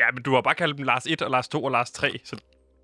Ja, 0.01 0.05
men 0.15 0.23
du 0.23 0.35
har 0.35 0.41
bare 0.41 0.55
kaldt 0.55 0.77
dem 0.77 0.85
Lars 0.85 1.07
1 1.07 1.23
og 1.23 1.31
Lars 1.31 1.49
2 1.49 1.65
og 1.65 1.71
Lars 1.71 1.91
3, 1.91 2.19
så 2.25 2.37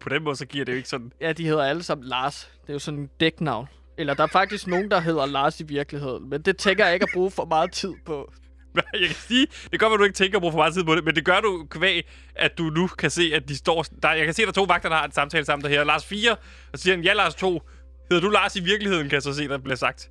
på 0.02 0.08
den 0.08 0.22
måde 0.22 0.36
så 0.36 0.46
giver 0.46 0.64
det 0.64 0.72
jo 0.72 0.76
ikke 0.76 0.88
sådan... 0.88 1.12
Ja, 1.20 1.32
de 1.32 1.44
hedder 1.44 1.64
alle 1.64 1.82
sammen 1.82 2.08
Lars. 2.08 2.50
Det 2.62 2.68
er 2.68 2.72
jo 2.72 2.78
sådan 2.78 3.00
en 3.00 3.10
dæknavn. 3.20 3.68
Eller 3.98 4.14
der 4.14 4.22
er 4.22 4.26
faktisk 4.26 4.66
nogen, 4.66 4.90
der 4.90 5.00
hedder 5.00 5.26
Lars 5.26 5.60
i 5.60 5.64
virkeligheden. 5.64 6.30
Men 6.30 6.42
det 6.42 6.56
tænker 6.56 6.84
jeg 6.84 6.94
ikke 6.94 7.04
at 7.04 7.10
bruge 7.14 7.30
for 7.30 7.44
meget 7.44 7.72
tid 7.72 7.92
på. 8.04 8.32
Jeg 9.00 9.06
kan 9.06 9.16
sige, 9.16 9.46
det 9.72 9.80
godt 9.80 9.90
være, 9.90 9.98
du 9.98 10.04
ikke 10.04 10.16
tænker 10.16 10.38
at 10.38 10.40
bruge 10.40 10.52
for 10.52 10.58
meget 10.58 10.74
tid 10.74 10.84
på 10.84 10.94
det, 10.94 11.04
men 11.04 11.14
det 11.14 11.24
gør 11.24 11.40
du 11.40 11.66
kvæg, 11.70 12.08
at 12.36 12.58
du 12.58 12.62
nu 12.62 12.86
kan 12.86 13.10
se, 13.10 13.30
at 13.34 13.48
de 13.48 13.56
står... 13.56 13.84
Der, 14.02 14.12
jeg 14.12 14.24
kan 14.24 14.34
se, 14.34 14.42
at 14.42 14.46
der 14.46 14.50
er 14.50 14.52
to 14.52 14.62
vagter, 14.62 14.88
der 14.88 14.96
har 14.96 15.04
en 15.04 15.12
samtale 15.12 15.44
sammen, 15.44 15.64
der 15.64 15.70
her. 15.70 15.84
Lars 15.84 16.06
4, 16.06 16.30
og 16.32 16.38
så 16.78 16.82
siger 16.82 16.96
han, 16.96 17.04
ja, 17.04 17.12
Lars 17.12 17.34
2. 17.34 17.62
Hedder 18.10 18.26
du 18.26 18.30
Lars 18.30 18.56
i 18.56 18.62
virkeligheden, 18.62 19.08
kan 19.08 19.14
jeg 19.14 19.22
så 19.22 19.34
se, 19.34 19.48
der 19.48 19.58
bliver 19.58 19.76
sagt. 19.76 20.10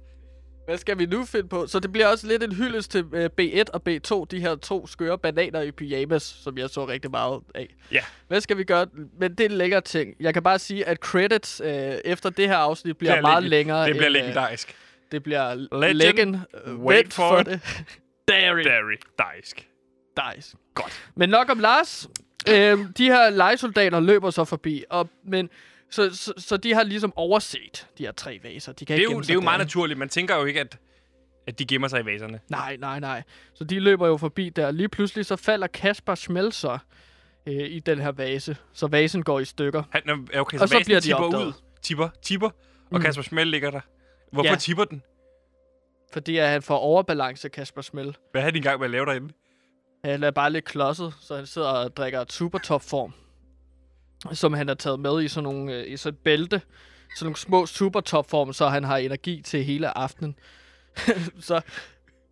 Hvad 0.65 0.77
skal 0.77 0.99
vi 0.99 1.05
nu 1.05 1.25
finde 1.25 1.47
på? 1.47 1.67
Så 1.67 1.79
det 1.79 1.91
bliver 1.91 2.07
også 2.07 2.27
lidt 2.27 2.43
en 2.43 2.51
hyldest 2.55 2.91
til 2.91 3.05
øh, 3.13 3.29
B1 3.41 3.63
og 3.73 3.81
B2, 3.89 4.25
de 4.31 4.39
her 4.39 4.55
to 4.55 4.87
skøre 4.87 5.17
bananer 5.17 5.61
i 5.61 5.71
pyjamas, 5.71 6.23
som 6.23 6.57
jeg 6.57 6.69
så 6.69 6.87
rigtig 6.87 7.11
meget 7.11 7.39
af. 7.55 7.75
Ja. 7.91 7.99
Hvad 8.27 8.41
skal 8.41 8.57
vi 8.57 8.63
gøre? 8.63 8.87
Men 9.19 9.31
det 9.31 9.39
er 9.39 9.45
en 9.49 9.55
længere 9.55 9.81
ting. 9.81 10.15
Jeg 10.19 10.33
kan 10.33 10.43
bare 10.43 10.59
sige, 10.59 10.87
at 10.87 10.97
credits 10.97 11.61
øh, 11.65 11.71
efter 12.05 12.29
det 12.29 12.47
her 12.47 12.55
afsnit 12.57 12.97
bliver 12.97 13.11
Det 13.11 13.17
er 13.17 13.21
meget 13.21 13.43
leg- 13.43 13.47
længere. 13.47 13.85
Det 13.87 13.95
bliver 13.95 14.07
end, 14.07 14.17
øh, 14.17 14.21
legendarisk. 14.23 14.75
Det 15.11 15.23
bliver 15.23 15.53
Legend. 15.55 15.93
legend. 15.97 16.35
Uh, 16.67 16.73
Wait 16.73 16.79
wait 17.05 17.13
for 17.13 17.29
for 17.29 17.43
det. 17.43 17.59
Dairy. 18.27 18.63
Very 18.63 18.95
dejsk. 19.17 19.67
Dice. 20.35 20.57
Godt. 20.75 21.09
Men 21.15 21.29
nok 21.29 21.49
om 21.49 21.59
Lars. 21.59 22.07
Øhm, 22.49 22.93
de 22.93 23.05
her 23.05 23.29
legesoldater 23.29 23.99
løber 23.99 24.29
så 24.29 24.45
forbi, 24.45 24.83
og, 24.89 25.09
men, 25.25 25.49
så, 25.91 26.15
så, 26.15 26.33
så 26.37 26.57
de 26.57 26.73
har 26.73 26.83
ligesom 26.83 27.13
overset 27.15 27.87
de 27.97 28.03
her 28.03 28.11
tre 28.11 28.39
vaser. 28.43 28.71
De 28.73 28.85
kan 28.85 28.97
Det 28.97 29.03
er 29.03 29.07
ikke 29.07 29.13
jo, 29.15 29.21
det 29.21 29.29
er 29.29 29.33
jo 29.33 29.41
meget 29.41 29.59
naturligt. 29.59 29.99
Man 29.99 30.09
tænker 30.09 30.35
jo 30.35 30.45
ikke, 30.45 30.59
at, 30.59 30.77
at 31.47 31.59
de 31.59 31.65
gemmer 31.65 31.87
sig 31.87 32.01
i 32.01 32.05
vaserne. 32.05 32.39
Nej, 32.49 32.77
nej, 32.79 32.99
nej. 32.99 33.23
Så 33.53 33.63
de 33.63 33.79
løber 33.79 34.07
jo 34.07 34.17
forbi 34.17 34.49
der. 34.49 34.71
Lige 34.71 34.89
pludselig 34.89 35.25
så 35.25 35.35
falder 35.35 35.67
Kasper 35.67 36.15
Schmelzer 36.15 36.77
øh, 37.47 37.53
i 37.69 37.79
den 37.79 37.99
her 37.99 38.11
vase. 38.11 38.57
Så 38.73 38.87
vasen 38.87 39.23
går 39.23 39.39
i 39.39 39.45
stykker. 39.45 39.83
Han, 39.91 40.27
okay, 40.35 40.57
så, 40.57 40.63
Og 40.63 40.69
så 40.69 40.81
bliver 40.85 40.99
de 40.99 41.05
tipper 41.05 41.23
opdaget. 41.23 41.45
ud. 41.47 41.53
Tipper, 41.81 42.09
tipper. 42.21 42.47
Og 42.91 42.97
Mm. 42.97 43.01
Kasper 43.01 43.23
Schmel 43.23 43.47
ligger 43.47 43.71
der. 43.71 43.81
Hvorfor 44.31 44.49
Ja. 44.49 44.55
tipper 44.55 44.83
den? 44.85 45.01
Fordi 46.13 46.37
at 46.37 46.47
han 46.49 46.61
får 46.61 46.77
overbalance, 46.77 47.49
Kasper 47.49 47.81
Schmel. 47.81 48.17
Hvad 48.31 48.41
har 48.41 48.51
de 48.51 48.57
i 48.57 48.61
gang 48.61 48.79
med 48.79 48.85
at 48.85 48.91
lave 48.91 49.05
derinde? 49.05 49.33
Han 50.05 50.23
er 50.23 50.31
bare 50.31 50.51
lidt 50.51 50.65
klodset, 50.65 51.13
så 51.21 51.35
han 51.35 51.45
sidder 51.45 51.67
og 51.67 51.95
drikker 51.97 52.25
supertop-form. 52.29 53.13
Som 54.31 54.53
han 54.53 54.67
har 54.67 54.75
taget 54.75 54.99
med 54.99 55.23
i 55.23 55.27
sådan, 55.27 55.43
nogle, 55.43 55.73
øh, 55.73 55.91
i 55.91 55.97
sådan 55.97 56.15
et 56.15 56.23
bælte. 56.23 56.61
Sådan 57.15 57.25
nogle 57.25 57.37
små 57.37 57.65
supertopform, 57.65 58.53
så 58.53 58.67
han 58.67 58.83
har 58.83 58.97
energi 58.97 59.41
til 59.41 59.63
hele 59.63 59.97
aftenen. 59.97 60.35
så, 61.39 61.61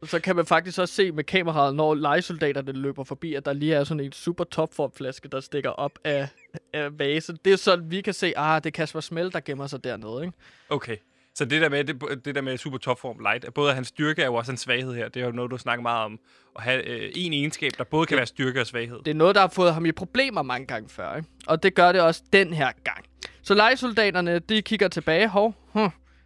så 0.03 0.19
kan 0.19 0.35
man 0.35 0.45
faktisk 0.45 0.79
også 0.79 0.93
se 0.93 1.11
med 1.11 1.23
kameraet, 1.23 1.75
når 1.75 1.95
legesoldaterne 1.95 2.71
løber 2.71 3.03
forbi, 3.03 3.33
at 3.33 3.45
der 3.45 3.53
lige 3.53 3.75
er 3.75 3.83
sådan 3.83 4.03
en 4.03 4.11
super 4.11 4.43
topform 4.43 4.91
flaske, 4.91 5.27
der 5.27 5.39
stikker 5.39 5.69
op 5.69 5.99
af, 6.03 6.27
af 6.73 6.99
vasen. 6.99 7.37
Det 7.45 7.53
er 7.53 7.57
sådan, 7.57 7.91
vi 7.91 8.01
kan 8.01 8.13
se, 8.13 8.33
ah, 8.37 8.63
det 8.63 8.69
er 8.69 8.71
Kasper 8.71 8.99
Smell, 8.99 9.33
der 9.33 9.39
gemmer 9.39 9.67
sig 9.67 9.83
dernede, 9.83 10.21
ikke? 10.25 10.37
Okay. 10.69 10.97
Så 11.39 11.45
det 11.45 11.61
der 11.61 11.69
med, 11.69 11.83
det, 11.83 12.25
det 12.25 12.35
der 12.35 12.41
med 12.41 12.57
super 12.57 12.77
topform 12.77 13.19
light, 13.19 13.45
at 13.45 13.53
både 13.53 13.73
hans 13.73 13.87
styrke 13.87 14.21
er 14.21 14.25
jo 14.25 14.35
også 14.35 14.51
en 14.51 14.57
svaghed 14.57 14.95
her. 14.95 15.09
Det 15.09 15.21
er 15.21 15.25
jo 15.25 15.31
noget, 15.31 15.51
du 15.51 15.57
snakker 15.57 15.81
meget 15.81 16.05
om. 16.05 16.19
At 16.55 16.63
have 16.63 16.87
øh, 16.87 17.11
en 17.15 17.33
egenskab, 17.33 17.71
der 17.77 17.83
både 17.83 18.05
kan 18.05 18.17
være 18.17 18.25
styrke 18.25 18.61
og 18.61 18.67
svaghed. 18.67 18.99
Det 19.05 19.11
er 19.11 19.15
noget, 19.15 19.35
der 19.35 19.41
har 19.41 19.47
fået 19.47 19.73
ham 19.73 19.85
i 19.85 19.91
problemer 19.91 20.41
mange 20.41 20.67
gange 20.67 20.89
før, 20.89 21.15
ikke? 21.15 21.29
Og 21.47 21.63
det 21.63 21.75
gør 21.75 21.91
det 21.91 22.01
også 22.01 22.23
den 22.33 22.53
her 22.53 22.71
gang. 22.83 23.05
Så 23.41 23.53
legesoldaterne, 23.53 24.39
de 24.39 24.61
kigger 24.61 24.87
tilbage. 24.87 25.27
Hov, 25.27 25.55
hm, 25.73 25.79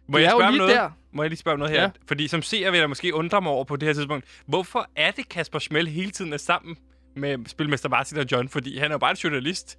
Må 0.08 0.18
jeg 0.18 0.26
er 0.26 0.30
jo 0.30 0.38
spørge 0.38 0.56
noget? 0.56 0.74
der. 0.74 0.90
Må 1.12 1.22
jeg 1.22 1.30
lige 1.30 1.38
spørge 1.38 1.58
noget 1.58 1.74
her? 1.74 1.82
Ja. 1.82 1.90
Fordi 2.08 2.28
som 2.28 2.42
seer 2.42 2.70
vil 2.70 2.80
jeg 2.80 2.88
måske 2.88 3.14
undre 3.14 3.42
mig 3.42 3.52
over 3.52 3.64
på 3.64 3.76
det 3.76 3.86
her 3.86 3.92
tidspunkt. 3.92 4.24
Hvorfor 4.46 4.90
er 4.96 5.10
det 5.10 5.28
Kasper 5.28 5.58
Schmel 5.58 5.88
hele 5.88 6.10
tiden 6.10 6.32
er 6.32 6.36
sammen 6.36 6.76
med 7.16 7.38
Spilmester 7.46 7.88
Martin 7.88 8.18
og 8.18 8.26
John? 8.32 8.48
Fordi 8.48 8.78
han 8.78 8.90
er 8.90 8.94
jo 8.94 8.98
bare 8.98 9.10
en 9.10 9.16
journalist. 9.16 9.78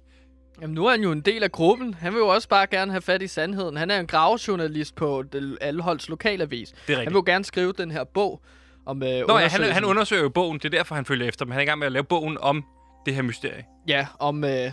Jamen, 0.60 0.74
nu 0.74 0.86
er 0.86 0.90
han 0.90 1.02
jo 1.02 1.12
en 1.12 1.20
del 1.20 1.42
af 1.42 1.52
gruppen. 1.52 1.94
Han 1.94 2.12
vil 2.12 2.18
jo 2.18 2.28
også 2.28 2.48
bare 2.48 2.66
gerne 2.66 2.90
have 2.92 3.00
fat 3.02 3.22
i 3.22 3.26
sandheden. 3.26 3.76
Han 3.76 3.90
er 3.90 4.00
en 4.00 4.06
gravejournalist 4.06 4.94
på 4.94 5.22
det 5.32 5.58
Alholds 5.60 6.08
lokalavis. 6.08 6.68
Det 6.70 6.78
er 6.78 6.82
Han 6.86 6.98
rigtigt. 7.00 7.14
vil 7.14 7.18
jo 7.18 7.22
gerne 7.26 7.44
skrive 7.44 7.72
den 7.72 7.90
her 7.90 8.04
bog 8.04 8.40
om 8.86 9.02
øh, 9.02 9.08
Nå 9.28 9.38
ja, 9.38 9.48
han, 9.48 9.62
han 9.62 9.84
undersøger 9.84 10.22
jo 10.22 10.28
bogen. 10.28 10.58
Det 10.58 10.64
er 10.64 10.68
derfor, 10.78 10.94
han 10.94 11.04
følger 11.04 11.28
efter 11.28 11.44
dem. 11.44 11.52
Han 11.52 11.58
er 11.58 11.62
i 11.62 11.66
gang 11.66 11.78
med 11.78 11.86
at 11.86 11.92
lave 11.92 12.04
bogen 12.04 12.38
om 12.40 12.64
det 13.06 13.14
her 13.14 13.22
mysterie. 13.22 13.64
Ja, 13.88 14.06
om, 14.18 14.44
øh, 14.44 14.72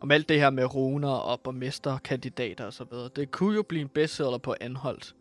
om 0.00 0.10
alt 0.10 0.28
det 0.28 0.40
her 0.40 0.50
med 0.50 0.74
runer 0.74 1.10
og 1.10 1.40
borgmesterkandidater 1.40 2.64
og 2.66 2.72
så 2.72 2.84
videre. 2.90 3.08
Det 3.16 3.30
kunne 3.30 3.54
jo 3.54 3.62
blive 3.62 3.82
en 3.82 3.88
bestseller 3.88 4.38
på 4.38 4.54
Anholdt. 4.60 5.14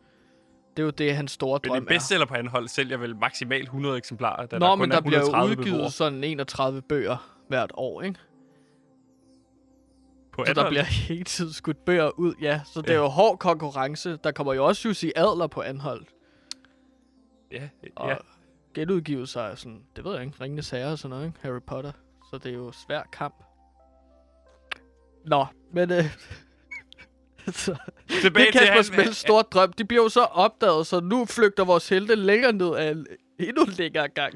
Det 0.77 0.84
er 0.84 0.86
jo 0.86 0.89
det, 0.89 1.15
hans 1.15 1.32
store 1.32 1.60
Men 1.63 1.69
drøm 1.69 1.77
en 1.84 1.86
bestseller 1.86 2.25
på 2.25 2.34
anhold 2.34 2.67
sælger 2.67 2.97
vel 2.97 3.15
maksimalt 3.15 3.63
100 3.63 3.97
eksemplarer, 3.97 4.45
da. 4.45 4.58
Nå, 4.58 4.65
der 4.65 4.75
men 4.75 4.79
kun 4.79 4.91
der 4.91 4.97
er 4.97 5.01
bliver 5.01 5.19
jo 5.19 5.25
130 5.25 5.51
udgivet 5.51 5.73
beboere 5.73 5.91
sådan 5.91 6.23
31 6.23 6.82
bøger 6.82 7.34
hvert 7.47 7.71
år, 7.73 8.01
ikke? 8.01 8.19
På 10.34 10.43
Så 10.48 10.54
der 10.54 10.69
bliver 10.69 10.84
hele 11.08 11.24
tiden 11.24 11.54
skudt 11.54 11.86
bøger 11.86 12.19
ud, 12.19 12.34
ja. 12.41 12.62
Så 12.74 12.82
det 12.82 12.89
er 12.89 12.93
Ja. 12.93 13.00
jo 13.00 13.08
hård 13.08 13.38
konkurrence. 13.39 14.17
Der 14.24 14.32
kommer 14.32 14.54
jo 14.54 14.65
også 14.65 14.88
Jussi 14.88 15.12
Adler 15.15 15.48
på 15.48 15.62
Anholdt. 15.62 16.10
Ja, 17.52 17.69
Og 17.96 18.10
ja. 18.10 18.15
genudgivelser 18.74 19.41
er 19.41 19.56
sådan, 19.56 19.84
det 19.96 20.04
ved 20.06 20.13
jeg 20.13 20.24
ikke, 20.24 20.38
Ringende 20.41 20.63
Sager 20.63 20.91
og 20.91 20.98
sådan 21.00 21.10
noget, 21.10 21.26
ikke? 21.26 21.39
Harry 21.41 21.62
Potter. 21.67 21.91
Så 22.32 22.38
det 22.38 22.50
er 22.52 22.56
jo 22.56 22.72
svær 22.72 23.02
kamp. 23.13 23.36
Nå, 25.26 25.46
men 25.74 25.91
øh, 25.91 26.06
så, 27.48 27.76
Tilbage 28.22 28.46
det 28.52 28.56
er 28.56 28.60
Kasper 28.60 28.74
han- 28.74 28.84
Smels 28.84 29.17
store 29.17 29.41
drøm. 29.43 29.74
De 29.74 29.86
bliver 29.86 30.04
jo 30.04 30.10
så 30.10 30.22
opdaget, 30.24 30.88
så 30.88 31.00
nu 31.00 31.26
flygter 31.26 31.65
vores 31.65 31.89
helte 31.89 32.15
længere 32.15 32.54
ned 32.54 32.76
af 32.76 32.96
endnu 33.48 33.65
længere 33.78 34.08
gang. 34.08 34.34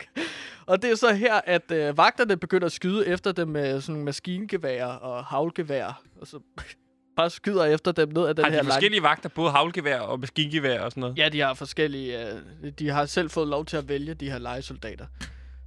Og 0.66 0.82
det 0.82 0.92
er 0.92 0.96
så 0.96 1.14
her, 1.14 1.42
at 1.46 1.72
øh, 1.72 1.98
vagterne 1.98 2.38
begynder 2.38 2.66
at 2.66 2.72
skyde 2.72 3.08
efter 3.08 3.32
dem 3.32 3.48
med 3.48 3.82
sådan 3.82 3.94
nogle 3.94 4.06
maskingevær 4.06 4.86
og 4.86 5.26
havlgevær. 5.26 6.02
Og 6.22 6.28
så 6.28 6.40
bare 7.18 7.30
skyder 7.30 7.66
efter 7.66 7.92
dem 7.92 8.10
ned 8.10 8.26
af 8.26 8.36
den 8.36 8.46
Har 8.46 8.52
her 8.52 8.58
de 8.58 8.64
lange... 8.64 8.72
forskellige 8.74 9.04
vagter, 9.04 9.30
både 9.30 9.52
havlgevær 9.52 10.00
og 10.00 10.20
maskingevær 10.20 10.82
og 10.82 10.92
sådan 10.92 11.02
noget? 11.02 11.18
Ja, 11.18 11.30
de 11.30 11.40
har 11.40 11.54
forskellige... 11.54 12.32
Øh, 12.32 12.72
de 12.80 12.90
har 12.90 13.06
selv 13.06 13.30
fået 13.30 13.48
lov 13.48 13.66
til 13.66 13.78
at 13.78 13.90
vælge 13.90 14.14
de 14.14 14.32
her 14.32 14.38
legesoldater. 14.38 15.06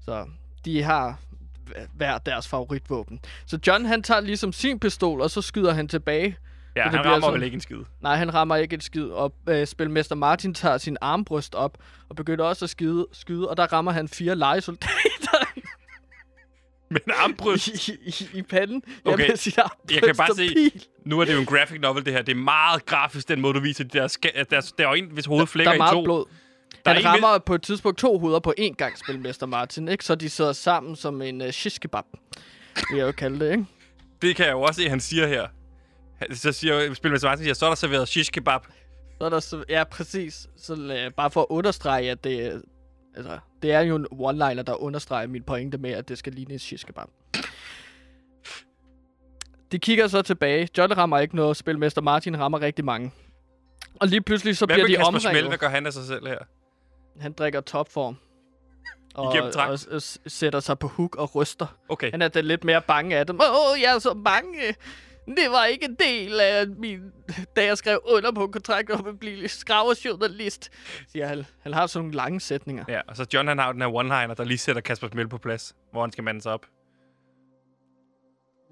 Så 0.05 0.27
de 0.64 0.83
har 0.83 1.19
hver 1.95 2.19
deres 2.19 2.49
favoritvåben. 2.49 3.21
Så 3.47 3.59
John, 3.66 3.85
han 3.85 4.03
tager 4.03 4.21
ligesom 4.21 4.53
sin 4.53 4.79
pistol, 4.79 5.21
og 5.21 5.31
så 5.31 5.43
skyder 5.43 5.73
han 5.73 5.88
tilbage. 5.88 6.37
Ja, 6.85 6.90
han 6.90 7.05
rammer 7.05 7.21
sådan- 7.21 7.35
vel 7.35 7.43
ikke 7.43 7.55
en 7.55 7.61
skid. 7.61 7.77
Nej, 8.01 8.16
han 8.16 8.35
rammer 8.35 8.57
ikke 8.57 8.75
et 8.77 8.83
skid. 8.83 9.05
Og 9.05 9.35
øh, 9.49 9.66
spilmester 9.66 10.14
Martin 10.14 10.55
tager 10.55 10.79
sin 10.79 10.97
armbryst 11.01 11.55
op, 11.55 11.79
og 12.09 12.16
begynder 12.16 12.45
også 12.45 12.64
at 12.64 12.71
skyde, 12.71 13.07
skyde 13.12 13.49
og 13.51 13.57
der 13.57 13.73
rammer 13.73 13.93
han 13.93 14.09
fire 14.09 14.37
legesoldater 14.37 15.47
Men 16.90 17.01
armbryst, 17.09 17.69
i, 17.88 17.93
i, 18.07 18.29
i 18.38 18.43
panden. 18.43 18.83
Okay, 19.05 19.25
Ja, 19.25 19.29
med 19.29 19.37
sin 19.37 19.53
armbryst 19.59 19.93
jeg 19.95 20.03
kan 20.03 20.16
bare 20.16 20.35
se- 20.35 20.49
pil. 20.55 20.85
nu 21.05 21.21
er 21.21 21.25
det 21.25 21.35
jo 21.35 21.38
en 21.40 21.47
graphic 21.47 21.81
novel, 21.81 22.05
det 22.05 22.12
her. 22.12 22.23
Det 22.23 22.33
er 22.33 22.37
meget 22.40 22.87
grafisk, 22.87 23.29
den 23.29 23.40
måde, 23.40 23.55
du 23.55 23.61
viser 23.61 23.85
de 23.85 23.99
der... 23.99 24.09
Ska- 24.09 24.43
der, 24.51 24.73
der 24.79 24.85
er 24.85 24.88
jo 24.88 24.95
en, 24.95 25.05
hvis 25.12 25.27
hovedet 25.27 25.47
Der 25.49 25.53
flækker 25.53 25.71
er 25.71 25.75
i 25.75 25.79
meget 25.79 25.93
to. 25.93 26.03
blod. 26.05 26.25
Der 26.85 26.90
er 26.90 26.95
Han 26.95 27.03
en 27.03 27.07
rammer 27.07 27.38
på 27.38 27.55
et 27.55 27.62
tidspunkt 27.62 27.99
to 27.99 28.19
hoveder 28.19 28.40
på 28.40 28.55
én 28.61 28.75
gang, 28.75 28.99
spilmester 28.99 29.47
Martin, 29.47 29.88
ikke? 29.88 30.05
Så 30.05 30.14
de 30.14 30.31
sidder 30.31 30.53
sammen 30.53 30.97
som 30.97 31.23
en 31.23 31.40
uh, 31.43 31.51
shish 31.51 31.81
kebab, 31.81 32.05
vil 32.90 32.99
jeg 32.99 33.07
jo 33.07 33.12
kalde 33.12 33.45
det, 33.45 33.51
ikke? 33.53 33.64
Det 34.23 34.37
kan 34.37 34.45
jeg 34.47 34.53
jo 34.53 34.61
også 34.62 34.83
se, 34.83 34.88
han 34.88 35.01
siger 35.01 35.27
her. 35.27 35.47
Så 36.33 36.53
siger 36.53 36.95
Spilmester 36.95 37.29
Martin, 37.29 37.45
siger, 37.45 37.55
så 37.55 37.65
er 37.67 37.71
der 37.71 37.75
serveret 37.75 38.09
shish 38.09 38.33
kebab. 38.33 38.61
Så 39.19 39.25
er 39.25 39.29
der 39.29 39.41
så, 39.41 39.65
ja, 39.69 39.85
præcis. 39.85 40.49
Så 40.57 40.73
uh, 40.73 41.15
bare 41.15 41.31
for 41.31 41.41
at 41.41 41.47
understrege, 41.51 42.11
at 42.11 42.25
det, 42.25 42.53
øh, 42.53 42.61
altså, 43.17 43.39
det 43.63 43.73
er 43.73 43.81
jo 43.81 43.97
en 43.97 44.07
one-liner, 44.13 44.63
der 44.63 44.83
understreger 44.83 45.27
min 45.27 45.43
pointe 45.43 45.79
med, 45.79 45.91
at 45.91 46.09
det 46.09 46.19
skal 46.19 46.33
ligne 46.33 46.53
en 46.53 46.59
shish 46.59 46.87
kebab. 46.87 47.07
De 49.73 49.79
kigger 49.79 50.09
så 50.09 50.23
tilbage. 50.23 50.69
John 50.79 50.97
rammer 50.97 51.19
ikke 51.19 51.37
noget. 51.37 51.57
Spilmester 51.57 52.01
Martin 52.01 52.39
rammer 52.39 52.61
rigtig 52.61 52.85
mange. 52.85 53.13
Og 54.01 54.09
lige 54.09 54.21
pludselig 54.21 54.57
så 54.57 54.67
Hvad 54.67 54.77
bliver 54.77 54.87
de 54.87 54.97
Kasper 54.97 55.19
Schmel? 55.19 55.31
omringet. 55.31 55.51
Hvad 55.51 55.59
gør 55.59 55.69
han 55.69 55.87
af 55.87 55.93
sig 55.93 56.05
selv 56.05 56.27
her? 56.27 56.39
Han 57.21 57.33
drikker 57.33 57.61
topform. 57.61 58.17
Og, 59.15 59.27
og, 59.55 59.79
og 59.91 60.03
sætter 60.27 60.61
sig 60.61 60.79
på 60.79 60.89
hook 60.89 61.17
og 61.17 61.35
ryster. 61.35 61.77
Okay. 61.89 62.11
Han 62.11 62.23
er 62.23 62.29
da 62.29 62.41
lidt 62.41 62.65
mere 62.65 62.83
bange 62.83 63.17
af 63.17 63.27
dem. 63.27 63.41
Åh, 63.41 63.81
jeg 63.83 63.95
er 63.95 63.99
så 63.99 64.15
bange. 64.25 64.75
Det 65.37 65.51
var 65.51 65.64
ikke 65.64 65.85
en 65.85 65.95
del 65.95 66.40
af 66.40 66.66
min... 66.69 67.01
Da 67.57 67.64
jeg 67.64 67.79
skrev 67.79 68.01
under 68.05 68.33
på 68.33 68.47
kontrakt 68.47 68.90
om 68.90 69.07
at 69.07 69.19
blive 69.19 69.49
skraverjournalist. 69.49 70.71
Siger 71.12 71.27
han. 71.27 71.47
Han 71.62 71.73
har 71.73 71.87
sådan 71.87 72.05
nogle 72.05 72.16
lange 72.16 72.40
sætninger. 72.40 72.85
Ja, 72.88 73.01
og 73.09 73.16
så 73.16 73.27
John 73.35 73.49
han 73.49 73.59
har 73.59 73.73
den 73.73 73.83
her 73.83 73.88
one-liner, 73.88 74.35
der 74.35 74.45
lige 74.45 74.59
sætter 74.59 74.83
Kasper 74.83 75.09
Schmel 75.09 75.29
på 75.29 75.38
plads, 75.38 75.75
hvor 75.93 76.01
han 76.01 76.12
skal 76.12 76.25
mande 76.25 76.43
sig 76.43 76.53
op. 76.53 76.66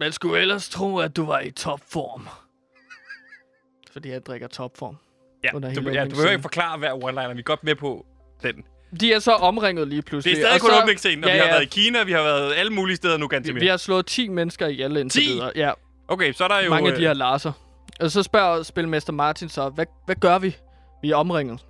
Man 0.00 0.12
skulle 0.12 0.40
ellers 0.40 0.68
tro, 0.68 0.98
at 0.98 1.16
du 1.16 1.24
var 1.26 1.40
i 1.40 1.50
topform. 1.50 2.28
Fordi 3.92 4.10
han 4.10 4.22
drikker 4.26 4.46
topform. 4.48 4.96
Ja, 5.44 5.54
Under 5.54 5.74
du, 5.74 5.90
ja, 5.90 6.04
du 6.04 6.10
behøver 6.10 6.30
ikke 6.30 6.42
forklare 6.42 6.78
hver 6.78 6.92
one-liner. 6.92 7.32
Vi 7.34 7.38
er 7.38 7.42
godt 7.42 7.64
med 7.64 7.74
på 7.74 8.06
den. 8.42 8.64
De 9.00 9.12
er 9.12 9.18
så 9.18 9.32
omringet 9.32 9.88
lige 9.88 9.96
Det 9.96 10.04
pludselig. 10.04 10.32
er 10.32 10.36
stadig 10.40 10.54
og 10.54 10.60
kun 10.60 10.70
så- 10.70 10.82
åbningsscenen, 10.82 11.24
og 11.24 11.30
ja, 11.30 11.34
vi 11.34 11.38
har 11.40 11.46
ja. 11.46 11.52
været 11.52 11.62
i 11.62 11.66
Kina, 11.66 12.02
vi 12.02 12.12
har 12.12 12.22
været 12.22 12.54
alle 12.54 12.72
mulige 12.72 12.96
steder 12.96 13.16
nu, 13.16 13.28
Vi, 13.28 13.34
Gantemir. 13.34 13.60
vi 13.60 13.66
har 13.66 13.76
slået 13.76 14.06
10 14.06 14.28
mennesker 14.28 14.66
ihjel 14.66 14.96
indtil 14.96 15.22
10? 15.22 15.28
videre. 15.28 15.52
Ja, 15.56 15.72
Okay, 16.08 16.32
så 16.32 16.44
er 16.44 16.48
der 16.48 16.60
jo... 16.60 16.70
mange 16.70 16.90
af 16.90 16.96
de 16.96 17.02
øh, 17.02 17.06
her 17.06 17.14
larser. 17.14 17.52
Og 18.00 18.10
så 18.10 18.22
spørger 18.22 18.62
spilmester 18.62 19.12
Martin 19.12 19.48
så, 19.48 19.68
hvad, 19.68 19.86
hvad 20.04 20.16
gør 20.16 20.38
vi? 20.38 20.56
Vi 21.02 21.10
er 21.10 21.16
omringet. 21.16 21.66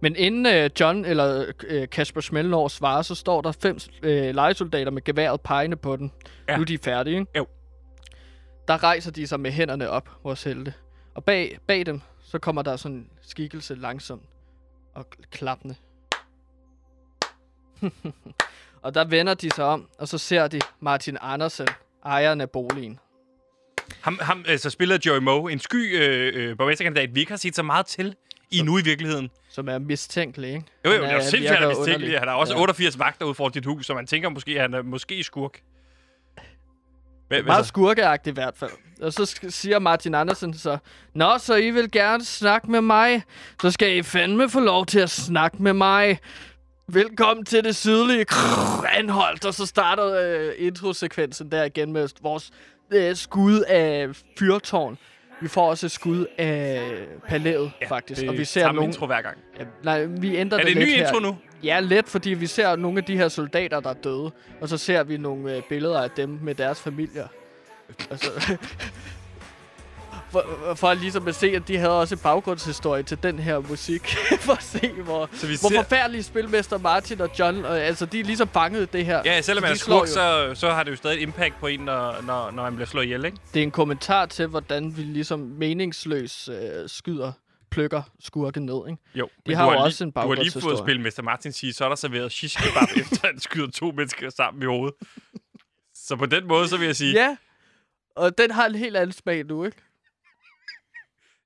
Men 0.00 0.16
inden 0.16 0.46
øh, 0.46 0.70
John 0.80 1.04
eller 1.04 1.52
øh, 1.64 1.88
Kasper 1.88 2.20
Schmel 2.20 2.50
når 2.50 2.64
at 2.64 2.70
svare, 2.70 3.04
så 3.04 3.14
står 3.14 3.40
der 3.40 3.52
fem 3.52 3.78
øh, 4.02 4.34
legesoldater 4.34 4.90
med 4.90 5.04
geværet 5.04 5.40
pegende 5.40 5.76
på 5.76 5.96
den. 5.96 6.12
Ja. 6.48 6.56
Nu 6.56 6.60
er 6.60 6.66
de 6.66 6.78
færdige, 6.78 7.18
ikke? 7.18 7.30
Jo. 7.36 7.46
Der 8.68 8.82
rejser 8.82 9.10
de 9.10 9.26
sig 9.26 9.40
med 9.40 9.50
hænderne 9.50 9.90
op, 9.90 10.08
vores 10.24 10.44
helte. 10.44 10.74
Og 11.14 11.24
bag, 11.24 11.58
bag 11.66 11.86
dem, 11.86 12.00
så 12.22 12.38
kommer 12.38 12.62
der 12.62 12.76
sådan 12.76 12.96
en 12.96 13.10
skikkelse 13.22 13.74
langsomt 13.74 14.22
og 14.94 15.06
kl- 15.14 15.28
klappende. 15.30 15.74
og 18.82 18.94
der 18.94 19.04
vender 19.04 19.34
de 19.34 19.50
sig 19.50 19.64
om, 19.64 19.88
og 19.98 20.08
så 20.08 20.18
ser 20.18 20.48
de 20.48 20.60
Martin 20.80 21.18
Andersen, 21.20 21.68
ejeren 22.04 22.40
af 22.40 22.50
boligen. 22.50 22.98
Ham, 24.00 24.18
ham 24.22 24.44
altså, 24.48 24.70
spiller 24.70 24.98
Joey 25.06 25.18
Moe, 25.18 25.52
en 25.52 25.58
sky 25.58 25.96
øh, 26.02 26.32
øh, 26.50 26.56
borgmesterkandidat, 26.56 27.14
vi 27.14 27.20
ikke 27.20 27.32
har 27.32 27.36
set 27.36 27.56
så 27.56 27.62
meget 27.62 27.86
til 27.86 28.14
i 28.50 28.62
nu 28.62 28.78
i 28.78 28.82
virkeligheden. 28.82 29.30
som 29.50 29.68
er 29.68 29.78
mistænkelig, 29.78 30.50
ikke? 30.50 30.64
Jo, 30.84 30.90
jo, 30.90 31.02
Han 31.04 31.10
er 31.10 31.14
jo 31.14 31.20
sindssygt, 31.20 31.48
han 31.50 31.62
er 31.62 31.68
mistænkelig. 31.68 31.94
underlig. 31.94 32.18
Han 32.18 32.28
har 32.28 32.34
også 32.34 32.54
Ja. 32.54 32.60
88 32.60 32.98
vagter 32.98 33.26
ud 33.26 33.34
for 33.34 33.48
dit 33.48 33.64
hus, 33.66 33.86
så 33.86 33.94
man 33.94 34.06
tænker 34.06 34.28
måske, 34.28 34.52
at 34.54 34.60
han 34.60 34.74
er 34.74 34.82
måske 34.82 35.22
skurk. 35.24 35.60
Hvad, 37.28 37.42
Meget 37.42 37.64
så? 37.64 37.68
skurkeagtigt 37.68 38.32
i 38.32 38.34
hvert 38.34 38.54
fald. 38.56 38.70
Og 39.02 39.12
så 39.12 39.40
siger 39.48 39.78
Martin 39.78 40.14
Andersen 40.14 40.54
så, 40.54 40.78
Nå, 41.14 41.38
så 41.38 41.54
I 41.54 41.70
vil 41.70 41.90
gerne 41.90 42.24
snakke 42.24 42.70
med 42.70 42.80
mig? 42.80 43.22
Så 43.62 43.70
skal 43.70 43.96
I 43.96 44.02
fandme 44.02 44.50
få 44.50 44.60
lov 44.60 44.86
til 44.86 44.98
at 45.00 45.10
snakke 45.10 45.62
med 45.62 45.72
mig. 45.72 46.18
Velkommen 46.88 47.44
til 47.44 47.64
det 47.64 47.76
sydlige 47.76 48.24
krrr, 48.24 48.86
Anholdt. 48.98 49.44
Og 49.44 49.54
så 49.54 49.66
starter 49.66 50.06
øh, 50.38 50.52
introsekvensen 50.58 51.50
der 51.52 51.64
igen 51.64 51.92
med 51.92 52.08
vores 52.22 52.50
øh, 52.90 53.16
skud 53.16 53.60
af 53.60 54.08
fyrtårn. 54.38 54.98
Vi 55.40 55.48
får 55.48 55.70
også 55.70 55.86
et 55.86 55.92
skud 55.92 56.26
af 56.38 56.80
palæet, 57.28 57.72
ja, 57.80 57.86
faktisk. 57.88 58.20
Det 58.20 58.28
Og 58.28 58.36
vi 58.36 58.40
er 58.40 58.46
ser 58.46 58.60
samme 58.60 58.76
nogle... 58.76 58.88
intro 58.92 59.06
hver 59.06 59.22
gang. 59.22 59.38
Ja, 59.58 59.64
nej, 59.82 60.04
vi 60.04 60.36
ændrer 60.36 60.58
Er 60.58 60.62
det 60.62 60.66
det 60.74 60.76
en 60.76 60.82
ny 60.82 60.86
lidt 60.90 60.96
her. 61.00 61.06
intro 61.08 61.18
nu? 61.20 61.36
Ja, 61.62 61.80
let, 61.80 62.08
fordi 62.08 62.30
vi 62.30 62.46
ser 62.46 62.76
nogle 62.76 62.98
af 62.98 63.04
de 63.04 63.16
her 63.16 63.28
soldater, 63.28 63.80
der 63.80 63.90
er 63.90 63.94
døde. 63.94 64.30
Og 64.60 64.68
så 64.68 64.78
ser 64.78 65.02
vi 65.02 65.16
nogle 65.16 65.56
øh, 65.56 65.62
billeder 65.68 66.02
af 66.02 66.10
dem 66.10 66.38
med 66.42 66.54
deres 66.54 66.80
familier. 66.80 67.26
Altså, 68.10 68.30
for, 70.34 70.74
for 70.74 70.94
ligesom 70.94 71.28
at 71.28 71.34
se, 71.34 71.46
at 71.46 71.68
de 71.68 71.76
havde 71.76 72.00
også 72.00 72.14
en 72.14 72.18
baggrundshistorie 72.18 73.02
til 73.02 73.22
den 73.22 73.38
her 73.38 73.58
musik. 73.58 74.06
for 74.46 74.52
at 74.52 74.62
se, 74.62 74.92
hvor, 74.92 75.28
Så 75.32 75.46
vi 75.46 75.56
hvor 75.60 75.68
ser- 75.68 75.82
forfærdelige 75.82 76.22
spilmester 76.22 76.78
Martin 76.78 77.20
og 77.20 77.30
John, 77.38 77.64
og, 77.64 77.78
altså 77.80 78.06
de 78.06 78.20
er 78.20 78.24
ligesom 78.24 78.48
fanget 78.48 78.92
det 78.92 79.04
her. 79.06 79.22
Ja, 79.24 79.40
selvom 79.40 79.62
Så 79.76 79.90
man 79.90 79.96
er 79.96 80.00
jo. 80.00 80.06
så, 80.06 80.60
så 80.60 80.70
har 80.70 80.82
det 80.82 80.90
jo 80.90 80.96
stadig 80.96 81.16
et 81.16 81.22
impact 81.22 81.54
på 81.60 81.66
en, 81.66 81.80
når, 81.80 82.22
når, 82.22 82.50
når 82.50 82.62
man 82.62 82.74
bliver 82.74 82.86
slået 82.86 83.04
ihjel, 83.04 83.24
ikke? 83.24 83.36
Det 83.54 83.60
er 83.60 83.64
en 83.64 83.70
kommentar 83.70 84.26
til, 84.26 84.46
hvordan 84.46 84.96
vi 84.96 85.02
ligesom 85.02 85.38
meningsløs 85.40 86.48
øh, 86.48 86.56
skyder, 86.88 87.32
plukker 87.70 88.02
skurke 88.20 88.60
ned, 88.60 88.80
ikke? 88.88 89.02
Jo, 89.14 89.28
De 89.46 89.54
har 89.54 89.64
jo 89.64 89.70
lige, 89.70 89.80
også 89.82 90.04
en 90.04 90.10
Du 90.10 90.20
har 90.20 90.26
lige 90.26 90.34
fået 90.34 90.34
baggrundshistorie. 90.36 90.78
spillet 90.78 91.02
Mester 91.02 91.22
Martin 91.22 91.52
sige, 91.52 91.72
så 91.72 91.84
er 91.84 91.88
der 91.88 91.96
serveret 91.96 92.32
shish 92.32 92.56
kebab, 92.62 92.88
efter 93.02 93.26
han 93.26 93.40
skyder 93.40 93.70
to 93.70 93.90
mennesker 93.96 94.30
sammen 94.30 94.62
i 94.62 94.66
hovedet. 94.66 94.94
Så 95.94 96.16
på 96.16 96.26
den 96.26 96.46
måde, 96.48 96.68
så 96.68 96.76
vil 96.76 96.86
jeg 96.86 96.96
sige... 96.96 97.12
Ja, 97.12 97.36
og 98.16 98.38
den 98.38 98.50
har 98.50 98.66
en 98.66 98.74
helt 98.74 98.96
anden 98.96 99.12
smag 99.12 99.44
nu, 99.44 99.64
ikke? 99.64 99.76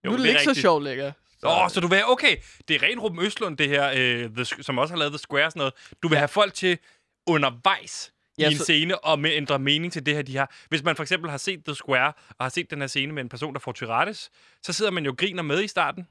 Jo, 0.04 0.10
nu 0.10 0.12
er 0.16 0.16
det, 0.18 0.28
ikke 0.28 0.40
så 0.42 0.50
rigtigt. 0.50 0.62
sjovt 0.62 0.84
længere. 0.84 1.12
Åh, 1.42 1.62
oh, 1.64 1.70
så 1.70 1.80
du 1.80 1.86
vil 1.86 1.96
have, 1.98 2.10
okay, 2.12 2.36
det 2.68 2.76
er 2.76 2.82
ren 2.82 3.00
Ruben 3.00 3.20
Østlund, 3.20 3.56
det 3.56 3.68
her, 3.68 3.92
øh, 3.96 4.30
the, 4.30 4.44
som 4.44 4.78
også 4.78 4.94
har 4.94 4.98
lavet 4.98 5.12
The 5.12 5.18
Square 5.18 5.44
og 5.44 5.52
sådan 5.52 5.60
noget. 5.60 5.74
Du 6.02 6.08
vil 6.08 6.18
have 6.18 6.28
folk 6.28 6.54
til 6.54 6.78
undervejs 7.26 8.12
ja, 8.38 8.48
i 8.48 8.52
en 8.52 8.58
så- 8.58 8.64
scene 8.64 9.04
og 9.04 9.18
med 9.18 9.30
ændre 9.32 9.58
mening 9.58 9.92
til 9.92 10.06
det 10.06 10.14
her, 10.14 10.22
de 10.22 10.36
har. 10.36 10.54
Hvis 10.68 10.82
man 10.82 10.96
for 10.96 11.02
eksempel 11.02 11.30
har 11.30 11.38
set 11.38 11.64
The 11.64 11.74
Square 11.74 12.12
og 12.28 12.44
har 12.44 12.48
set 12.48 12.70
den 12.70 12.80
her 12.80 12.86
scene 12.88 13.12
med 13.12 13.22
en 13.22 13.28
person, 13.28 13.54
der 13.54 13.60
får 13.60 13.72
Tourettes, 13.72 14.30
så 14.62 14.72
sidder 14.72 14.90
man 14.90 15.04
jo 15.04 15.14
griner 15.18 15.42
med 15.42 15.62
i 15.62 15.68
starten. 15.68 16.08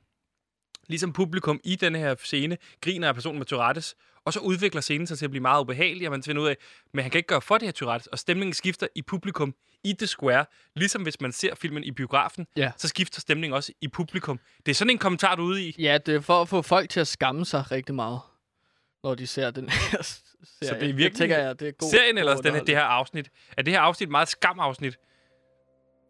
Ligesom 0.87 1.13
publikum 1.13 1.59
i 1.63 1.75
den 1.75 1.95
her 1.95 2.15
scene 2.23 2.57
griner 2.81 3.07
af 3.07 3.13
personen 3.13 3.37
med 3.39 3.45
Tourettes, 3.45 3.95
og 4.27 4.33
så 4.33 4.39
udvikler 4.39 4.81
scenen 4.81 5.07
sig 5.07 5.17
til 5.17 5.25
at 5.25 5.31
blive 5.31 5.41
meget 5.41 5.61
ubehagelig, 5.61 6.07
og 6.07 6.11
man 6.11 6.23
finder 6.23 6.41
ud 6.41 6.47
af, 6.47 6.57
men 6.93 7.01
han 7.01 7.11
kan 7.11 7.19
ikke 7.19 7.27
gøre 7.27 7.41
for 7.41 7.57
det 7.57 7.67
her 7.67 7.71
Tourettes, 7.71 8.07
og 8.07 8.19
stemningen 8.19 8.53
skifter 8.53 8.87
i 8.95 9.01
publikum 9.01 9.55
i 9.83 9.93
The 9.93 10.07
Square. 10.07 10.45
Ligesom 10.75 11.01
hvis 11.03 11.21
man 11.21 11.31
ser 11.31 11.55
filmen 11.55 11.83
i 11.83 11.91
biografen, 11.91 12.47
Ja. 12.57 12.71
så 12.77 12.87
skifter 12.87 13.21
stemningen 13.21 13.55
også 13.55 13.71
i 13.81 13.87
publikum. 13.87 14.39
Det 14.65 14.71
er 14.71 14.75
sådan 14.75 14.91
en 14.91 14.97
kommentar, 14.97 15.35
du 15.35 15.41
er 15.41 15.45
ude 15.47 15.63
i. 15.63 15.75
Ja, 15.79 15.97
det 15.97 16.15
er 16.15 16.19
for 16.19 16.41
at 16.41 16.49
få 16.49 16.61
folk 16.61 16.89
til 16.89 16.99
at 16.99 17.07
skamme 17.07 17.45
sig 17.45 17.71
rigtig 17.71 17.95
meget, 17.95 18.19
når 19.03 19.15
de 19.15 19.27
ser 19.27 19.51
den 19.51 19.69
her 19.69 20.01
serie. 20.01 20.21
det 20.61 20.69
er 20.69 20.79
det 20.79 20.97
virkelig 20.97 21.17
tænker 21.17 21.37
jeg, 21.37 21.59
det 21.59 21.67
er 21.67 21.71
god 21.71 21.89
Serien 21.89 22.17
eller 22.17 22.35
den 22.35 22.53
her, 22.53 22.63
det 22.63 22.75
her 22.75 22.83
afsnit? 22.83 23.29
Er 23.57 23.61
det 23.61 23.73
her 23.73 23.79
afsnit 23.81 24.09
meget 24.09 24.27
skam-afsnit? 24.27 24.97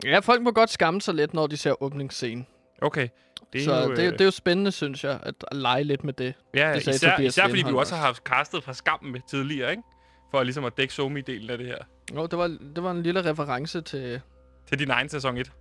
Ja, 0.04 0.20
folk 0.20 0.42
må 0.42 0.52
godt 0.52 0.70
skamme 0.70 1.02
sig 1.02 1.14
lidt, 1.14 1.34
når 1.34 1.48
de 1.48 1.58
ser 1.58 1.84
åbningsscenen. 1.84 2.48
Okay. 2.82 3.08
Det 3.54 3.62
er 3.62 3.66
Så 3.66 3.76
jo, 3.84 3.92
det, 3.92 4.00
øh, 4.00 4.12
det 4.12 4.22
er 4.22 4.26
jo 4.26 4.32
spændende, 4.32 4.72
synes 4.72 5.04
jeg, 5.04 5.20
at 5.24 5.36
lege 5.52 5.84
lidt 5.84 6.04
med 6.04 6.14
det. 6.14 6.34
Ja, 6.56 6.74
Det 6.74 6.84
sagde 6.84 6.96
især, 6.96 7.12
Tobias 7.16 7.34
især 7.34 7.48
fordi 7.48 7.64
vi 7.68 7.74
også 7.74 7.96
har 7.96 8.06
haft 8.06 8.24
castet 8.24 8.64
fra 8.64 8.74
skammen 8.74 9.12
med 9.12 9.20
tidligere, 9.30 9.72
ikke? 9.72 9.84
For 10.32 10.44
ligesom 10.44 10.66
at 10.66 10.78
dække 10.78 10.94
somi-delen 10.94 11.50
af 11.50 11.58
det 11.58 11.68
her. 11.68 11.78
Jo, 12.16 12.26
det 12.26 12.38
var, 12.38 12.48
det 12.76 12.84
var 12.84 12.92
en 12.92 13.04
lille 13.04 13.26
reference 13.30 13.82
til... 13.82 14.22
Til 14.70 14.80
din 14.80 14.90
egen 14.92 15.10
sæson 15.10 15.38
1. 15.38 15.52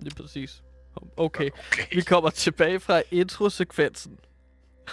Lige 0.00 0.14
præcis. 0.22 0.62
Okay. 1.16 1.50
Vi 1.92 2.00
kommer 2.00 2.30
tilbage 2.30 2.80
fra 2.80 3.02
introsekvensen. 3.10 4.18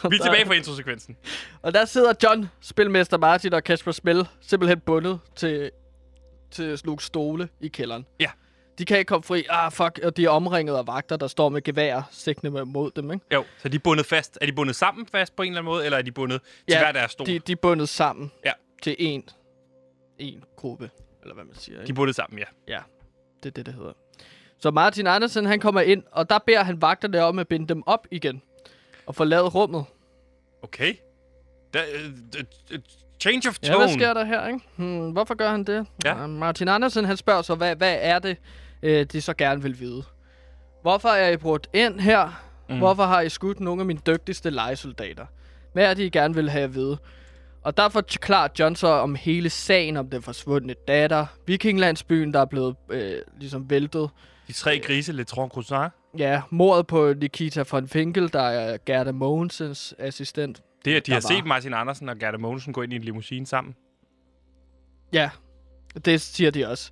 Og 0.03 0.11
Vi 0.11 0.15
er 0.15 0.19
der- 0.19 0.25
tilbage 0.25 0.45
på 0.45 0.53
introsekvensen. 0.61 1.17
Og 1.61 1.73
der 1.73 1.85
sidder 1.85 2.13
John, 2.23 2.49
spilmester 2.61 3.17
Martin 3.17 3.53
og 3.53 3.63
Kasper 3.63 3.91
Smell 3.91 4.27
simpelthen 4.41 4.79
bundet 4.79 5.19
til, 5.35 5.71
til 6.51 6.81
nogle 6.85 6.99
stole 6.99 7.49
i 7.59 7.67
kælderen. 7.67 8.05
Ja. 8.19 8.31
De 8.79 8.85
kan 8.85 8.97
ikke 8.97 9.09
komme 9.09 9.23
fri. 9.23 9.45
Ah, 9.49 9.71
fuck. 9.71 9.99
Og 10.03 10.17
de 10.17 10.25
er 10.25 10.29
omringet 10.29 10.75
af 10.75 10.87
vagter, 10.87 11.17
der 11.17 11.27
står 11.27 11.49
med 11.49 11.61
gevær 11.61 12.01
sigtende 12.11 12.65
mod 12.65 12.91
dem, 12.91 13.11
ikke? 13.11 13.25
Jo, 13.33 13.43
så 13.57 13.69
de 13.69 13.75
er 13.75 13.79
bundet 13.79 14.05
fast. 14.05 14.37
Er 14.41 14.45
de 14.45 14.53
bundet 14.53 14.75
sammen 14.75 15.07
fast 15.07 15.35
på 15.35 15.43
en 15.43 15.47
eller 15.51 15.61
anden 15.61 15.71
måde, 15.71 15.85
eller 15.85 15.97
er 15.97 16.01
de 16.01 16.11
bundet 16.11 16.41
til 16.69 16.77
hver 16.77 16.91
deres 16.91 17.11
stol? 17.11 17.27
de, 17.27 17.39
de 17.39 17.51
er 17.51 17.55
bundet 17.55 17.89
sammen 17.89 18.31
Ja. 18.45 18.51
til 18.83 18.95
en, 18.99 19.29
en 20.17 20.43
gruppe, 20.55 20.89
eller 21.21 21.35
hvad 21.35 21.43
man 21.45 21.55
siger. 21.55 21.75
de 21.77 21.81
Ikke? 21.83 21.91
er 21.91 21.95
bundet 21.95 22.15
sammen, 22.15 22.39
ja. 22.39 22.45
Ja, 22.73 22.79
det 23.43 23.49
er 23.49 23.53
det, 23.53 23.65
det 23.65 23.73
hedder. 23.73 23.93
Så 24.59 24.71
Martin 24.71 25.07
Andersen, 25.07 25.45
han 25.45 25.59
kommer 25.59 25.81
ind, 25.81 26.03
og 26.11 26.29
der 26.29 26.39
beder 26.45 26.63
han 26.63 26.81
vagterne 26.81 27.23
om 27.23 27.39
at 27.39 27.47
binde 27.47 27.67
dem 27.67 27.83
op 27.87 28.07
igen. 28.11 28.41
Og 29.05 29.15
forlade 29.15 29.47
rummet. 29.47 29.85
Okay. 30.61 30.95
Der, 31.73 31.81
øh, 31.95 32.05
øh, 32.37 32.43
øh, 32.71 32.79
change 33.19 33.49
of 33.49 33.55
Ja, 33.63 33.67
tone. 33.67 33.77
hvad 33.85 33.93
sker 33.93 34.13
der 34.13 34.23
her, 34.23 34.47
ikke? 34.47 34.59
Hmm, 34.75 35.11
hvorfor 35.11 35.35
gør 35.35 35.49
han 35.51 35.63
det? 35.63 35.87
Ja. 36.05 36.23
Uh, 36.23 36.29
Martin 36.29 36.67
Andersen, 36.67 37.05
han 37.05 37.17
spørger 37.17 37.41
så, 37.41 37.55
hvad, 37.55 37.75
hvad 37.75 37.97
er 38.01 38.19
det, 38.19 38.37
øh, 38.83 39.05
de 39.05 39.21
så 39.21 39.33
gerne 39.33 39.61
vil 39.61 39.79
vide? 39.79 40.03
Hvorfor 40.81 41.09
er 41.09 41.29
I 41.31 41.37
brudt 41.37 41.67
ind 41.73 41.99
her? 41.99 42.43
Mm. 42.69 42.77
Hvorfor 42.77 43.03
har 43.03 43.21
I 43.21 43.29
skudt 43.29 43.59
nogle 43.59 43.81
af 43.81 43.85
mine 43.85 43.99
dygtigste 44.07 44.49
legesoldater? 44.49 45.25
Hvad 45.73 45.85
er 45.89 45.93
det, 45.93 46.03
I 46.03 46.09
gerne 46.09 46.35
vil 46.35 46.49
have 46.49 46.63
at 46.63 46.75
vide? 46.75 46.97
Og 47.61 47.77
der 47.77 47.89
forklarer 47.89 48.47
John 48.59 48.75
så 48.75 48.87
om 48.87 49.15
hele 49.15 49.49
sagen 49.49 49.97
om 49.97 50.09
den 50.09 50.21
forsvundne 50.21 50.75
datter, 50.87 51.25
Vikinglandsbyen, 51.45 52.33
der 52.33 52.39
er 52.39 52.45
blevet 52.45 52.75
øh, 52.89 53.13
ligesom 53.37 53.69
væltet, 53.69 54.09
De 54.47 54.53
tre 54.53 54.79
grise, 54.79 55.11
Le 55.11 55.23
Tron 55.23 55.49
Croissant. 55.49 55.93
Ja, 56.17 56.41
mordet 56.49 56.87
på 56.87 57.13
Nikita 57.13 57.63
von 57.71 57.87
Finkel, 57.87 58.33
der 58.33 58.41
er 58.41 58.77
Gerda 58.85 59.11
Mogensens 59.11 59.95
assistent. 59.99 60.61
Det 60.85 60.93
er, 60.93 60.97
at 60.97 61.05
de 61.07 61.11
har 61.11 61.21
var- 61.21 61.35
set 61.37 61.45
Martin 61.45 61.73
Andersen 61.73 62.09
og 62.09 62.17
Gerda 62.17 62.37
Mogensen 62.37 62.73
gå 62.73 62.81
ind 62.81 62.93
i 62.93 62.95
en 62.95 63.01
limousine 63.01 63.45
sammen. 63.47 63.75
Ja, 65.13 65.29
det 66.05 66.21
siger 66.21 66.51
de 66.51 66.67
også. 66.67 66.91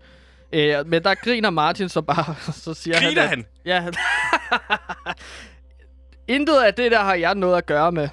Øh, 0.54 0.88
men 0.88 1.04
der 1.04 1.16
griner 1.16 1.50
Martin 1.50 1.90
så 1.90 2.02
bare, 2.02 2.36
så 2.64 2.74
siger 2.74 3.00
Griner 3.00 3.22
han... 3.22 3.30
han? 3.30 3.40
at- 3.40 3.46
Ja, 3.66 3.80
han... 3.82 3.94
Intet 6.28 6.56
af 6.66 6.74
det 6.74 6.92
der 6.92 7.00
har 7.00 7.16
jeg 7.16 7.36
noget 7.36 7.58
at 7.58 7.66
gøre 7.66 7.92
med. 7.92 8.10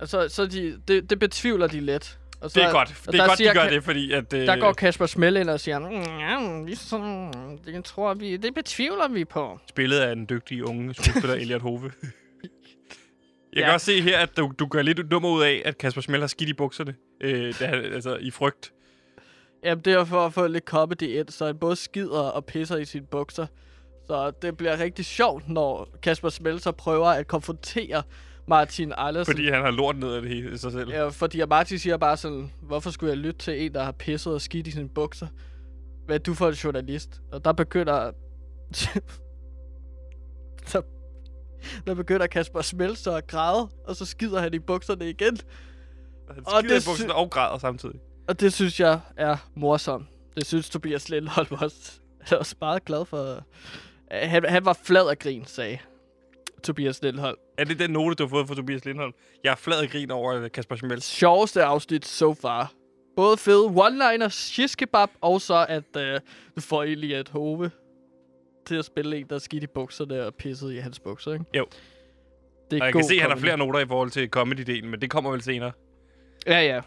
Altså, 0.00 0.28
så 0.28 0.46
de, 0.46 0.80
det, 0.88 1.10
det 1.10 1.18
betvivler 1.18 1.66
de 1.66 1.80
lidt. 1.80 2.18
Og 2.40 2.50
så, 2.50 2.60
Det 2.60 2.66
er 2.68 2.72
godt. 2.72 2.94
og 3.06 3.12
Det 3.12 3.20
er 3.20 3.26
godt, 3.26 3.30
de 3.32 3.36
siger 3.36 3.54
gør 3.54 3.64
Ka- 3.64 3.70
det, 3.74 3.84
fordi 3.84 4.12
at... 4.12 4.32
Øh, 4.32 4.46
Der 4.46 4.56
går 4.60 4.72
Kasper 4.72 5.06
Smell 5.06 5.36
ind 5.36 5.50
og 5.50 5.60
siger, 5.60 5.78
"Mm, 5.78 6.18
ja, 6.68 6.74
sådan, 6.74 7.32
det 7.66 7.84
tror 7.84 8.14
vi, 8.14 8.36
det 8.36 8.54
betvivler 8.54 9.08
vi 9.08 9.24
på. 9.24 9.58
spillet 9.68 9.98
af 9.98 10.16
den 10.16 10.26
dygtige 10.30 10.68
unge 10.68 10.94
skuespiller 10.94 11.34
Elliot 11.42 11.62
Hove. 11.62 11.92
Jeg 13.52 13.62
kan 13.62 13.68
Ja. 13.68 13.72
også 13.74 13.86
se 13.86 14.00
her, 14.02 14.18
at 14.18 14.36
du, 14.36 14.52
du 14.58 14.66
gør 14.66 14.82
lidt 14.82 15.10
nummer 15.10 15.28
ud 15.30 15.42
af, 15.42 15.62
at 15.64 15.78
Kasper 15.78 16.00
Smell 16.00 16.22
har 16.22 16.26
skidt 16.26 16.48
i 16.50 16.52
bukserne. 16.54 16.94
Øh, 17.20 17.54
da, 17.60 17.66
han- 17.66 17.84
altså 17.92 18.16
i 18.16 18.30
frygt. 18.30 18.72
Jamen, 19.64 19.84
det 19.84 19.92
er 19.92 20.04
for 20.04 20.26
at 20.26 20.32
få 20.32 20.46
lidt 20.46 20.64
comedy 20.64 21.02
ind, 21.02 21.28
så 21.28 21.46
han 21.46 21.58
både 21.58 21.76
skider 21.76 22.20
og 22.20 22.44
pisser 22.44 22.76
i 22.76 22.84
sine 22.84 23.06
bukser. 23.06 23.46
Så 24.06 24.30
det 24.42 24.56
bliver 24.56 24.78
rigtig 24.78 25.04
sjovt, 25.04 25.48
når 25.48 25.88
Kasper 26.02 26.28
Smelter 26.28 26.70
prøver 26.70 27.06
at 27.06 27.26
konfrontere 27.26 28.02
Martin 28.48 28.92
Andersen. 28.96 29.32
Fordi 29.32 29.50
han 29.50 29.62
har 29.62 29.70
lort 29.70 29.96
ned 29.96 30.12
af 30.12 30.22
det 30.22 30.30
hele 30.30 30.54
i 30.54 30.56
sig 30.56 30.72
selv. 30.72 30.90
Ja, 30.90 31.08
fordi 31.08 31.40
Martin 31.48 31.78
siger 31.78 31.96
bare 31.96 32.16
sådan, 32.16 32.52
hvorfor 32.62 32.90
skulle 32.90 33.10
jeg 33.10 33.18
lytte 33.18 33.38
til 33.38 33.64
en, 33.64 33.74
der 33.74 33.82
har 33.82 33.92
pisset 33.92 34.34
og 34.34 34.40
skidt 34.40 34.66
i 34.66 34.70
sine 34.70 34.88
bukser? 34.88 35.26
Hvad 36.06 36.16
er 36.16 36.18
du 36.18 36.34
for 36.34 36.48
en 36.48 36.54
journalist? 36.54 37.20
Og 37.32 37.44
der 37.44 37.52
begynder... 37.52 37.94
der, 40.72 40.80
der 41.86 41.94
begynder 41.94 42.26
Kasper 42.26 42.62
Smelter 42.62 43.12
at 43.12 43.26
græde, 43.26 43.68
og 43.86 43.96
så 43.96 44.04
skider 44.04 44.40
han 44.40 44.54
i 44.54 44.58
bukserne 44.58 45.10
igen. 45.10 45.38
Han 46.30 46.46
og 46.46 46.52
skider 46.58 46.74
i 46.74 46.78
det 46.78 46.84
bukserne 46.86 47.14
og 47.14 47.30
græder 47.30 47.58
samtidig. 47.58 48.00
Og 48.28 48.40
det 48.40 48.52
synes 48.52 48.80
jeg 48.80 49.00
er 49.16 49.36
morsomt. 49.54 50.06
Det 50.36 50.46
synes 50.46 50.70
Tobias 50.70 51.08
Lindholm 51.08 51.48
også. 51.60 52.00
Jeg 52.20 52.36
er 52.36 52.38
også 52.38 52.56
meget 52.60 52.84
glad 52.84 53.04
for... 53.04 53.42
Han, 54.10 54.44
han 54.44 54.64
var 54.64 54.78
flad 54.84 55.08
af 55.08 55.18
grin, 55.18 55.44
sagde 55.46 55.78
Tobias 56.62 57.02
Lindholm. 57.02 57.36
Er 57.58 57.64
det 57.64 57.78
den 57.78 57.90
note, 57.90 58.14
du 58.14 58.22
har 58.22 58.28
fået 58.28 58.48
fra 58.48 58.54
Tobias 58.54 58.84
Lindholm? 58.84 59.12
Jeg 59.44 59.50
er 59.50 59.56
flad 59.56 59.82
af 59.82 59.88
grin 59.88 60.10
over 60.10 60.34
øh, 60.34 60.50
Kasper 60.50 60.76
Schmel. 60.76 61.02
Sjoveste 61.02 61.64
afsnit 61.64 62.06
so 62.06 62.34
far. 62.34 62.72
Både 63.16 63.36
fede 63.36 63.66
one-liner, 63.66 64.28
shish 64.28 64.76
kebab, 64.76 65.08
og 65.20 65.40
så 65.40 65.66
at 65.68 65.96
øh, 65.96 66.20
du 66.56 66.60
får 66.60 66.82
Elliot 66.82 67.28
Hove 67.28 67.70
til 68.66 68.74
at 68.76 68.84
spille 68.84 69.16
en, 69.16 69.26
der 69.28 69.34
er 69.34 69.38
skidt 69.38 69.62
i 69.62 69.66
bukserne 69.66 70.26
og 70.26 70.34
pisset 70.34 70.72
i 70.72 70.76
hans 70.76 71.00
bukser, 71.00 71.32
ikke? 71.32 71.44
Jo. 71.56 71.66
Det 72.70 72.76
er 72.76 72.80
Og 72.80 72.86
jeg 72.86 72.92
kan 72.92 73.04
se, 73.04 73.14
at 73.14 73.20
han 73.20 73.30
har 73.30 73.38
flere 73.38 73.56
noter 73.56 73.80
i 73.80 73.86
forhold 73.86 74.10
til 74.10 74.28
comedy-delen, 74.36 74.86
men 74.86 75.00
det 75.00 75.10
kommer 75.10 75.30
vel 75.30 75.42
senere. 75.42 75.72
Ja, 76.46 76.60
ja. 76.60 76.80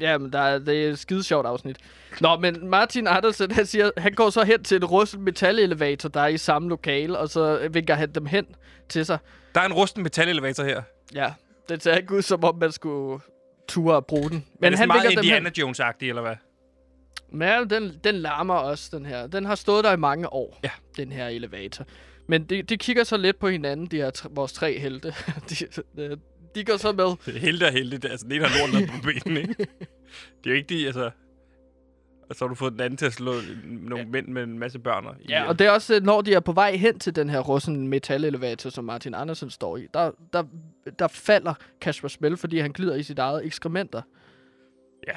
Ja, 0.00 0.18
men 0.18 0.32
der 0.32 0.38
er, 0.38 0.58
det 0.58 0.84
er 0.84 0.90
et 0.90 0.98
skide 0.98 1.22
sjovt 1.22 1.46
afsnit. 1.46 1.76
Nå, 2.20 2.36
men 2.36 2.68
Martin 2.68 3.06
Andersen, 3.06 3.50
han, 3.50 3.66
siger, 3.66 3.90
han 3.96 4.12
går 4.12 4.30
så 4.30 4.44
hen 4.44 4.62
til 4.64 4.76
en 4.76 4.84
russet 4.84 5.20
metalelevator, 5.20 6.08
der 6.08 6.20
er 6.20 6.26
i 6.26 6.36
samme 6.38 6.68
lokale, 6.68 7.18
og 7.18 7.28
så 7.28 7.68
vinker 7.70 7.94
han 7.94 8.12
dem 8.12 8.26
hen 8.26 8.46
til 8.88 9.06
sig. 9.06 9.18
Der 9.54 9.60
er 9.60 9.64
en 9.66 9.72
rusten 9.72 10.02
metalelevator 10.02 10.64
her. 10.64 10.82
Ja, 11.14 11.32
det 11.68 11.82
ser 11.82 11.96
ikke 11.96 12.14
ud, 12.14 12.22
som 12.22 12.44
om 12.44 12.56
man 12.58 12.72
skulle 12.72 13.20
ture 13.68 13.96
at 13.96 14.06
bruge 14.06 14.30
den. 14.30 14.36
Men 14.36 14.44
Men 14.60 14.66
er 14.66 14.70
det 14.70 14.78
han 14.78 14.88
sådan 14.88 15.02
meget 15.02 15.12
Indiana. 15.12 15.50
Jones-agtig, 15.58 16.08
eller 16.08 16.22
hvad? 16.22 16.36
Men 17.32 17.70
den, 17.70 18.00
den 18.04 18.14
larmer 18.14 18.54
også, 18.54 18.88
den 18.96 19.06
her. 19.06 19.26
Den 19.26 19.44
har 19.44 19.54
stået 19.54 19.84
der 19.84 19.92
i 19.92 19.96
mange 19.96 20.32
år, 20.32 20.60
Ja. 20.64 20.70
den 20.96 21.12
her 21.12 21.28
elevator. 21.28 21.84
Men 22.26 22.44
de, 22.44 22.62
de 22.62 22.76
kigger 22.76 23.04
så 23.04 23.16
lidt 23.16 23.38
på 23.38 23.48
hinanden, 23.48 23.86
de 23.86 23.96
her 23.96 24.28
vores 24.30 24.52
tre 24.52 24.78
helte. 24.78 25.14
de, 25.50 25.54
de, 25.96 26.16
de 26.54 26.64
går 26.64 26.76
så 26.76 26.92
med. 26.92 27.04
Det 27.26 27.36
er 27.36 27.40
helte 27.40 27.64
og 27.64 27.72
helte. 27.72 27.96
Det 27.96 28.04
er 28.04 28.10
altså, 28.10 28.24
den 28.26 28.32
ene 28.36 28.44
har 28.46 28.66
lort 28.80 28.88
på 28.88 28.94
benene, 29.02 29.40
ikke? 29.40 29.54
Det 30.44 30.46
er 30.46 30.50
jo 30.50 30.52
ikke 30.56 30.68
de, 30.74 30.86
altså... 30.86 31.10
Og 32.30 32.36
så 32.36 32.44
har 32.44 32.48
du 32.48 32.54
fået 32.54 32.72
den 32.72 32.80
anden 32.80 32.96
til 32.96 33.06
at 33.06 33.12
slå 33.12 33.32
nogle 33.64 33.98
ja. 34.04 34.04
mænd 34.10 34.28
med 34.28 34.42
en 34.42 34.58
masse 34.58 34.78
børn. 34.78 35.04
Ja, 35.28 35.44
og 35.48 35.58
det 35.58 35.66
er 35.66 35.70
også, 35.70 36.00
når 36.02 36.20
de 36.20 36.34
er 36.34 36.40
på 36.40 36.52
vej 36.52 36.76
hen 36.76 36.98
til 36.98 37.16
den 37.16 37.28
her 37.30 37.40
russen 37.40 37.88
metalelevator, 37.88 38.70
som 38.70 38.84
Martin 38.84 39.14
Andersen 39.14 39.50
står 39.50 39.76
i, 39.76 39.86
der, 39.94 40.10
der, 40.32 40.44
der 40.98 41.08
falder 41.08 41.54
Kasper 41.80 42.08
Smell, 42.08 42.36
fordi 42.36 42.58
han 42.58 42.72
glider 42.72 42.94
i 42.94 43.02
sit 43.02 43.18
eget 43.18 43.46
ekskrementer. 43.46 44.02
Ja. 45.08 45.16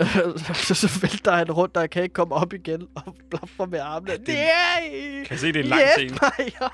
så, 0.54 0.74
så 0.74 0.98
vælter 1.02 1.32
han 1.32 1.52
rundt, 1.52 1.76
og 1.76 1.82
han 1.82 1.88
kan 1.88 2.02
ikke 2.02 2.12
komme 2.12 2.34
op 2.34 2.52
igen 2.52 2.88
og 2.94 3.16
blaffer 3.30 3.66
med 3.66 3.78
armene. 3.78 4.12
det- 4.16 4.28
Nej! 4.28 4.90
Kan 5.24 5.26
jeg 5.30 5.38
se, 5.38 5.46
det 5.46 5.56
er 5.56 5.60
en 5.62 5.66
lang 5.68 5.82
scene. 5.96 6.18
mig 6.22 6.52
op! 6.60 6.70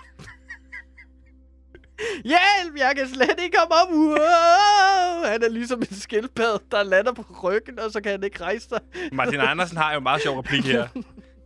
Hjælp! 2.25 2.77
Jeg 2.79 2.93
kan 2.97 3.09
slet 3.09 3.35
ikke 3.45 3.57
komme 3.59 3.75
op! 3.83 3.89
Wow! 3.91 5.31
Han 5.31 5.43
er 5.43 5.49
ligesom 5.49 5.79
en 5.79 5.87
skildpadde, 5.95 6.61
der 6.71 6.83
lander 6.83 7.13
på 7.13 7.25
ryggen, 7.43 7.79
og 7.79 7.91
så 7.91 8.01
kan 8.01 8.13
han 8.13 8.25
ikke 8.25 8.41
rejse 8.45 8.69
sig. 8.69 8.81
Martin 9.13 9.41
Andersen 9.41 9.77
har 9.77 9.93
jo 9.93 9.97
en 9.99 10.03
meget 10.03 10.23
sjov 10.23 10.39
replik 10.39 10.65
her. 10.65 10.89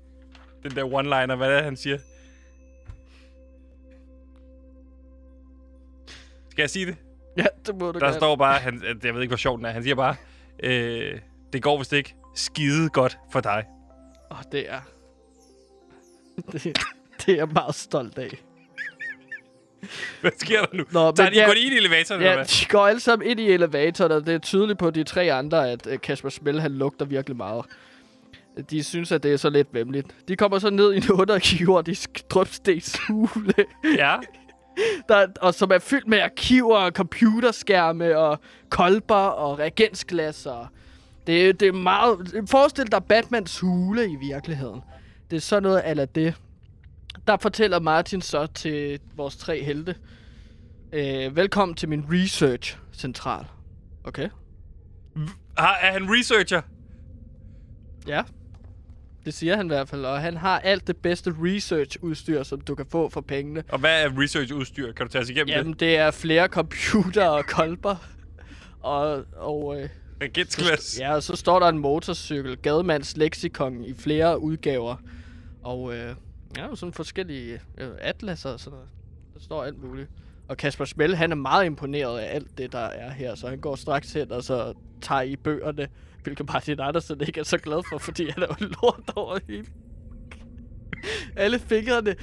Den 0.63 0.71
der 0.77 0.85
one-liner, 0.85 1.35
hvad 1.37 1.49
er 1.51 1.55
det, 1.55 1.65
han 1.65 1.77
siger? 1.77 1.99
Skal 6.51 6.63
jeg 6.63 6.71
sige 6.71 6.87
det? 6.87 6.97
Ja, 7.37 7.47
det 7.67 7.77
må 7.77 7.93
du 7.93 7.99
Der 7.99 8.05
gerne. 8.07 8.17
står 8.19 8.37
bare, 8.37 8.59
han, 8.59 8.83
jeg 9.05 9.15
ved 9.15 9.23
ikke, 9.23 9.31
hvor 9.31 9.37
sjov 9.37 9.57
den 9.57 9.67
er. 9.67 9.71
Han 9.71 9.83
siger 9.83 9.95
bare, 9.95 10.17
øh, 10.63 11.21
det 11.53 11.63
går 11.63 11.79
vist 11.79 11.93
ikke 11.93 12.15
skide 12.35 12.89
godt 12.89 13.19
for 13.33 13.41
dig. 13.41 13.65
Åh, 14.31 14.39
det 14.53 14.71
er... 14.71 14.81
Det, 16.53 16.63
det 17.27 17.33
er 17.33 17.37
jeg 17.37 17.49
meget 17.49 17.75
stolt 17.75 18.19
af. 18.19 18.44
Hvad 20.21 20.31
sker 20.39 20.61
der 20.61 20.77
nu? 20.77 20.85
Nå, 20.93 21.13
Tager 21.13 21.31
de 21.31 21.37
ja- 21.37 21.47
går 21.47 21.53
ind 21.53 21.75
i 21.75 21.77
elevatoren, 21.77 22.21
eller 22.21 22.31
Ja, 22.31 22.37
hvad? 22.37 22.47
de 22.47 22.67
går 22.69 22.87
alle 22.87 23.01
sammen 23.01 23.29
ind 23.29 23.41
i 23.41 23.51
elevatoren, 23.51 24.13
og 24.13 24.27
det 24.27 24.35
er 24.35 24.39
tydeligt 24.39 24.79
på 24.79 24.91
de 24.91 25.05
tre 25.05 25.33
andre, 25.33 25.71
at 25.71 25.87
øh, 25.87 25.99
Kasper 26.01 26.29
Smell, 26.29 26.61
han 26.61 26.73
lugter 26.73 27.05
virkelig 27.05 27.37
meget. 27.37 27.65
De 28.71 28.83
synes, 28.85 29.13
at 29.13 29.23
det 29.23 29.33
er 29.33 29.37
så 29.37 29.51
lidt 29.51 29.69
vemmeligt. 29.73 30.07
De 30.29 30.37
kommer 30.37 30.59
så 30.59 30.71
ned 30.71 30.93
i 30.93 30.97
en 30.97 31.11
underjordisk 31.11 32.11
drøbstenshule, 32.31 33.55
Ja. 33.97 34.17
der, 35.09 35.27
og 35.41 35.55
som 35.55 35.71
er 35.71 35.79
fyldt 35.79 36.09
med 36.09 36.21
arkiver 36.21 36.77
og 36.77 36.91
computerskærme 36.93 38.19
og 38.19 38.41
kolber 38.69 39.15
og 39.15 39.59
reagensglas. 39.59 40.47
Og 40.47 40.67
det, 41.27 41.49
er- 41.49 41.53
det 41.53 41.69
er 41.69 41.73
meget... 41.73 42.35
Forestil 42.51 42.93
dig 42.93 43.05
Batmans 43.05 43.61
hule 43.61 44.05
i 44.11 44.17
virkeligheden. 44.31 44.81
Det 45.31 45.37
er 45.37 45.41
sådan 45.41 45.63
noget 45.63 45.79
af 45.79 46.09
det. 46.09 46.35
Der 47.27 47.37
fortæller 47.37 47.81
Martin 47.81 48.21
så 48.21 48.47
til 48.47 49.01
vores 49.17 49.37
tre 49.37 49.65
helte. 49.65 49.97
Øh, 50.93 51.37
velkommen 51.37 51.75
til 51.75 51.89
min 51.89 52.05
research-central. 52.13 53.45
Okay. 54.05 54.29
Har, 55.59 55.75
er 55.75 55.93
han 55.93 56.03
researcher? 56.11 56.63
Ja. 58.07 58.23
Det 59.25 59.35
siger 59.35 59.57
han 59.57 59.67
i 59.67 59.69
hvert 59.69 59.89
fald, 59.89 60.05
og 60.05 60.21
han 60.21 60.37
har 60.37 60.59
alt 60.59 60.87
det 60.87 60.97
bedste 60.97 61.35
research-udstyr, 61.43 62.43
som 62.43 62.61
du 62.61 62.75
kan 62.75 62.87
få 62.87 63.09
for 63.09 63.21
pengene. 63.21 63.65
Og 63.69 63.79
hvad 63.79 64.05
er 64.05 64.21
research-udstyr? 64.21 64.93
Kan 64.93 65.07
du 65.07 65.13
tage 65.13 65.23
os 65.23 65.31
igennem 65.31 65.49
Jamen, 65.49 65.73
det 65.73 65.97
er 65.97 66.11
flere 66.11 66.49
computer 66.49 67.27
og 67.29 67.45
kolber. 67.47 67.97
Og, 68.81 69.25
og, 69.37 69.77
øh, 69.77 69.83
det? 69.83 69.91
Reagensglas. 70.21 70.99
ja, 71.01 71.15
og 71.15 71.23
så 71.23 71.37
står 71.37 71.59
der 71.59 71.69
en 71.69 71.79
motorcykel, 71.79 72.57
Gademands 72.57 73.17
Lexikon 73.17 73.85
i 73.85 73.95
flere 73.95 74.41
udgaver. 74.41 74.97
Og 75.63 75.95
øh, 75.97 76.15
ja, 76.57 76.75
sådan 76.75 76.93
forskellige 76.93 77.61
øh, 77.79 77.91
atlaser 77.99 78.51
og 78.51 78.61
sådan 78.61 78.73
noget. 78.73 78.89
Der 79.35 79.41
står 79.41 79.65
alt 79.65 79.83
muligt. 79.83 80.11
Og 80.49 80.57
Kasper 80.57 80.85
Smell, 80.85 81.17
han 81.17 81.33
er 81.33 81.37
meget 81.37 81.67
imponeret 81.67 82.19
af 82.19 82.35
alt 82.35 82.59
det, 82.59 82.73
der 82.73 82.79
er 82.79 83.11
her, 83.11 83.35
så 83.35 83.49
han 83.49 83.61
går 83.61 83.77
straks 83.77 84.13
hen 84.13 84.33
og 84.33 84.43
så 84.43 84.75
tager 85.01 85.23
i 85.23 85.37
bøgerne, 85.37 85.89
hvilket 86.23 86.47
Martin 86.53 86.81
Andersen 86.81 87.21
ikke 87.21 87.41
er 87.41 87.45
så 87.45 87.59
glad 87.59 87.83
for, 87.89 87.99
fordi 87.99 88.31
han 88.31 88.43
er 88.43 88.47
jo 88.61 88.67
lort 88.83 89.13
over 89.17 89.39
hele. 89.49 89.67
Alle 91.37 91.59
fingrene. 91.59 92.17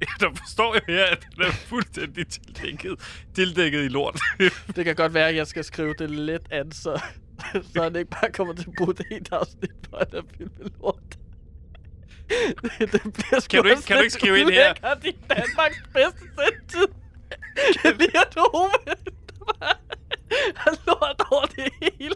Der 0.20 0.34
forstår 0.34 0.74
jeg 0.74 0.82
her, 0.88 1.04
at 1.04 1.26
den 1.36 1.42
er 1.42 1.50
fuldstændig 1.50 2.26
tildækket, 2.28 3.00
tildækket 3.34 3.84
i 3.84 3.88
lort. 3.88 4.20
Det 4.76 4.84
kan 4.84 4.96
godt 4.96 5.14
være, 5.14 5.28
at 5.28 5.36
jeg 5.36 5.46
skal 5.46 5.64
skrive 5.64 5.94
det 5.98 6.10
lidt 6.10 6.42
an, 6.50 6.72
så, 6.72 7.02
så 7.74 7.82
han 7.82 7.96
ikke 7.96 8.10
bare 8.10 8.32
kommer 8.32 8.54
til 8.54 8.66
at 8.68 8.74
bruge 8.78 8.94
det 8.94 9.06
helt 9.10 9.32
afsnit, 9.32 9.70
hvor 9.88 9.98
han 9.98 10.08
er 10.12 10.22
fyldt 10.38 10.58
med 10.58 10.70
lort. 10.80 11.19
Det, 12.78 12.92
det 12.92 13.02
bliver 13.02 13.40
Kan 13.50 13.62
du 13.62 13.68
ikke- 13.68 13.82
kan 13.82 13.96
du 13.96 14.02
ikke 14.02 14.12
skrive 14.12 14.38
ind 14.40 14.50
her? 14.50 14.70
ulækkert 14.70 15.04
i 15.04 15.16
Danmarks 15.30 15.82
bedste 15.94 16.20
sendtid. 16.38 16.86
Jeg 17.84 17.94
lige 17.98 18.18
at 18.20 18.36
Ove, 18.36 18.70
har 20.56 20.76
lort 20.86 21.22
over 21.30 21.44
det 21.46 21.68
hele. 21.82 22.14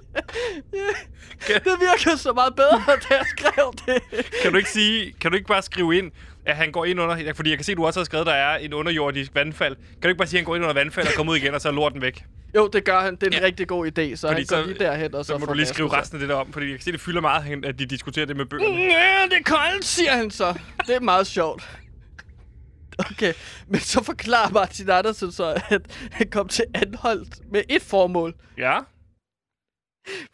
Det 1.46 1.72
virker 1.80 2.16
så 2.16 2.32
meget 2.32 2.56
bedre, 2.56 2.82
da 3.08 3.14
jeg 3.14 3.24
skrev 3.36 3.72
det. 3.86 4.02
kan 4.42 4.52
du 4.52 4.58
ikke 4.58 4.70
sige, 4.70 5.12
kan 5.20 5.30
du 5.30 5.36
ikke 5.36 5.48
bare 5.48 5.62
skrive 5.62 5.98
ind, 5.98 6.12
at 6.46 6.56
han 6.56 6.72
går 6.72 6.84
ind 6.84 7.00
under... 7.00 7.34
Fordi 7.34 7.50
jeg 7.50 7.58
kan 7.58 7.64
se, 7.64 7.72
at 7.72 7.78
du 7.78 7.86
også 7.86 8.00
har 8.00 8.04
skrevet, 8.04 8.22
at 8.22 8.26
der 8.26 8.32
er 8.34 8.56
en 8.56 8.72
underjordisk 8.74 9.30
vandfald. 9.34 9.76
Kan 9.76 10.02
du 10.02 10.08
ikke 10.08 10.18
bare 10.18 10.28
sige, 10.28 10.38
at 10.38 10.40
han 10.40 10.44
går 10.46 10.56
ind 10.56 10.64
under 10.64 10.74
vandfald 10.74 11.06
og 11.06 11.12
kommer 11.16 11.32
ud 11.32 11.36
igen, 11.36 11.54
og 11.54 11.60
så 11.60 11.68
er 11.68 11.72
lorten 11.72 12.00
væk? 12.02 12.24
Jo, 12.56 12.68
det 12.68 12.84
gør 12.84 13.00
han. 13.00 13.14
Det 13.16 13.22
er 13.22 13.26
en 13.26 13.32
Ja. 13.32 13.44
rigtig 13.46 13.68
god 13.68 13.86
idé, 13.86 14.16
så 14.16 14.26
Fordi 14.28 14.40
han 14.40 14.46
går 14.48 14.56
så- 14.56 14.66
lige 14.66 14.78
derhen 14.78 15.14
og 15.14 15.24
så, 15.24 15.32
Så 15.32 15.38
må 15.38 15.46
du 15.46 15.52
lige 15.52 15.66
skrive 15.66 15.92
resten 15.92 16.16
af 16.16 16.20
det 16.20 16.28
der 16.28 16.34
om, 16.34 16.52
fordi 16.52 16.66
jeg 16.66 16.74
kan 16.78 16.84
se, 16.84 16.92
det 16.92 17.00
fylder 17.00 17.20
meget, 17.20 17.64
at 17.64 17.78
de 17.78 17.86
diskuterer 17.86 18.26
det 18.26 18.36
med 18.36 18.46
bøgerne. 18.46 18.74
Ja, 18.76 19.24
det 19.30 19.38
er 19.38 19.42
koldt, 19.44 19.84
siger 19.84 20.12
han 20.12 20.30
så. 20.30 20.58
Det 20.86 20.94
er 20.94 21.00
meget 21.00 21.26
sjovt. 21.26 21.78
Okay, 22.98 23.32
men 23.68 23.80
så 23.80 24.04
forklarer 24.04 24.50
Martin 24.50 24.90
Andersen 24.90 25.32
så, 25.32 25.62
at 25.70 25.82
han 26.12 26.30
kom 26.30 26.48
til 26.48 26.64
Anholdt 26.74 27.52
med 27.52 27.62
et 27.68 27.82
formål. 27.82 28.34
Ja. 28.58 28.78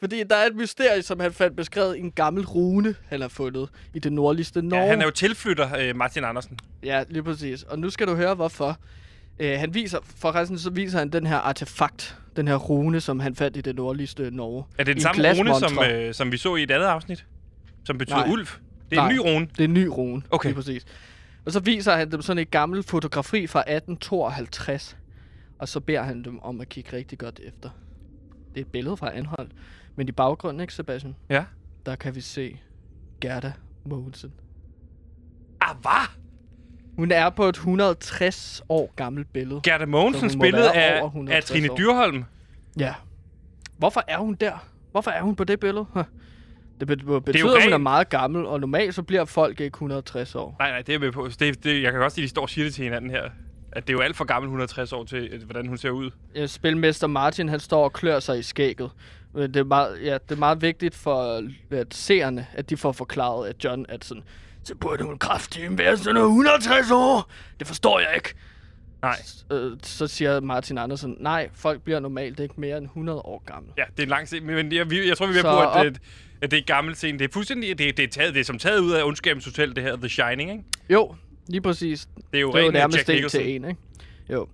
Fordi 0.00 0.22
der 0.30 0.36
er 0.36 0.46
et 0.46 0.56
mysterie, 0.56 1.02
som 1.02 1.20
han 1.20 1.32
fandt 1.32 1.56
beskrevet 1.56 1.96
i 1.96 2.00
en 2.00 2.12
gammel 2.12 2.46
rune, 2.46 2.94
han 3.08 3.20
har 3.20 3.28
fundet 3.28 3.68
i 3.94 3.98
det 3.98 4.12
nordligste 4.12 4.62
Norge. 4.62 4.82
ja 4.82 4.88
han 4.90 5.00
er 5.00 5.04
jo 5.04 5.10
tilflytter, 5.10 5.76
øh, 5.78 5.96
Martin 5.96 6.24
Andersen. 6.24 6.58
Ja, 6.82 7.04
lige 7.08 7.22
præcis. 7.22 7.62
Og 7.62 7.78
nu 7.78 7.90
skal 7.90 8.06
du 8.06 8.14
høre, 8.14 8.34
hvorfor. 8.34 8.76
Øh, 9.40 9.58
han 9.58 9.74
viser, 9.74 9.98
forresten 10.02 10.58
så 10.58 10.70
viser 10.70 10.98
han 10.98 11.08
den 11.10 11.26
her 11.26 11.36
artefakt, 11.36 12.18
den 12.36 12.48
her 12.48 12.56
rune, 12.56 13.00
som 13.00 13.20
han 13.20 13.34
fandt 13.34 13.56
i 13.56 13.60
det 13.60 13.76
nordligste 13.76 14.30
Norge. 14.30 14.64
Er 14.78 14.84
det 14.84 14.86
den 14.86 14.96
en 14.96 15.00
samme 15.00 15.38
rune, 15.38 15.54
som, 15.68 15.78
øh, 15.90 16.14
som 16.14 16.32
vi 16.32 16.36
så 16.36 16.56
i 16.56 16.62
et 16.62 16.70
andet 16.70 16.86
afsnit? 16.86 17.26
Som 17.84 17.98
betyder 17.98 18.16
Nej. 18.16 18.28
ulv? 18.32 18.46
Det 18.90 18.98
er 18.98 19.02
en 19.02 19.06
Nej. 19.06 19.12
ny 19.12 19.18
rune. 19.18 19.46
Det 19.46 19.60
er 19.60 19.64
en 19.64 19.74
ny 19.74 19.86
rune, 19.86 20.22
Okay. 20.30 20.48
lige 20.48 20.54
præcis. 20.56 20.84
Og 21.46 21.52
så 21.52 21.60
viser 21.60 21.96
han 21.96 22.12
dem 22.12 22.22
sådan 22.22 22.38
et 22.42 22.50
gammelt 22.50 22.86
fotografi 22.90 23.46
fra 23.46 23.60
1852. 23.60 24.96
Og 25.58 25.68
så 25.68 25.80
beder 25.80 26.02
han 26.02 26.24
dem 26.24 26.38
om 26.42 26.60
at 26.60 26.68
kigge 26.68 26.96
rigtig 26.96 27.18
godt 27.18 27.40
efter. 27.44 27.70
Det 28.54 28.60
er 28.60 28.64
et 28.64 28.72
billede 28.72 28.96
fra 28.96 29.16
Anholdt. 29.16 29.52
Men 29.96 30.08
i 30.08 30.12
baggrunden, 30.12 30.60
ikke 30.60 30.74
Sebastian? 30.74 31.16
Ja. 31.30 31.44
Der 31.86 31.96
kan 31.96 32.14
vi 32.14 32.20
se 32.20 32.60
Gerda 33.20 33.52
Mogensen. 33.84 34.32
Ah, 35.60 35.76
hvad? 35.80 36.08
Hun 37.00 37.10
er 37.12 37.30
på 37.30 37.44
et 37.44 37.56
160 37.56 38.62
år 38.68 38.92
gammelt 38.96 39.32
billede. 39.32 39.60
Gerda 39.64 39.86
Mogensens 39.86 40.36
billede 40.40 40.62
være 40.62 40.74
af, 40.76 40.92
over 41.00 41.02
af 41.02 41.06
160 41.08 41.50
Trine. 41.50 41.68
Dyrholm. 41.78 42.24
Ja. 42.78 42.94
Hvorfor 43.78 44.04
er 44.08 44.18
hun 44.18 44.34
der? 44.34 44.66
Hvorfor 44.90 45.10
er 45.10 45.22
hun 45.22 45.36
på 45.36 45.44
det 45.44 45.60
billede? 45.60 45.86
Det 46.80 46.86
be- 46.88 47.20
betyder, 47.20 47.48
jo 47.50 47.56
at 47.56 47.62
hun 47.64 47.72
er 47.72 47.78
meget 47.78 48.08
gammel, 48.08 48.46
og 48.46 48.60
normalt 48.60 48.94
så 48.94 49.02
bliver 49.02 49.24
folk 49.24 49.60
ikke 49.60 49.74
160 49.74 50.34
år. 50.34 50.56
Nej, 50.58 50.70
nej, 50.70 50.82
det 50.82 50.94
er 50.94 50.98
med 50.98 51.12
på. 51.12 51.28
Det, 51.40 51.64
det, 51.64 51.82
jeg 51.82 51.92
kan 51.92 52.00
godt 52.00 52.12
sige, 52.12 52.22
at 52.22 52.26
de 52.26 52.30
står 52.30 52.42
og 52.42 52.50
siger 52.50 52.64
det 52.64 52.74
til 52.74 52.84
hinanden 52.84 53.10
her. 53.10 53.22
At 53.72 53.86
det 53.86 53.92
er 53.92 53.96
jo 53.96 54.00
alt 54.00 54.16
for 54.16 54.24
gammel 54.24 54.46
160 54.46 54.92
år 54.92 55.04
til, 55.04 55.28
øh, 55.32 55.42
hvordan 55.44 55.66
hun 55.66 55.78
ser 55.78 55.90
ud. 55.90 56.10
Ja, 56.34 56.46
Spilmester 56.46 57.06
Martin, 57.06 57.48
han 57.48 57.60
står 57.60 57.84
og 57.84 57.92
klør 57.92 58.20
sig 58.20 58.38
i 58.38 58.42
skægget. 58.42 58.90
Men 59.34 59.54
det 59.54 59.60
er 59.60 59.64
meget, 59.64 59.98
ja, 60.04 60.14
det 60.14 60.30
er 60.30 60.36
meget 60.38 60.62
vigtigt 60.62 60.94
for 60.94 61.42
at 61.70 61.94
seerne, 61.94 62.46
at 62.54 62.70
de 62.70 62.76
får 62.76 62.92
forklaret, 62.92 63.48
at 63.48 63.64
John 63.64 63.86
er 63.88 63.96
sådan, 64.02 64.22
så 64.64 64.74
burde 64.74 65.04
hun 65.04 65.18
kraftigt 65.18 65.78
være 65.78 65.96
sådan 65.96 66.14
noget 66.14 66.28
160 66.28 66.90
år. 66.90 67.30
Det 67.58 67.66
forstår 67.66 67.98
jeg 68.00 68.08
ikke. 68.14 68.34
Nej. 69.02 69.16
Øh, 69.52 69.76
så 69.82 70.06
siger 70.06 70.40
Martin 70.40 70.78
Andersen, 70.78 71.16
nej, 71.20 71.48
folk 71.54 71.82
bliver 71.82 72.00
normalt 72.00 72.40
ikke 72.40 72.54
mere 72.56 72.76
end 72.78 72.84
100 72.84 73.18
år 73.18 73.42
gamle. 73.46 73.72
Ja, 73.78 73.84
det 73.96 73.98
er 73.98 74.02
en 74.02 74.08
lang 74.08 74.26
scene, 74.26 74.46
men 74.46 74.72
jeg, 74.72 74.92
jeg 74.92 75.16
tror, 75.16 75.26
vi 75.26 75.38
er 75.38 75.42
på, 75.42 75.60
at, 75.60 75.86
at, 75.86 76.00
at 76.42 76.50
det 76.50 76.56
er 76.56 76.60
et 76.60 76.66
gammelt 76.66 76.96
scene. 76.96 77.18
Det 77.18 77.24
er 77.24 77.32
fuldstændig, 77.32 77.78
det, 77.78 77.96
det, 77.96 78.02
er 78.02 78.08
taget, 78.08 78.34
det 78.34 78.40
er 78.40 78.44
som 78.44 78.58
taget 78.58 78.78
ud 78.78 78.92
af 78.92 79.04
Ondskabens 79.04 79.44
Hotel, 79.44 79.76
det 79.76 79.82
her 79.84 79.96
The 79.96 80.08
Shining, 80.08 80.50
ikke? 80.50 80.64
Jo, 80.90 81.14
lige 81.48 81.60
præcis. 81.60 82.08
Det 82.32 82.38
er 82.38 82.40
jo 82.40 82.52
Det 82.52 82.60
er 82.60 82.64
jo 82.64 82.70
nærmest 82.70 83.10
en 83.10 83.28
til 83.28 83.56
en, 83.56 83.64
ikke? 83.64 83.80
Jo. 84.30 84.48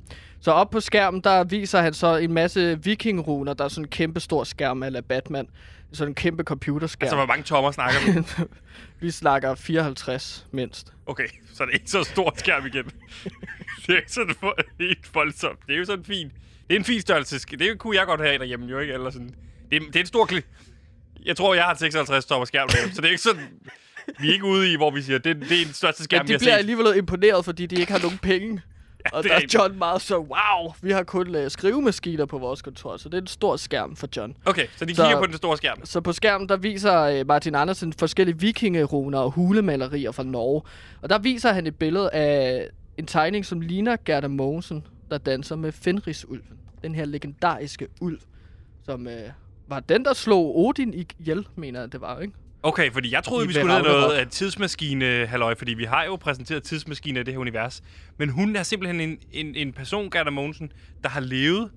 Så 0.46 0.52
op 0.52 0.70
på 0.70 0.80
skærmen, 0.80 1.20
der 1.20 1.44
viser 1.44 1.80
han 1.80 1.94
så 1.94 2.16
en 2.16 2.32
masse 2.32 2.84
vikingruner. 2.84 3.54
Der 3.54 3.64
er 3.64 3.68
sådan 3.68 3.84
en 3.84 3.88
kæmpe 3.88 4.20
stor 4.20 4.44
skærm 4.44 4.82
af 4.82 5.04
Batman. 5.04 5.48
Sådan 5.92 6.10
en 6.10 6.14
kæmpe 6.14 6.42
computerskærm. 6.42 7.06
Altså, 7.06 7.16
hvor 7.16 7.26
mange 7.26 7.42
tommer 7.42 7.70
snakker 7.70 8.00
vi? 8.00 8.44
Vi 9.06 9.10
snakker 9.10 9.54
54 9.54 10.46
mindst. 10.52 10.92
Okay, 11.06 11.26
så 11.54 11.62
er 11.62 11.66
det 11.66 11.74
ikke 11.74 11.90
så 11.90 12.04
stort 12.04 12.40
skærm 12.40 12.66
igen. 12.66 12.84
det 13.86 13.92
er 13.92 13.96
ikke 13.96 14.12
sådan 14.12 14.34
for, 14.40 14.54
helt 14.80 15.14
voldsomt. 15.14 15.58
Det 15.66 15.74
er 15.74 15.78
jo 15.78 15.84
sådan 15.84 16.04
fint. 16.04 16.32
Det 16.68 16.74
er 16.74 16.78
en 16.78 16.84
fin 16.84 17.00
størrelse. 17.00 17.38
Det 17.38 17.78
kunne 17.78 17.96
jeg 17.96 18.06
godt 18.06 18.20
have 18.20 18.38
derhjemme, 18.38 18.66
jo 18.66 18.78
ikke? 18.78 18.92
Eller 18.92 19.10
sådan. 19.10 19.34
Det, 19.70 19.76
er, 19.76 19.86
det 19.86 19.96
er 19.96 20.00
en 20.00 20.06
stor. 20.06 20.28
Jeg 21.24 21.36
tror, 21.36 21.54
jeg 21.54 21.64
har 21.64 21.72
et 21.72 21.78
56 21.78 22.24
tommer 22.24 22.44
skærm 22.44 22.68
derhjemme, 22.68 22.94
så 22.94 23.00
det 23.00 23.06
er 23.06 23.10
ikke 23.10 23.22
sådan... 23.22 23.42
Vi 24.20 24.28
er 24.28 24.32
ikke 24.32 24.44
ude 24.44 24.72
i, 24.72 24.76
hvor 24.76 24.90
vi 24.90 25.02
siger, 25.02 25.18
det, 25.18 25.36
det 25.36 25.60
er 25.60 25.64
den 25.64 25.74
største 25.74 26.04
skærm, 26.04 26.22
vi 26.22 26.28
de 26.28 26.32
har 26.32 26.38
bliver 26.38 26.52
set. 26.52 26.58
alligevel 26.58 26.96
imponeret, 26.96 27.44
fordi 27.44 27.66
de 27.66 27.76
ikke 27.76 27.92
har 27.92 28.00
nogen 28.00 28.18
penge. 28.18 28.62
Og 29.12 29.24
der 29.24 29.34
er. 29.34 29.40
John 29.54 29.78
meget 29.78 30.02
så, 30.02 30.18
wow, 30.18 30.72
vi 30.82 30.90
har 30.90 31.02
kun 31.02 31.36
uh, 31.36 31.48
skrivemaskiner 31.48 32.26
på 32.26 32.38
vores 32.38 32.62
kontor, 32.62 32.96
så 32.96 33.08
det 33.08 33.14
er 33.16 33.20
en 33.20 33.26
stor 33.26 33.56
skærm 33.56 33.96
for 33.96 34.08
John. 34.16 34.36
Okay, 34.44 34.66
så 34.76 34.84
de 34.84 34.94
Så- 34.94 35.02
kigger 35.02 35.20
på 35.20 35.26
den 35.26 35.34
store 35.36 35.56
skærm. 35.56 35.80
Så 35.84 36.00
på 36.00 36.12
skærmen, 36.12 36.48
der 36.48 36.56
viser 36.56 37.20
uh, 37.20 37.26
Martin 37.26 37.54
Andersen 37.54 37.92
forskellige 37.92 38.38
vikingeruner 38.38 39.18
og 39.18 39.30
hulemalerier 39.30 40.12
fra 40.12 40.22
Norge. 40.22 40.62
Og 41.02 41.10
der 41.10 41.18
viser 41.18 41.52
han 41.52 41.66
et 41.66 41.76
billede 41.76 42.10
af 42.10 42.68
en 42.98 43.06
tegning, 43.06 43.46
som 43.46 43.60
ligner 43.60 43.96
Gerda 44.04 44.28
Mogensen, 44.28 44.86
der 45.10 45.18
danser 45.18 45.56
med 45.56 45.72
Fenrisulven. 45.72 46.58
Den 46.82 46.94
her 46.94 47.04
legendariske 47.04 47.88
ulv, 48.00 48.18
som 48.84 49.06
uh, 49.06 49.12
var 49.68 49.80
den, 49.80 50.04
der 50.04 50.12
slog 50.14 50.58
Odin 50.58 50.94
ihjel, 51.20 51.46
mener 51.56 51.80
jeg, 51.80 51.92
det 51.92 52.00
var, 52.00 52.20
ikke? 52.20 52.34
Okay, 52.66 52.92
fordi 52.92 53.12
jeg 53.12 53.24
troede, 53.24 53.46
vi 53.46 53.52
skulle 53.52 53.72
Ragnarok. 53.72 54.00
noget 54.00 54.14
af 54.14 54.26
tidsmaskine 54.26 55.26
halløj, 55.26 55.54
fordi 55.54 55.74
vi 55.74 55.84
har 55.84 56.04
jo 56.04 56.16
præsenteret 56.16 56.62
tidsmaskiner 56.62 57.20
i 57.20 57.24
det 57.24 57.34
her 57.34 57.38
univers. 57.38 57.82
Men 58.18 58.28
hun 58.28 58.56
er 58.56 58.62
simpelthen 58.62 59.00
en, 59.00 59.18
en, 59.32 59.54
en 59.54 59.72
person, 59.72 60.10
Gerda 60.10 60.30
Mogensen, 60.30 60.72
der 61.02 61.08
har 61.08 61.20
levet 61.20 61.70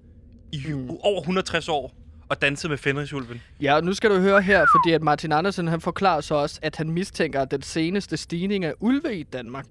i 0.51 0.61
mm. 0.67 0.89
over 0.89 1.19
160 1.19 1.69
år 1.69 1.95
og 2.29 2.41
danset 2.41 2.69
med 2.69 2.77
Fenrisulven. 2.77 3.41
Ja, 3.61 3.75
og 3.75 3.83
nu 3.83 3.93
skal 3.93 4.09
du 4.09 4.19
høre 4.19 4.41
her, 4.41 4.65
fordi 4.75 4.93
at 4.93 5.01
Martin 5.01 5.31
Andersen 5.31 5.67
han 5.67 5.81
forklarer 5.81 6.21
så 6.21 6.35
også, 6.35 6.59
at 6.61 6.75
han 6.75 6.89
mistænker, 6.89 7.45
den 7.45 7.61
seneste 7.61 8.17
stigning 8.17 8.65
af 8.65 8.73
ulve 8.79 9.19
i 9.19 9.23
Danmark, 9.23 9.65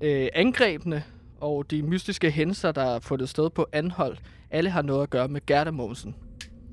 øh, 0.00 0.28
angrebene 0.34 1.02
og 1.40 1.70
de 1.70 1.82
mystiske 1.82 2.30
hændelser, 2.30 2.72
der 2.72 2.94
er 2.94 3.00
fundet 3.00 3.28
sted 3.28 3.50
på 3.50 3.66
anhold, 3.72 4.16
alle 4.50 4.70
har 4.70 4.82
noget 4.82 5.02
at 5.02 5.10
gøre 5.10 5.28
med 5.28 5.40
Gerda 5.46 5.70
Mogensen. 5.70 6.14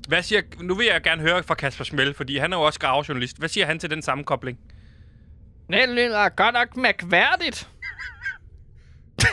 Hvad 0.08 0.22
siger, 0.22 0.42
nu 0.60 0.74
vil 0.74 0.86
jeg 0.86 1.02
gerne 1.02 1.22
høre 1.22 1.42
fra 1.42 1.54
Kasper 1.54 1.84
Schmel, 1.84 2.14
fordi 2.14 2.36
han 2.38 2.52
er 2.52 2.56
jo 2.56 2.62
også 2.62 2.80
gravejournalist. 2.80 3.38
Hvad 3.38 3.48
siger 3.48 3.66
han 3.66 3.78
til 3.78 3.90
den 3.90 4.02
sammenkobling? 4.02 4.58
Det 5.70 5.88
lyder 5.88 6.28
godt 6.28 6.54
nok 6.54 6.76
mærkværdigt. 6.76 7.68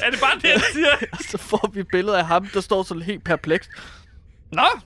er 0.00 0.10
det 0.10 0.20
bare 0.20 0.36
det, 0.36 0.48
jeg 0.48 0.62
siger? 0.72 0.96
Så 1.30 1.38
får 1.38 1.70
vi 1.74 1.82
billedet 1.82 2.18
af 2.18 2.26
ham, 2.26 2.46
der 2.46 2.60
står 2.60 2.82
sådan 2.82 3.02
helt 3.02 3.24
perpleks. 3.24 3.68
Nå! 4.52 4.62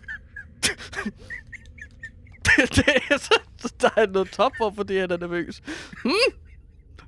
det, 2.45 2.77
det 2.77 2.89
er 3.11 3.17
så, 3.17 3.41
så 3.59 3.75
der 3.81 3.91
er 3.97 4.07
noget 4.07 4.31
top 4.31 4.53
for, 4.59 4.73
fordi 4.77 4.99
han 4.99 5.11
er 5.11 5.17
nervøs. 5.17 5.63
Hmm? 6.03 6.35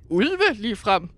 Ulve 0.08 0.52
lige 0.54 0.76
frem. 0.76 1.10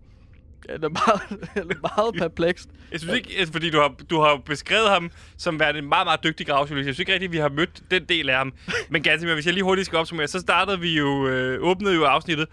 Han 0.70 0.84
er 0.84 0.88
meget, 0.88 1.48
han 1.48 1.70
er 1.76 1.96
meget 1.96 2.14
perplekst. 2.18 2.68
Jeg 2.92 3.00
synes 3.00 3.14
ikke, 3.16 3.30
altså, 3.38 3.52
fordi 3.52 3.70
du 3.70 3.78
har, 3.80 3.94
du 4.10 4.20
har 4.20 4.36
beskrevet 4.46 4.88
ham 4.90 5.10
som 5.36 5.60
værende 5.60 5.78
en 5.78 5.88
meget, 5.88 6.06
meget 6.06 6.24
dygtig 6.24 6.46
gravjournalist. 6.46 6.86
Jeg 6.86 6.94
synes 6.94 6.98
ikke 6.98 7.12
rigtigt, 7.12 7.28
at 7.28 7.32
vi 7.32 7.38
har 7.38 7.48
mødt 7.48 7.82
den 7.90 8.04
del 8.04 8.30
af 8.30 8.36
ham. 8.36 8.52
Men 8.90 9.02
ganske 9.02 9.34
hvis 9.34 9.46
jeg 9.46 9.54
lige 9.54 9.64
hurtigt 9.64 9.86
skal 9.86 9.98
opsummere, 9.98 10.28
så 10.28 10.38
startede 10.40 10.80
vi 10.80 10.98
jo, 10.98 11.28
øh, 11.28 11.62
åbnede 11.62 11.94
jo 11.94 12.04
afsnittet 12.04 12.46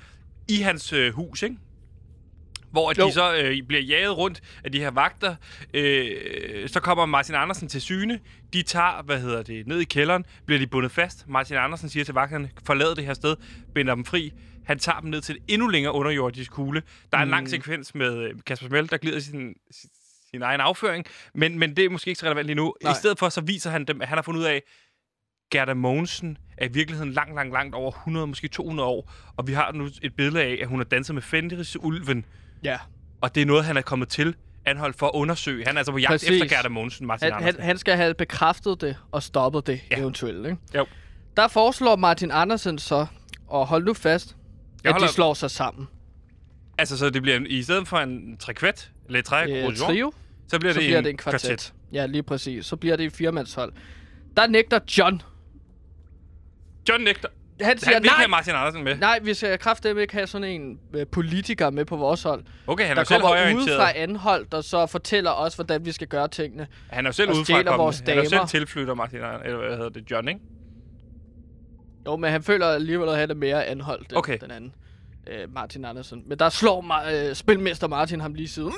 i 0.50 0.56
hans 0.56 0.94
øh, 0.94 1.14
hus, 1.14 1.44
ikke? 1.44 1.56
Hvor 2.72 2.90
at 2.90 2.98
Jo. 2.98 3.08
de 3.08 3.14
så 3.14 3.36
øh, 3.36 3.58
bliver 3.68 3.82
jaget 3.82 4.18
rundt 4.18 4.42
af 4.64 4.72
de 4.72 4.80
her 4.80 4.92
vagter. 4.92 5.36
Øh, 5.74 6.70
så 6.70 6.80
kommer 6.80 7.06
Martin 7.06 7.36
Andersen 7.36 7.68
til 7.68 7.82
syne. 7.82 8.20
De 8.54 8.62
tager, 8.62 9.04
hvad 9.04 9.20
hedder 9.22 9.44
det, 9.44 9.68
ned 9.68 9.80
i 9.80 9.84
kælderen. 9.84 10.26
Bliver 10.46 10.60
de 10.60 10.68
bundet 10.68 10.92
fast. 10.92 11.28
Martin 11.28 11.56
Andersen 11.56 11.90
siger 11.90 12.04
til 12.04 12.14
vagterne, 12.14 12.50
forlad 12.66 12.96
det 12.96 13.06
her 13.06 13.14
sted. 13.14 13.36
Binder 13.76 13.96
dem 13.96 14.06
fri. 14.06 14.34
Han 14.66 14.80
tager 14.80 15.00
dem 15.00 15.10
ned 15.10 15.22
til 15.22 15.36
et 15.36 15.42
endnu 15.48 15.68
længere 15.68 15.94
underjordisk 15.94 16.52
kugle. 16.52 16.84
Der 17.12 17.18
er 17.18 17.22
en 17.24 17.30
lang 17.30 17.50
sekvens 17.50 17.96
med 17.96 18.18
øh, 18.18 18.34
Kasper 18.46 18.68
Smell, 18.68 18.90
der 18.90 18.98
glider 18.98 19.20
sin, 19.20 19.54
sin, 20.32 20.42
egen 20.42 20.62
afføring. 20.62 21.06
Men, 21.34 21.60
men 21.60 21.76
det 21.76 21.86
er 21.86 21.90
måske 21.90 22.10
ikke 22.10 22.20
så 22.20 22.26
relevant 22.26 22.46
lige 22.46 22.56
nu. 22.56 22.74
Nej. 22.84 22.92
I 22.92 22.96
stedet 22.96 23.20
for, 23.20 23.30
så 23.30 23.42
viser 23.42 23.70
han 23.70 23.86
dem, 23.86 24.02
at 24.02 24.08
han 24.08 24.18
har 24.18 24.22
fundet 24.22 24.42
ud 24.42 24.46
af, 24.46 24.62
Gerda 25.52 25.74
Mogensen 25.74 26.38
er 26.58 26.66
i 26.66 26.72
virkeligheden 26.72 27.12
langt, 27.14 27.36
langt, 27.36 27.54
langt 27.54 27.76
over 27.76 27.92
100, 27.92 28.28
måske 28.28 28.48
200 28.48 28.90
år. 28.90 29.12
Og 29.38 29.48
vi 29.48 29.54
har 29.54 29.72
nu 29.72 29.90
et 30.02 30.16
billede 30.16 30.44
af, 30.44 30.60
at 30.62 30.68
hun 30.68 30.80
har 30.80 30.84
danset 30.84 31.14
med 31.14 31.22
Fenris 31.22 31.78
Ulven. 31.80 32.26
Ja. 32.64 32.78
Og 33.22 33.36
det 33.36 33.42
er 33.42 33.46
noget, 33.46 33.66
han 33.66 33.78
er 33.78 33.82
kommet 33.82 34.10
til 34.10 34.36
anholdt 34.66 34.98
for 34.98 35.06
at 35.08 35.12
undersøge. 35.14 35.66
Han 35.68 35.76
er 35.76 35.80
altså 35.80 35.92
på 35.92 35.98
jagt 35.98 36.12
Præcis. 36.12 36.30
efter 36.30 36.56
Gerda 36.56 36.70
Mogensen, 36.70 37.08
Martin 37.08 37.24
Han, 37.24 37.34
Andersen. 37.34 37.60
han, 37.62 37.66
han 37.66 37.78
skal 37.78 37.96
have 37.96 38.14
bekræftet 38.14 38.82
det 38.82 38.98
og 39.12 39.24
stoppet 39.24 39.68
det 39.68 39.82
ja. 39.92 40.00
eventuelt, 40.00 40.46
ikke? 40.46 40.58
Jo. 40.76 40.86
Der 41.38 41.48
foreslår 41.48 41.96
Martin 41.96 42.32
Andersen 42.32 42.78
så, 42.78 43.06
og 43.48 43.68
hold 43.68 43.86
nu 43.86 43.94
fast, 43.94 44.36
Jeg 44.84 44.90
at 44.90 44.94
holder- 44.94 45.08
de 45.08 45.14
slår 45.14 45.34
sig 45.34 45.52
sammen. 45.52 45.88
Altså, 46.78 46.98
så 46.98 47.10
det 47.10 47.22
bliver 47.22 47.38
en, 47.38 47.48
i 47.50 47.64
stedet 47.64 47.88
for 47.88 47.98
en 47.98 48.38
trekvæt, 48.38 48.92
eller 49.08 49.22
tre 49.22 49.50
Øh, 49.50 49.76
trio, 49.76 50.14
så 50.48 50.60
bliver, 50.60 50.74
så 50.74 50.80
det, 50.80 50.86
bliver 50.88 50.98
en 50.98 51.04
det 51.04 51.10
en 51.10 51.18
kvartet. 51.18 51.74
Ja, 51.94 52.06
lige 52.06 52.24
præcis. 52.24 52.66
Så 52.66 52.76
bliver 52.76 52.96
det 52.96 53.04
en 53.04 53.12
firmandshold. 53.12 53.74
Der 54.38 54.48
nægter 54.48 54.80
John. 54.98 55.22
John 56.90 57.04
nægter. 57.04 57.28
Han 57.62 57.78
siger, 57.78 57.94
Han 57.94 58.04
vil 58.04 58.08
nej, 58.10 58.16
have 58.18 58.28
Martin 58.28 58.54
Andersen 58.54 58.84
med. 58.84 58.98
nej, 58.98 59.20
vi 59.24 59.34
skal 59.34 59.58
kraftedeme 59.60 60.02
ikke 60.02 60.14
have 60.14 60.28
sådan 60.28 60.48
en 60.62 60.80
øh, 60.94 61.08
politiker 61.08 61.70
med 61.70 61.86
på 61.86 61.96
vores 61.98 62.24
hold. 62.24 62.44
Okay, 62.68 62.84
han 62.84 62.92
er 62.92 62.96
der 62.96 63.04
selv 63.04 63.22
kommer 63.22 63.36
højorienteret. 63.38 63.68
udefra 63.68 63.92
anhold, 63.98 64.46
der 64.52 64.62
så 64.62 64.86
fortæller 64.86 65.32
os, 65.32 65.56
hvordan 65.56 65.86
vi 65.86 65.92
skal 65.92 66.08
gøre 66.08 66.28
tingene. 66.28 66.68
Han 66.90 67.06
er 67.06 67.10
jo 67.10 67.14
selv 67.14 67.32
udefra 67.32 67.76
vores 67.76 68.00
Han 68.00 68.10
er 68.10 68.24
jo 68.24 68.30
selv 68.30 68.48
tilflytter 68.48 68.94
Martin 68.94 69.18
Andersen, 69.20 69.46
eller 69.46 69.68
hvad 69.68 69.78
hedder 69.78 69.90
det, 69.90 70.12
John, 70.12 70.28
ikke? 70.28 70.40
Jo, 72.06 72.16
men 72.16 72.32
han 72.32 72.44
føler 72.44 72.68
alligevel, 72.68 73.10
at 73.10 73.18
han 73.18 73.30
er 73.30 73.36
mere 73.36 73.66
anholdt 73.66 74.10
end 74.10 74.18
Okay. 74.18 74.38
den 74.42 74.52
anden. 74.52 74.76
Øh, 75.28 75.54
Martin 75.54 75.86
Andersen. 75.86 76.24
Men 76.28 76.40
der 76.40 76.50
slår 76.50 76.82
ma- 76.82 77.12
øh, 77.14 77.36
spilmester 77.36 77.88
Martin 77.88 78.22
ham 78.22 78.34
lige 78.34 78.48
siden. 78.48 78.74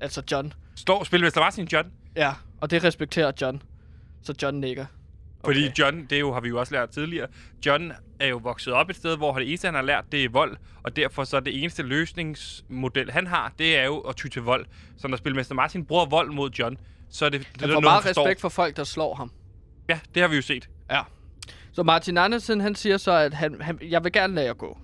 Altså 0.00 0.22
John. 0.32 0.52
Står 0.76 1.04
spilmester 1.04 1.40
Martin 1.40 1.68
John? 1.72 1.88
Ja, 2.16 2.32
og 2.60 2.70
det 2.70 2.84
respekterer 2.84 3.32
John. 3.40 3.62
Så 4.22 4.34
John 4.42 4.60
nikker. 4.60 4.86
Fordi 5.44 5.64
Okay. 5.66 5.74
John, 5.78 6.06
det 6.10 6.20
jo, 6.20 6.32
har 6.32 6.40
vi 6.40 6.48
jo 6.48 6.58
også 6.60 6.74
lært 6.74 6.90
tidligere, 6.90 7.26
John 7.66 7.92
er 8.20 8.26
jo 8.26 8.36
vokset 8.36 8.72
op 8.72 8.90
et 8.90 8.96
sted, 8.96 9.16
hvor 9.16 9.38
det 9.38 9.48
eneste, 9.48 9.66
han 9.66 9.74
har 9.74 9.82
lært, 9.82 10.04
det 10.12 10.24
er 10.24 10.28
vold. 10.28 10.56
Og 10.82 10.96
derfor 10.96 11.24
så 11.24 11.36
er 11.36 11.40
det 11.40 11.62
eneste 11.62 11.82
løsningsmodel, 11.82 13.10
han 13.10 13.26
har, 13.26 13.52
det 13.58 13.78
er 13.78 13.84
jo 13.84 13.98
at 13.98 14.16
ty 14.16 14.26
til 14.26 14.42
vold. 14.42 14.66
Så 14.96 15.08
når 15.08 15.16
spilmester 15.16 15.54
Martin 15.54 15.84
bruger 15.84 16.06
vold 16.06 16.30
mod 16.32 16.50
John, 16.50 16.76
så 17.10 17.24
er 17.24 17.28
det, 17.30 17.40
det 17.40 17.62
er 17.62 17.66
Han 17.66 17.74
får 17.74 17.80
meget 17.80 18.02
forstår. 18.02 18.22
respekt 18.24 18.40
for 18.40 18.48
folk, 18.48 18.76
der 18.76 18.84
slår 18.84 19.14
ham. 19.14 19.32
Ja, 19.88 19.98
det 20.14 20.22
har 20.22 20.28
vi 20.28 20.36
jo 20.36 20.42
set. 20.42 20.68
Ja. 20.90 21.02
Så 21.72 21.82
Martin 21.82 22.18
Andersen, 22.18 22.60
han 22.60 22.74
siger 22.74 22.96
så, 22.96 23.12
at 23.12 23.34
han, 23.34 23.60
han, 23.60 23.78
jeg 23.82 24.04
vil 24.04 24.12
gerne 24.12 24.34
lade 24.34 24.46
jer 24.46 24.52
gå. 24.54 24.78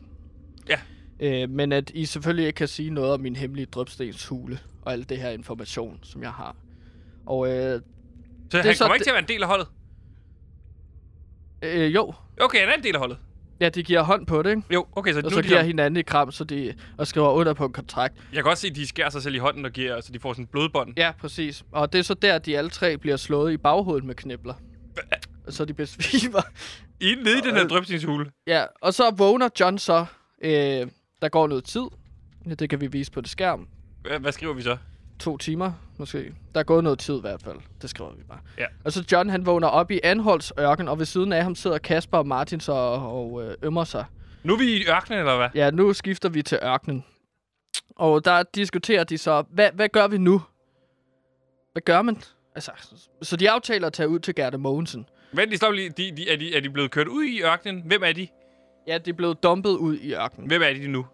Ja. 0.68 0.78
Øh, 1.20 1.51
men 1.51 1.72
at 1.72 1.91
I 1.91 2.05
selvfølgelig 2.05 2.47
ikke 2.47 2.57
kan 2.57 2.68
sige 2.68 2.91
noget 2.91 3.12
om 3.12 3.20
min 3.20 3.37
hemmelige 3.37 3.66
drøbstens 3.66 4.26
hule 4.26 4.59
og 4.82 4.93
alt 4.93 5.09
det 5.09 5.18
her 5.18 5.30
information, 5.30 5.99
som 6.03 6.22
jeg 6.22 6.30
har. 6.30 6.57
Og 7.26 7.49
øh, 7.49 7.80
Så 8.51 8.57
han 8.61 8.66
er 8.70 8.72
så 8.72 8.85
kommer 8.85 8.95
ikke 8.95 8.99
det- 8.99 9.05
til 9.05 9.11
at 9.11 9.14
være 9.14 9.22
en 9.22 9.28
del 9.28 9.43
af 9.43 9.49
holdet. 9.49 9.66
øh, 11.62 11.95
jo, 11.95 12.12
Okay, 12.41 12.59
han 12.61 12.68
er 12.68 12.72
en 12.74 12.82
del 12.82 12.95
af 12.95 13.01
holdet. 13.01 13.18
ja, 13.61 13.68
de 13.68 13.82
giver 13.82 14.03
hånd 14.03 14.26
på 14.26 14.43
det, 14.43 14.51
ikke? 14.51 14.62
Jo, 14.70 14.87
okay, 14.93 15.12
så, 15.12 15.18
Og 15.18 15.22
nu 15.24 15.30
så 15.30 15.37
er 15.39 15.43
de 15.43 15.49
giver 15.49 15.61
om- 15.61 15.66
hinanden 15.66 15.97
et 15.97 16.07
kram, 16.07 16.32
så 16.32 16.45
de, 16.45 16.74
og 16.99 17.07
skriver 17.07 17.30
under 17.30 17.55
på 17.55 17.64
en 17.66 17.72
kontrakt. 17.72 18.14
Jeg 18.32 18.43
kan 18.43 18.51
også 18.51 18.61
se, 18.61 18.68
at 18.68 18.76
de 18.76 18.87
skærer 18.87 19.11
sig 19.11 19.22
selv 19.22 19.35
i 19.35 19.39
hånden 19.39 19.64
og 19.64 19.70
giver, 19.70 20.01
så 20.01 20.12
de 20.12 20.18
får 20.20 20.32
sådan 20.32 20.43
en 20.45 20.47
blodbånd. 20.47 20.93
Ja, 20.97 21.12
præcis. 21.20 21.64
Og 21.72 21.93
det 21.93 21.99
er 21.99 22.03
så 22.03 22.14
der, 22.14 22.39
de 22.39 22.59
alle 22.59 22.70
tre 22.70 22.99
bliver 22.99 23.16
slået 23.16 23.53
i 23.53 23.57
baghovedet 23.57 24.05
med 24.05 24.14
knibler. 24.14 24.55
Så 25.49 25.64
de 25.64 25.74
besvimer. 25.74 26.42
I 27.01 27.14
nede 27.14 27.38
i 27.38 27.40
den 27.40 27.55
her 27.57 27.66
drøbsningshule. 27.68 28.30
ja, 28.47 28.64
og 28.80 28.95
så 28.95 29.11
vågner 29.11 29.49
John 29.61 29.78
så. 29.78 30.07
Øh, 30.42 30.86
der 31.22 31.28
går 31.28 31.47
noget 31.47 31.64
tid. 31.64 31.82
Ja, 32.49 32.55
det 32.55 32.70
kan 32.70 32.80
vi 32.80 32.86
vise 32.86 33.12
på 33.12 33.20
det 33.20 33.30
skærm. 33.30 33.68
Hvad, 34.03 34.18
hvad 34.18 34.32
skriver 34.32 34.55
vi 34.55 34.62
så? 34.62 34.76
To 35.20 35.36
timer, 35.36 35.72
måske. 35.99 36.34
Der 36.55 36.61
er 36.61 36.64
gået 36.64 36.84
noget 36.84 36.99
tid 36.99 37.16
i 37.16 37.20
hvert 37.20 37.42
fald. 37.42 37.57
Det 37.82 37.90
skriver 37.90 38.14
vi 38.14 38.22
bare. 38.22 38.38
Ja. 38.59 38.66
Og 38.84 38.92
så 38.92 39.05
John, 39.12 39.30
han 39.30 39.47
vågner 39.47 39.68
op 39.68 39.90
i 39.90 40.01
Anholds 40.05 40.53
ørken, 40.59 40.88
og 40.88 40.99
ved 40.99 41.07
siden 41.07 41.32
af 41.32 41.42
ham 41.42 41.55
sidder 41.55 41.78
Kasper 41.78 42.18
og 42.18 42.26
Martin 42.26 42.61
så 42.61 42.72
og 42.72 43.42
øh, 43.45 43.55
ømmer 43.62 43.84
sig. 43.84 44.05
Nu 44.42 44.53
er 44.53 44.59
vi 44.59 44.64
i 44.64 44.84
ørkenen, 44.88 45.18
eller 45.18 45.36
hvad? 45.36 45.49
Ja, 45.55 45.70
nu 45.70 45.92
skifter 45.92 46.28
vi 46.28 46.42
til 46.42 46.59
ørkenen. 46.62 47.05
Og 47.97 48.24
der 48.24 48.42
diskuterer 48.55 49.05
de 49.05 49.18
så, 49.18 49.45
hvad, 49.51 49.70
hvad 49.74 49.88
gør 49.88 50.09
vi 50.09 50.18
nu? 50.18 50.42
Hvad 51.72 51.82
gør 51.82 52.03
man? 52.03 52.22
Altså, 52.55 52.70
så 53.22 53.36
de 53.36 53.51
aftaler 53.51 53.86
at 53.86 53.92
tage 53.92 54.09
ud 54.09 54.18
til 54.18 54.34
Gerda 54.34 54.57
Mogensen. 54.57 55.07
Vent, 55.37 55.53
de 55.53 55.57
stopper 55.57 55.76
lige. 55.76 55.89
De, 55.91 56.12
de, 56.16 56.30
er, 56.32 56.37
de, 56.37 56.57
er 56.57 56.61
de 56.61 56.70
blevet 56.70 56.91
kørt 56.91 57.09
ud 57.09 57.24
i 57.24 57.43
ørkenen? 57.43 57.82
Hvem 57.87 58.03
er 58.05 58.12
de? 58.12 58.28
Ja, 58.89 58.99
de 58.99 59.11
er 59.11 59.14
blevet 59.14 59.43
dumpet 59.43 59.70
ud 59.70 59.97
i 59.99 60.14
ørkenen. 60.14 60.47
Hvem 60.49 60.62
er 60.62 60.72
de 60.72 60.89
nu? 60.89 61.07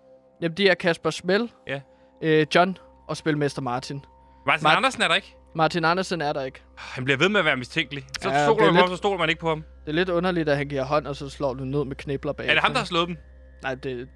Jamen, 0.43 0.57
de 0.57 0.69
er 0.69 0.75
Kasper 0.75 1.11
Smell, 1.11 1.51
Ja. 1.67 1.81
øh, 2.23 2.47
John 2.55 2.79
og 3.09 3.17
Spilmester 3.17 3.63
Martin. 3.63 4.05
Martin 4.47 4.65
Mart- 4.65 4.77
Andersen 4.77 5.03
er 5.03 5.09
der 5.09 5.15
ikke. 5.15 5.35
Martin 5.55 5.85
Andersen 5.85 6.21
er 6.21 6.33
der 6.33 6.45
ikke. 6.45 6.63
Han 6.77 7.05
bliver 7.05 7.17
ved 7.19 7.29
med 7.29 7.41
at 7.41 7.45
være 7.47 7.57
mistænkelig. 7.57 8.05
Så 8.21 8.29
Ja, 8.29 8.35
ja, 8.35 8.41
det 8.41 8.47
stoler 8.47 8.63
er 8.63 8.67
man 8.67 8.75
på 8.75 8.81
ham, 8.81 8.85
lidt- 8.89 8.91
så 8.91 8.97
stoler 8.97 9.19
man 9.19 9.29
ikke 9.29 9.41
på 9.41 9.49
ham. 9.49 9.65
Det 9.85 9.89
er 9.89 9.93
lidt 9.93 10.09
underligt, 10.09 10.49
at 10.49 10.57
han 10.57 10.69
giver 10.69 10.85
hånd, 10.85 11.07
og 11.07 11.17
så 11.17 11.29
slår 11.29 11.55
du 11.55 11.65
ned 11.65 11.85
med 11.85 11.97
knibler 11.97 12.33
bag. 12.33 12.49
Er 12.49 12.53
det 12.53 12.63
ham, 12.63 12.73
der 12.73 12.79
har 12.79 12.87
slået 12.87 13.09
dem? 13.09 13.17
Nej, 13.63 13.75
det, 13.75 14.09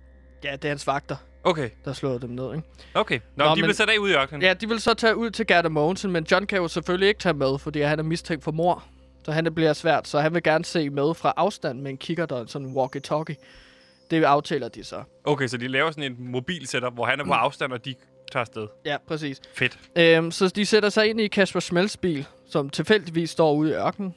ja, 0.45 0.53
det 0.53 0.65
er 0.65 0.69
hans 0.69 0.87
vagter, 0.87 1.17
Okay, 1.45 1.71
der 1.85 1.93
slår 1.93 2.19
dem 2.19 2.31
ned, 2.31 2.55
ikke? 2.55 2.69
okay. 2.95 3.21
Nå, 3.37 3.45
Nå, 3.45 3.51
de 3.51 3.57
men- 3.57 3.65
blev 3.65 3.75
sat 3.75 3.89
af 3.91 3.99
ude 3.99 4.13
i 4.13 4.15
ørkenen. 4.15 4.43
Ja, 4.43 4.55
de 4.55 4.69
vil 4.69 4.81
så 4.81 4.95
tage 4.95 5.17
ud 5.17 5.31
til 5.31 5.47
Gerda 5.47 5.69
Mogensen, 5.69 6.11
men 6.13 6.27
John 6.31 6.47
kan 6.47 6.59
jo 6.59 6.69
selvfølgelig 6.69 7.09
ikke 7.09 7.21
tage 7.21 7.33
med, 7.35 7.59
fordi 7.59 7.81
han 7.81 7.99
er 7.99 8.03
mistænkt 8.03 8.45
for 8.45 8.53
mor. 8.53 8.85
Så 9.25 9.33
han 9.33 9.55
bliver 9.55 9.73
svært, 9.73 10.09
så 10.09 10.21
han 10.21 10.35
vil 10.35 10.43
gerne 10.43 10.65
se 10.65 10.91
med 10.91 11.15
fra 11.15 11.33
afstand 11.37 11.81
med 11.81 11.91
en 11.91 11.97
kigger, 11.97 12.27
der 12.27 12.41
er 12.41 12.47
sådan 12.47 12.69
en 12.69 12.77
walkie-talkie. 12.77 13.35
Det 14.11 14.25
aftaler 14.25 14.69
de 14.69 14.85
så. 14.85 15.03
Okay, 15.25 15.47
så 15.47 15.57
de 15.57 15.69
laver 15.69 15.91
sådan 15.91 16.13
en 16.13 16.31
mobil 16.31 16.67
setup, 16.69 16.95
hvor 16.95 17.05
han 17.05 17.21
er 17.21 17.25
på 17.25 17.33
afstand, 17.33 17.73
og 17.73 17.85
de 17.85 17.95
tager 18.33 18.41
afsted. 18.41 18.67
Ja, 18.85 18.97
præcis. 19.09 19.41
Fedt. 19.55 19.79
Øhm, 19.97 20.31
så 20.31 20.49
de 20.49 20.67
sætter 20.67 20.89
sig 20.89 21.07
ind 21.11 21.21
i 21.21 21.27
Kasper 21.29 21.61
Smels 21.61 21.97
bil, 21.97 22.27
som 22.51 22.71
tilfældigvis 22.71 23.31
står 23.31 23.53
ude 23.55 23.71
i 23.71 23.75
ørkenen. 23.75 24.15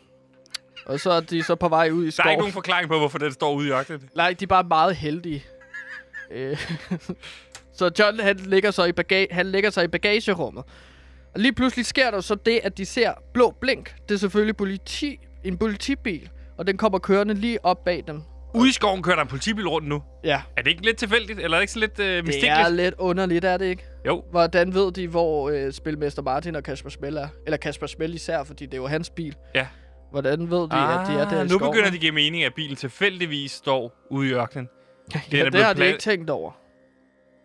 Og 0.86 1.00
så 1.00 1.12
er 1.12 1.20
de 1.20 1.44
så 1.44 1.56
på 1.56 1.70
vej 1.70 1.90
ud 1.92 2.02
i 2.04 2.06
Der 2.06 2.08
er 2.08 2.12
skoven. 2.12 2.30
ikke 2.32 2.40
nogen 2.40 2.54
forklaring 2.54 2.90
på, 2.90 2.98
hvorfor 2.98 3.18
den 3.18 3.32
står 3.32 3.54
ude 3.54 3.68
i 3.68 3.72
ørkenen. 3.72 4.10
Nej, 4.16 4.34
de 4.40 4.44
er 4.44 4.48
bare 4.48 4.64
meget 4.64 4.96
heldige. 4.96 5.46
Øh, 6.32 6.58
så 7.78 7.92
John, 8.00 8.20
han 8.20 8.36
ligger, 8.38 8.72
så 8.72 8.84
i 8.86 8.92
baga- 8.92 9.28
han 9.34 9.46
ligger 9.52 9.70
sig 9.70 9.84
i 9.84 9.88
bagagerummet. 9.88 10.64
Og 11.38 11.42
lige 11.42 11.54
pludselig 11.54 11.86
sker 11.86 12.12
der 12.12 12.22
så 12.22 12.36
det, 12.36 12.60
at 12.64 12.78
de 12.78 12.86
ser 12.86 13.12
blå 13.34 13.54
blink. 13.62 13.96
Det 14.10 14.16
er 14.16 14.20
selvfølgelig 14.20 14.58
politi, 14.58 15.20
en 15.44 15.58
politibil, 15.58 16.30
og 16.58 16.68
den 16.68 16.78
kommer 16.78 17.00
kørende 17.00 17.34
lige 17.34 17.66
op 17.66 17.84
bag 17.86 18.04
dem. 18.08 18.22
Ude 18.56 18.70
i 18.70 18.72
skoven 18.72 19.04
kører 19.04 19.16
der 19.16 19.22
en 19.24 19.28
politibil 19.28 19.68
rundt 19.68 19.88
nu. 19.88 20.04
Ja, 20.24 20.42
Er 20.58 20.62
det 20.62 20.72
ikke 20.72 20.86
lidt 20.86 20.98
tilfældigt, 20.98 21.40
eller 21.40 21.58
er 21.58 21.60
det 21.60 21.64
ikke 21.64 21.74
så 21.74 21.80
lidt 21.80 22.00
øh, 22.00 22.06
det 22.06 22.18
er 22.18 22.24
mistænkeligt? 22.24 22.74
lidt 22.76 22.96
underligt, 22.98 23.46
er 23.46 23.58
det 23.58 23.66
ikke? 23.66 23.84
Jo. 24.06 24.24
Hvordan 24.32 24.74
ved 24.74 24.92
de, 24.92 25.08
hvor 25.08 25.50
øh, 25.50 25.74
Spilmester 25.74 26.22
Martin 26.22 26.56
og 26.56 26.64
Kasper 26.64 26.90
Smell 26.90 27.18
er? 27.18 27.28
Eller 27.46 27.58
Kasper 27.58 27.88
Smell 27.88 28.14
især, 28.16 28.44
fordi 28.44 28.66
det 28.66 28.74
er 28.74 28.78
jo 28.78 28.88
hans 28.88 29.10
bil. 29.10 29.36
Ja. 29.56 29.68
Hvordan 30.12 30.50
ved 30.52 30.58
de, 30.60 30.76
at 30.76 31.08
de 31.08 31.14
er 31.14 31.30
der 31.30 31.38
i 31.38 31.40
Ah, 31.40 31.50
nu 31.50 31.58
skoven? 31.58 31.72
begynder 31.72 31.90
de 31.90 31.96
at 31.96 32.02
give 32.02 32.12
mening, 32.12 32.44
at 32.44 32.54
bilen 32.56 32.76
tilfældigvis 32.76 33.52
står 33.52 34.08
ude 34.12 34.30
i 34.30 34.32
ørkenen. 34.34 34.70
Ja, 35.14 35.22
den 35.32 35.40
er 35.40 35.44
det 35.44 35.52
blevet 35.52 35.66
har 35.66 35.74
de 35.74 35.88
ikke 35.88 36.00
tænkt 36.00 36.30
over. 36.30 36.52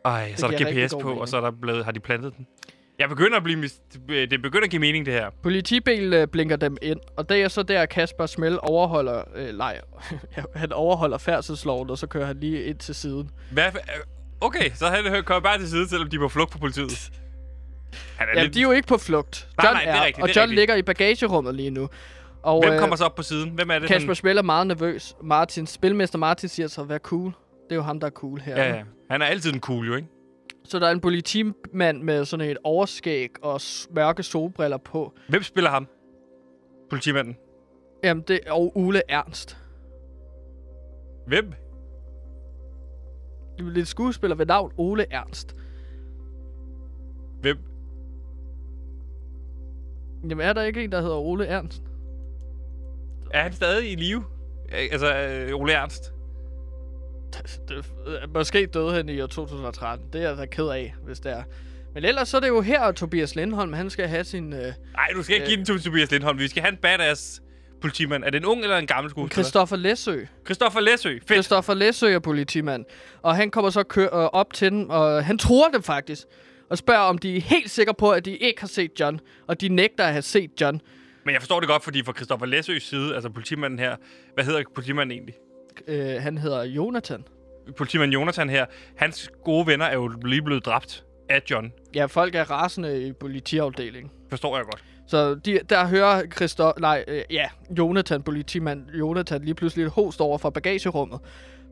Ej, 0.05 0.35
så 0.37 0.47
er 0.47 0.51
der 0.51 0.85
GPS 0.87 0.95
på, 0.95 0.99
og 1.01 1.07
mening. 1.15 1.29
så 1.29 1.37
er 1.37 1.41
der 1.41 1.51
blevet, 1.63 1.85
har 1.85 1.93
de 1.93 2.01
plantet 2.01 2.37
den. 2.37 2.47
Jeg 2.99 3.09
begynder 3.09 3.37
at 3.37 3.43
blive... 3.43 3.63
Det 4.09 4.43
begynder 4.43 4.65
at 4.65 4.71
give 4.71 4.81
mening, 4.81 5.07
det 5.07 5.15
her. 5.15 5.31
Politibilen 5.43 6.13
øh, 6.13 6.27
blinker 6.29 6.57
dem 6.57 6.77
ind, 6.83 7.01
og 7.17 7.29
det 7.29 7.43
er 7.43 7.49
så 7.49 7.63
der, 7.63 7.87
Kasper 7.87 8.27
Smell 8.27 8.59
overholder... 8.63 9.23
Øh, 9.37 9.57
nej, 9.57 9.81
han 10.57 10.73
overholder 10.73 11.19
færdselsloven, 11.19 11.91
og 11.91 11.99
så 11.99 12.07
kører 12.07 12.27
han 12.27 12.37
lige 12.41 12.65
ind 12.65 12.79
til 12.79 12.95
siden. 12.95 13.31
Hvad? 13.51 13.67
øh, 13.67 13.73
Okay, 14.41 14.71
så 14.75 14.87
han 14.87 15.25
kommer 15.25 15.41
bare 15.41 15.59
til 15.59 15.69
side, 15.71 15.89
selvom 15.89 16.11
de 16.11 16.17
er 16.17 16.21
på 16.21 16.29
flugt 16.29 16.51
på 16.53 16.59
politiet. 16.59 17.11
Han 18.17 18.29
er 18.29 18.33
Ja, 18.39 18.43
lidt... 18.43 18.55
de 18.55 18.59
er 18.59 18.63
jo 18.63 18.71
ikke 18.73 18.89
på 18.89 18.99
flugt. 18.99 19.49
Nej, 19.59 19.67
John 19.67 19.75
nej, 19.77 19.85
det 19.93 20.01
er 20.01 20.05
rigtigt, 20.05 20.23
og 20.23 20.29
er 20.29 20.33
John 20.37 20.43
rigtigt. 20.43 20.59
ligger 20.59 20.75
i 20.75 20.83
bagagerummet 20.83 21.55
lige 21.55 21.71
nu. 21.71 21.89
Og 22.43 22.63
Hvem 22.63 22.73
øh, 22.73 22.79
kommer 22.81 22.97
så 22.97 23.05
op 23.05 23.15
på 23.15 23.23
siden? 23.23 23.51
Hvem 23.51 23.71
er 23.71 23.79
det? 23.79 23.89
Kasper 23.89 24.15
Smell 24.15 24.39
er 24.39 24.43
meget 24.43 24.67
nervøs. 24.67 25.15
Martin, 25.23 25.67
spilmester 25.67 26.19
Martin 26.19 26.49
siger 26.49 26.67
så, 26.69 26.83
vær 26.85 26.99
cool. 26.99 27.25
Det 27.65 27.73
er 27.73 27.75
jo 27.77 27.83
ham, 27.83 28.01
der 28.01 28.07
er 28.07 28.11
cool 28.11 28.41
her. 28.41 28.63
Ja, 28.65 28.75
ja. 28.77 28.83
Han 29.11 29.23
er 29.23 29.27
altid 29.27 29.53
en 29.55 29.61
cool, 29.61 29.87
jo, 29.87 29.95
ikke? 29.95 30.09
Så 30.65 30.79
der 30.79 30.87
er 30.87 30.91
en 30.91 31.01
politimand 31.01 32.03
med 32.03 32.25
sådan 32.25 32.51
et 32.51 32.59
overskæg 32.65 33.31
og 33.43 33.61
mørke 33.91 34.23
solbriller 34.23 34.77
på. 34.77 35.13
Hvem 35.29 35.43
spiller 35.43 35.71
ham? 35.71 35.89
Politimanden. 36.91 37.37
Jamen, 38.05 38.25
det 38.29 38.41
og 38.51 38.77
Ole 38.77 39.03
Ernst. 39.09 39.57
Hvem? 41.27 41.53
Det 43.59 43.67
er 43.67 43.71
lidt 43.71 43.89
skuespiller 43.89 44.37
ved 44.37 44.47
navn 44.47 44.73
Ole 44.77 45.13
Ernst. 45.13 45.57
Hvem? 47.41 47.59
Jamen, 50.31 50.41
er 50.41 50.53
der 50.53 50.63
ikke 50.63 50.85
en, 50.85 50.93
der 50.93 51.01
hedder 51.01 51.17
Ole 51.17 51.47
Ernst? 51.47 51.83
Er 53.31 53.43
han 53.43 53.53
stadig 53.53 53.93
i 53.93 53.95
live? 53.95 54.25
Altså, 54.73 55.15
øh, 55.17 55.61
Ole 55.61 55.73
Ernst. 55.73 56.13
Det, 57.69 57.87
øh, 58.07 58.35
måske 58.35 58.67
døde 58.67 58.93
han 58.93 59.09
i 59.09 59.21
år 59.21 59.27
2013. 59.27 60.07
Det 60.13 60.23
er 60.23 60.29
jeg 60.29 60.37
da 60.39 60.47
ked 60.47 60.69
af, 60.69 60.95
hvis 61.05 61.21
det 61.21 61.33
er. 61.33 61.43
Men 61.95 62.05
ellers 62.05 62.29
så 62.29 62.37
er 62.37 62.41
det 62.41 62.49
jo 62.49 62.61
her, 62.61 62.81
at 62.81 62.95
Tobias 62.97 63.35
Lindholm, 63.37 63.73
han 63.73 63.91
skal 63.91 64.09
have 64.09 64.25
sin... 64.25 64.53
Øh, 64.53 64.61
Nej, 64.95 65.09
du 65.17 65.23
skal 65.23 65.35
ikke 65.37 65.47
give 65.47 65.57
den 65.57 65.65
til 65.65 65.83
Tobias 65.83 66.11
Lindholm. 66.11 66.39
Vi 66.39 66.49
skal 66.49 66.63
have 66.63 66.73
en 66.73 66.79
badass 66.83 67.43
politimand. 67.81 68.25
Er 68.25 68.31
det 68.31 68.39
en 68.39 68.45
ung 68.45 68.63
eller 68.63 68.77
en 68.79 68.87
gammel 68.87 69.11
skuespiller? 69.11 69.43
Christoffer 69.45 69.77
Læsø. 69.77 70.25
Christoffer 70.45 70.81
Læsø. 70.81 71.15
Fedt. 71.15 71.29
Christoffer 71.29 71.75
Læsø 71.75 72.15
er 72.15 72.19
politimand. 72.19 72.85
Og 73.23 73.37
han 73.37 73.51
kommer 73.51 73.71
så 73.71 73.83
kør, 73.83 74.05
øh, 74.05 74.11
op 74.33 74.53
til 74.53 74.71
dem, 74.71 74.91
og 74.91 75.25
han 75.25 75.39
tror 75.39 75.69
dem 75.69 75.83
faktisk. 75.83 76.23
Og 76.71 76.79
spørger, 76.79 77.01
om 77.01 77.19
de 77.19 77.37
er 77.37 77.41
helt 77.41 77.71
sikre 77.71 77.95
på, 77.95 78.11
at 78.11 78.25
de 78.25 78.37
ikke 78.37 78.61
har 78.61 78.69
set 78.69 78.91
John. 79.01 79.21
Og 79.49 79.61
de 79.61 79.69
nægter 79.69 80.05
at 80.05 80.13
have 80.13 80.23
set 80.23 80.51
John. 80.61 80.81
Men 81.25 81.33
jeg 81.33 81.43
forstår 81.43 81.61
det 81.61 81.69
godt, 81.69 81.85
fordi 81.85 82.03
fra 82.05 82.13
Christoffer 82.13 82.47
Læsøs 82.47 82.83
side, 82.83 83.15
altså 83.15 83.31
politimanden 83.31 83.79
her, 83.79 83.97
hvad 84.35 84.45
hedder 84.45 84.63
politimanden 84.75 85.13
egentlig? 85.13 85.35
Øh, 85.87 86.23
han 86.23 86.39
hedder 86.39 86.63
Jonathan. 86.65 87.25
Politimanden 87.77 88.13
Jonathan 88.13 88.51
her, 88.51 88.67
hans 88.97 89.31
gode 89.45 89.67
venner 89.67 89.87
er 89.87 89.95
jo 89.95 90.09
lige 90.09 90.43
blevet 90.43 90.67
dræbt 90.67 91.05
af 91.29 91.43
John. 91.51 91.73
Ja, 91.95 92.07
folk 92.07 92.35
er 92.35 92.51
rasende 92.51 93.07
i 93.09 93.13
politiafdelingen. 93.13 94.11
Forstår 94.31 94.57
jeg 94.57 94.65
godt. 94.65 94.85
Så 95.07 95.35
de, 95.35 95.61
der 95.69 95.87
hører 95.87 96.23
Christo 96.37 96.73
nej, 96.79 97.05
øh, 97.09 97.23
ja, 97.31 97.49
Jonathan, 97.79 98.23
politimand 98.23 98.91
Jonathan, 98.95 99.43
lige 99.45 99.55
pludselig 99.55 99.85
et 99.85 99.91
host 99.91 100.21
over 100.21 100.39
fra 100.39 100.51
bagagerummet. 100.51 101.21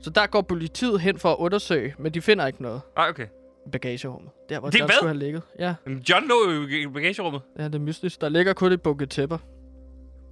Så 0.02 0.10
der 0.10 0.26
går 0.26 0.40
politiet 0.42 1.00
hen 1.00 1.18
for 1.18 1.28
at 1.32 1.36
undersøge, 1.38 1.94
men 1.98 2.14
de 2.14 2.20
finder 2.20 2.46
ikke 2.46 2.62
noget 2.62 2.80
Ah, 2.96 3.08
okay. 3.08 3.26
i 3.66 3.70
bagagerummet. 3.72 4.30
Der, 4.48 4.60
hvor 4.60 4.70
Det 4.70 4.78
John 4.78 4.88
hvad? 4.88 4.94
skulle 4.96 5.08
have 5.08 5.18
ligget. 5.18 5.42
Ja, 5.58 5.74
John 5.86 6.28
lå 6.28 6.52
jo 6.52 6.66
i 6.66 6.86
bagagerummet. 6.94 7.40
ja, 7.58 7.64
det 7.64 7.74
er 7.74 7.78
mystisk. 7.78 8.20
Der 8.20 8.28
ligger 8.28 8.52
kun 8.52 8.72
et 8.72 8.82
bunke 8.82 9.06
tæpper. 9.06 9.38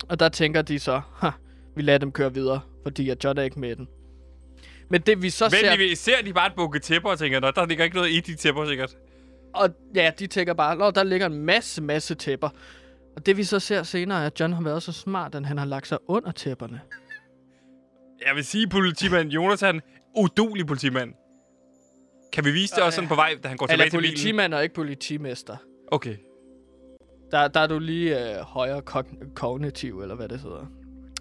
Og 0.08 0.20
der 0.20 0.28
tænker 0.28 0.62
de 0.62 0.78
så, 0.78 1.00
ha, 1.16 1.30
vi 1.78 1.82
lader 1.82 1.98
dem 1.98 2.12
køre 2.12 2.34
videre, 2.34 2.60
fordi 2.82 3.10
at 3.10 3.24
John 3.24 3.38
er 3.38 3.42
ikke 3.42 3.60
med 3.60 3.76
den. 3.76 3.88
Men 4.90 5.00
det 5.00 5.22
vi 5.22 5.30
så 5.30 5.44
Men 5.44 5.50
ser... 5.50 5.76
de, 5.76 5.96
ser 5.96 6.22
de 6.24 6.32
bare 6.32 6.46
et 6.46 6.52
bunke 6.56 6.78
tæpper 6.78 7.10
og 7.10 7.18
tænker, 7.18 7.40
"Nå, 7.40 7.50
der 7.50 7.66
ligger 7.66 7.84
ikke 7.84 7.96
noget 7.96 8.10
i 8.10 8.20
de 8.20 8.34
tæpper, 8.34 8.66
sikkert. 8.66 8.96
Og 9.54 9.68
ja, 9.94 10.10
de 10.18 10.26
tænker 10.26 10.54
bare, 10.54 10.76
Nå, 10.76 10.90
der 10.90 11.02
ligger 11.02 11.26
en 11.26 11.34
masse, 11.42 11.82
masse 11.82 12.14
tæpper. 12.14 12.48
Og 13.16 13.26
det 13.26 13.36
vi 13.36 13.44
så 13.44 13.58
ser 13.60 13.82
senere, 13.82 14.22
er, 14.22 14.26
at 14.26 14.40
John 14.40 14.52
har 14.52 14.62
været 14.62 14.82
så 14.82 14.92
smart, 14.92 15.34
at 15.34 15.46
han 15.46 15.58
har 15.58 15.64
lagt 15.64 15.86
sig 15.86 15.98
under 16.08 16.30
tæpperne. 16.30 16.80
Jeg 18.26 18.34
vil 18.36 18.44
sige, 18.44 18.68
politimand 18.68 19.28
Jonathan, 19.30 19.80
udulig 20.16 20.66
politimand. 20.66 21.12
Kan 22.32 22.44
vi 22.44 22.50
vise 22.50 22.74
det 22.76 22.82
også 22.82 22.96
sådan 22.96 23.08
på 23.08 23.14
vej, 23.14 23.34
da 23.42 23.48
han 23.48 23.56
går 23.56 23.66
tilbage 23.66 23.86
er 23.86 23.90
til 23.90 23.98
bilen? 23.98 24.10
politimand 24.12 24.54
og 24.54 24.62
ikke 24.62 24.74
politimester. 24.74 25.56
Okay. 25.90 26.16
Der, 27.30 27.48
der 27.48 27.60
er 27.60 27.66
du 27.66 27.78
lige 27.78 28.30
øh, 28.38 28.40
højere 28.40 28.82
kogn- 28.90 29.34
kognitiv, 29.34 30.00
eller 30.00 30.14
hvad 30.14 30.28
det 30.28 30.40
hedder. 30.40 30.66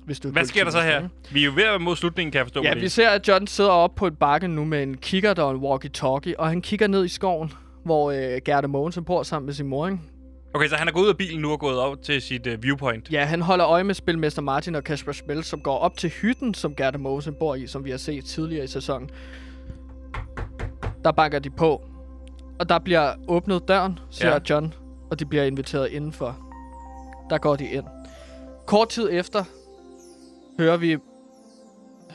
Hvis 0.08 0.20
du 0.20 0.30
Hvad 0.30 0.46
sker 0.46 0.64
der 0.64 0.72
så 0.72 0.82
her? 0.82 1.08
Vi 1.32 1.42
er 1.42 1.46
jo 1.46 1.52
ved 1.56 1.64
at 1.64 1.70
være 1.70 1.80
mod 1.80 1.96
slutningen, 1.96 2.32
kan 2.32 2.40
jeg 2.40 2.46
forstå. 2.46 2.64
Ja, 2.64 2.74
vi 2.74 2.90
ser, 2.90 3.10
at 3.10 3.28
John 3.28 3.48
sidder 3.48 3.70
op 3.70 3.96
på 3.96 4.08
et 4.08 4.18
bakke 4.18 4.48
nu 4.48 4.66
med 4.66 4.84
en 4.84 4.98
kikkert 4.98 5.40
og 5.40 5.52
en 5.52 5.58
walkie-talkie, 5.58 6.34
og 6.38 6.48
han 6.48 6.62
kigger 6.62 6.88
ned 6.88 7.06
i 7.06 7.08
skoven, 7.08 7.54
hvor 7.86 8.12
øh, 8.12 8.42
Gerda 8.46 8.68
Mogensen 8.68 9.04
bor 9.04 9.24
sammen 9.24 9.46
med 9.46 9.54
sin 9.54 9.68
mor, 9.68 9.88
ikke? 9.88 10.00
Okay, 10.54 10.68
så 10.68 10.76
han 10.76 10.88
er 10.88 10.92
gået 10.92 11.04
ud 11.04 11.10
af 11.10 11.18
bilen 11.18 11.42
nu 11.42 11.52
og 11.52 11.60
gået 11.60 11.80
op 11.80 12.02
til 12.02 12.22
sit 12.22 12.48
uh, 12.48 12.64
viewpoint. 12.64 13.12
Ja, 13.12 13.24
han 13.24 13.42
holder 13.42 13.68
øje 13.68 13.84
med 13.84 13.94
spilmester 13.96 14.42
Martin 14.42 14.76
og 14.76 14.84
Kasper 14.84 15.12
Smell, 15.12 15.44
som 15.44 15.62
går 15.62 15.78
op 15.78 15.98
til 15.98 16.10
hytten, 16.10 16.54
som 16.54 16.76
Gerda 16.76 16.98
Mogensen 16.98 17.36
bor 17.40 17.56
i, 17.56 17.68
som 17.68 17.86
vi 17.86 17.90
har 17.90 17.98
set 17.98 18.26
tidligere 18.26 18.64
i 18.64 18.68
sæsonen. 18.68 19.10
Der 21.04 21.12
banker 21.12 21.40
de 21.40 21.50
på, 21.50 21.82
og 22.60 22.70
der 22.70 22.80
bliver 22.80 23.14
åbnet 23.28 23.68
døren, 23.68 24.00
siger 24.10 24.32
ja. 24.32 24.40
John, 24.50 24.74
og 25.12 25.20
de 25.20 25.26
bliver 25.26 25.44
inviteret 25.44 25.90
indenfor. 25.90 26.38
Der 27.30 27.38
går 27.38 27.56
de 27.56 27.66
ind. 27.72 27.86
Kort 28.66 28.90
tid 28.90 29.10
efter 29.12 29.44
hører 30.60 30.78
vi 30.78 30.98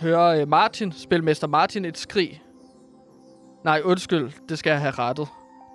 hører 0.00 0.40
øh, 0.40 0.48
Martin, 0.48 0.92
spilmester 0.92 1.46
Martin, 1.46 1.84
et 1.84 1.98
skrig. 1.98 2.42
Nej, 3.64 3.80
undskyld, 3.84 4.30
det 4.48 4.58
skal 4.58 4.70
jeg 4.70 4.80
have 4.80 4.90
rettet. 4.90 5.28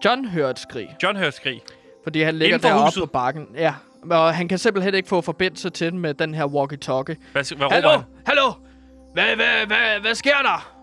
John 0.05 0.27
hører 0.27 0.49
et 0.49 0.59
skrig. 0.59 0.95
John 1.03 1.17
hører 1.17 1.31
skrig. 1.31 1.61
Fordi 2.03 2.21
han 2.21 2.35
ligger 2.35 2.57
deroppe 2.57 2.85
huset? 2.85 3.01
på 3.01 3.05
bakken. 3.05 3.47
Ja. 3.55 3.73
Og 4.11 4.35
han 4.35 4.47
kan 4.47 4.57
simpelthen 4.57 4.93
ikke 4.93 5.09
få 5.09 5.21
forbindelse 5.21 5.69
til 5.69 5.91
den 5.91 5.99
med 5.99 6.13
den 6.13 6.33
her 6.33 6.45
walkie-talkie. 6.45 7.15
Hvad, 7.31 7.55
hvad 7.57 7.67
Hallo? 7.71 7.89
han? 7.89 8.01
Hallo? 8.25 8.51
Hvad, 9.13 9.35
hvad, 9.35 9.65
hvad, 9.67 10.01
hvad 10.01 10.15
sker 10.15 10.41
der? 10.43 10.73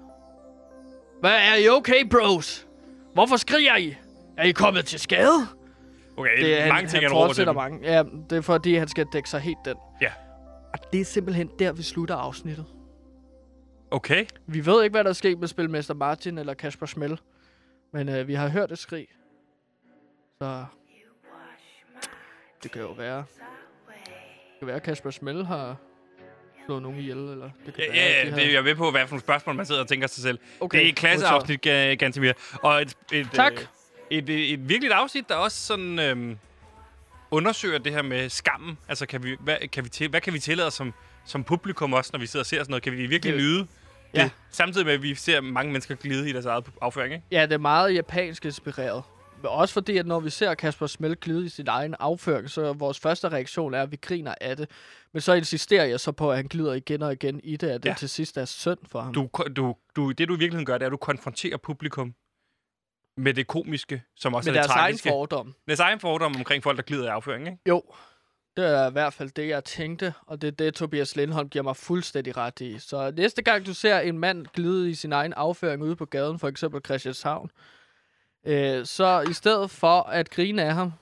Hvad 1.20 1.35
er 1.35 1.55
I 1.55 1.68
okay, 1.68 2.09
bros? 2.11 2.66
Hvorfor 3.14 3.37
skriger 3.37 3.76
I? 3.76 3.95
Er 4.39 4.45
I 4.45 4.51
kommet 4.51 4.85
til 4.85 5.01
skade? 5.01 5.47
Okay, 6.16 6.30
Det 6.41 6.55
er, 6.61 6.68
mange 6.68 6.74
han, 6.74 6.89
ting, 6.89 7.03
han 7.03 7.11
han 7.11 7.11
fortsætter 7.11 7.53
mange. 7.53 7.78
Ja, 7.82 8.03
det 8.30 8.39
er 8.39 8.43
fordi, 8.43 8.74
han 8.74 8.89
skal 8.89 9.07
dække 9.12 9.28
sig 9.30 9.41
helt 9.41 9.59
den. 9.64 9.74
Og 10.75 10.93
det 10.93 11.01
er 11.01 11.05
simpelthen 11.05 11.51
der, 11.59 11.72
vi 11.72 11.83
slutter 11.83 12.14
afsnittet. 12.16 12.66
Okay. 13.91 14.27
Vi 14.47 14.66
ved 14.66 14.83
ikke, 14.85 14.93
hvad 14.95 15.05
der 15.05 15.11
er 15.11 15.14
sket 15.14 15.39
med 15.39 15.49
Spilmester 15.49 15.95
Martin 15.95 16.39
eller 16.39 16.55
Kasper 16.55 16.87
Smell. 16.87 17.18
Men 17.93 18.09
øh, 18.09 18.29
vi 18.29 18.35
har 18.35 18.49
hørt 18.49 18.72
et 18.72 18.79
skrig. 18.79 19.09
Så 20.39 20.64
det 22.62 22.70
kan 22.72 22.81
jo 22.83 22.89
være. 22.93 23.25
Det 23.89 24.59
kan 24.59 24.66
være, 24.66 24.77
at 24.77 24.83
Kasper 24.83 25.11
Smell 25.11 25.45
har 25.47 25.77
slået 26.66 26.83
nogen 26.83 26.99
ihjel, 26.99 27.16
eller 27.18 27.51
det 27.66 27.75
kan 27.75 27.85
Ja, 27.85 27.91
være, 27.93 28.01
ja, 28.03 28.20
de 28.20 28.31
det 28.31 28.41
er 28.43 28.47
har... 28.47 28.53
jeg 28.53 28.64
ved 28.64 28.75
på, 28.75 28.91
hvad 28.91 29.01
for 29.07 29.11
nogle 29.14 29.20
spørgsmål 29.20 29.55
man 29.57 29.66
sidder 29.66 29.81
og 29.81 29.89
tænker 29.89 30.07
sig 30.07 30.22
selv. 30.22 30.39
Okay, 30.61 30.79
Det 30.79 30.85
er 30.85 30.89
et 30.89 30.97
klasseafsnit, 30.97 31.66
Ga- 31.66 31.95
Gantemir. 31.95 32.33
Og 32.62 32.83
et, 32.83 32.95
et, 33.12 33.29
Tak. 33.33 33.53
Øh, 33.53 33.59
et, 34.11 34.29
et, 34.29 34.53
et 34.53 34.68
virkeligt 34.68 34.93
afsnit, 34.93 35.29
der 35.29 35.35
også 35.35 35.66
sådan 35.66 35.99
øhm, 35.99 36.39
undersøger 37.31 37.79
det 37.79 37.93
her 37.93 38.03
med 38.03 38.29
skammen. 38.29 38.79
Altså, 38.89 39.07
kan 39.07 39.22
vi, 39.22 39.37
hvad, 39.41 39.57
kan 39.72 39.85
vi 39.85 39.89
til, 39.89 40.09
hvad 40.09 40.20
kan 40.20 40.33
vi 40.33 40.39
tillade 40.39 40.70
som, 40.70 40.95
som 41.25 41.45
publikum 41.45 41.93
også, 41.93 42.11
når 42.12 42.20
vi 42.20 42.27
sidder 42.27 42.43
og 42.43 42.47
ser 42.47 42.57
sådan 42.59 42.70
noget? 42.70 42.83
Kan 42.83 42.93
vi 42.93 43.07
virkelig 43.07 43.22
Det- 43.35 43.41
nyde 43.43 43.66
Ja. 44.14 44.22
det? 44.25 44.31
Samtidig 44.51 44.87
med, 44.87 44.95
at 44.95 45.03
vi 45.03 45.14
ser 45.14 45.41
mange 45.41 45.72
mennesker 45.72 45.95
glide 45.95 46.31
i 46.31 46.33
deres 46.33 46.47
eget 46.47 46.64
afføring, 46.81 47.14
ikke? 47.14 47.27
Ja, 47.31 47.43
det 47.43 47.53
er 47.53 47.59
meget 47.59 47.95
japansk 47.95 48.45
inspireret. 48.45 49.03
Men 49.43 49.47
også 49.51 49.75
fordi, 49.75 49.97
at 49.99 50.07
når 50.07 50.20
vi 50.20 50.31
ser 50.31 50.55
Kasper 50.55 50.87
Smell 50.87 51.16
glide 51.16 51.47
i 51.47 51.49
sin 51.49 51.68
egen 51.68 51.95
afføring, 52.01 52.51
så 52.51 52.72
vores 52.72 53.01
første 53.01 53.29
reaktion 53.29 53.75
er, 53.75 53.83
at 53.83 53.91
vi 53.91 53.97
griner 54.03 54.35
af 54.41 54.57
det. 54.57 54.70
Men 55.12 55.20
så 55.20 55.33
insisterer 55.35 55.85
jeg 55.85 56.01
så 56.01 56.12
på, 56.12 56.31
at 56.31 56.37
han 56.37 56.47
glider 56.47 56.72
igen 56.72 57.03
og 57.03 57.12
igen 57.12 57.41
i 57.45 57.57
det, 57.57 57.68
at 57.70 57.83
det 57.83 57.89
Ja. 57.89 57.95
til 57.95 58.09
sidst 58.09 58.37
er 58.37 58.45
synd 58.45 58.79
for 58.93 59.01
ham. 59.01 59.14
Du, 59.14 59.29
du, 59.57 59.75
du, 59.97 60.11
det, 60.11 60.29
du 60.29 60.35
i 60.35 60.39
virkeligheden 60.39 60.66
gør, 60.66 60.75
det 60.79 60.83
er, 60.83 60.87
at 60.87 60.93
du 60.93 60.97
konfronterer 60.97 61.57
publikum 61.57 62.14
med 63.17 63.35
det 63.35 63.47
komiske, 63.47 64.03
som 64.17 64.35
også 64.35 64.51
med 64.51 64.57
er 64.57 64.62
det 64.62 64.69
deres 64.69 64.77
egen 64.77 64.93
tragiske. 64.93 65.09
fordom. 65.09 65.55
Deres 65.67 65.81
egen 65.81 66.01
fordom 66.01 66.37
omkring 66.37 66.62
folk, 66.62 66.77
der 66.77 66.83
glider 66.83 67.05
i 67.05 67.09
afføring, 67.09 67.47
ikke? 67.47 67.59
Jo, 67.69 67.83
det 68.57 68.65
er 68.65 68.89
i 68.89 68.93
hvert 68.93 69.12
fald 69.12 69.31
det, 69.31 69.49
jeg 69.49 69.65
tænkte, 69.65 70.15
og 70.27 70.41
det 70.41 70.49
er 70.49 70.53
det, 70.53 70.75
Tobias 70.75 71.17
Lindholm 71.17 71.49
giver 71.49 71.62
mig 71.62 71.77
fuldstændig 71.77 72.37
ret 72.37 72.61
i. 72.61 72.79
Så 72.79 73.12
næste 73.17 73.43
gang, 73.43 73.67
du 73.67 73.75
ser 73.75 73.99
en 73.99 74.19
mand 74.19 74.47
glide 74.47 74.91
i 74.91 74.95
sin 74.95 75.12
egen 75.12 75.33
afføring 75.33 75.83
ude 75.83 75.97
på 75.97 76.05
gaden, 76.05 76.39
for 76.39 76.49
eksempel 76.49 76.81
Christianshavn, 76.85 77.51
øh, 78.47 78.87
så 78.87 79.25
i 79.31 79.33
stedet 79.33 79.71
for 79.71 80.03
at 80.03 80.31
grine 80.31 80.62
af 80.62 80.75
ham, 80.75 80.93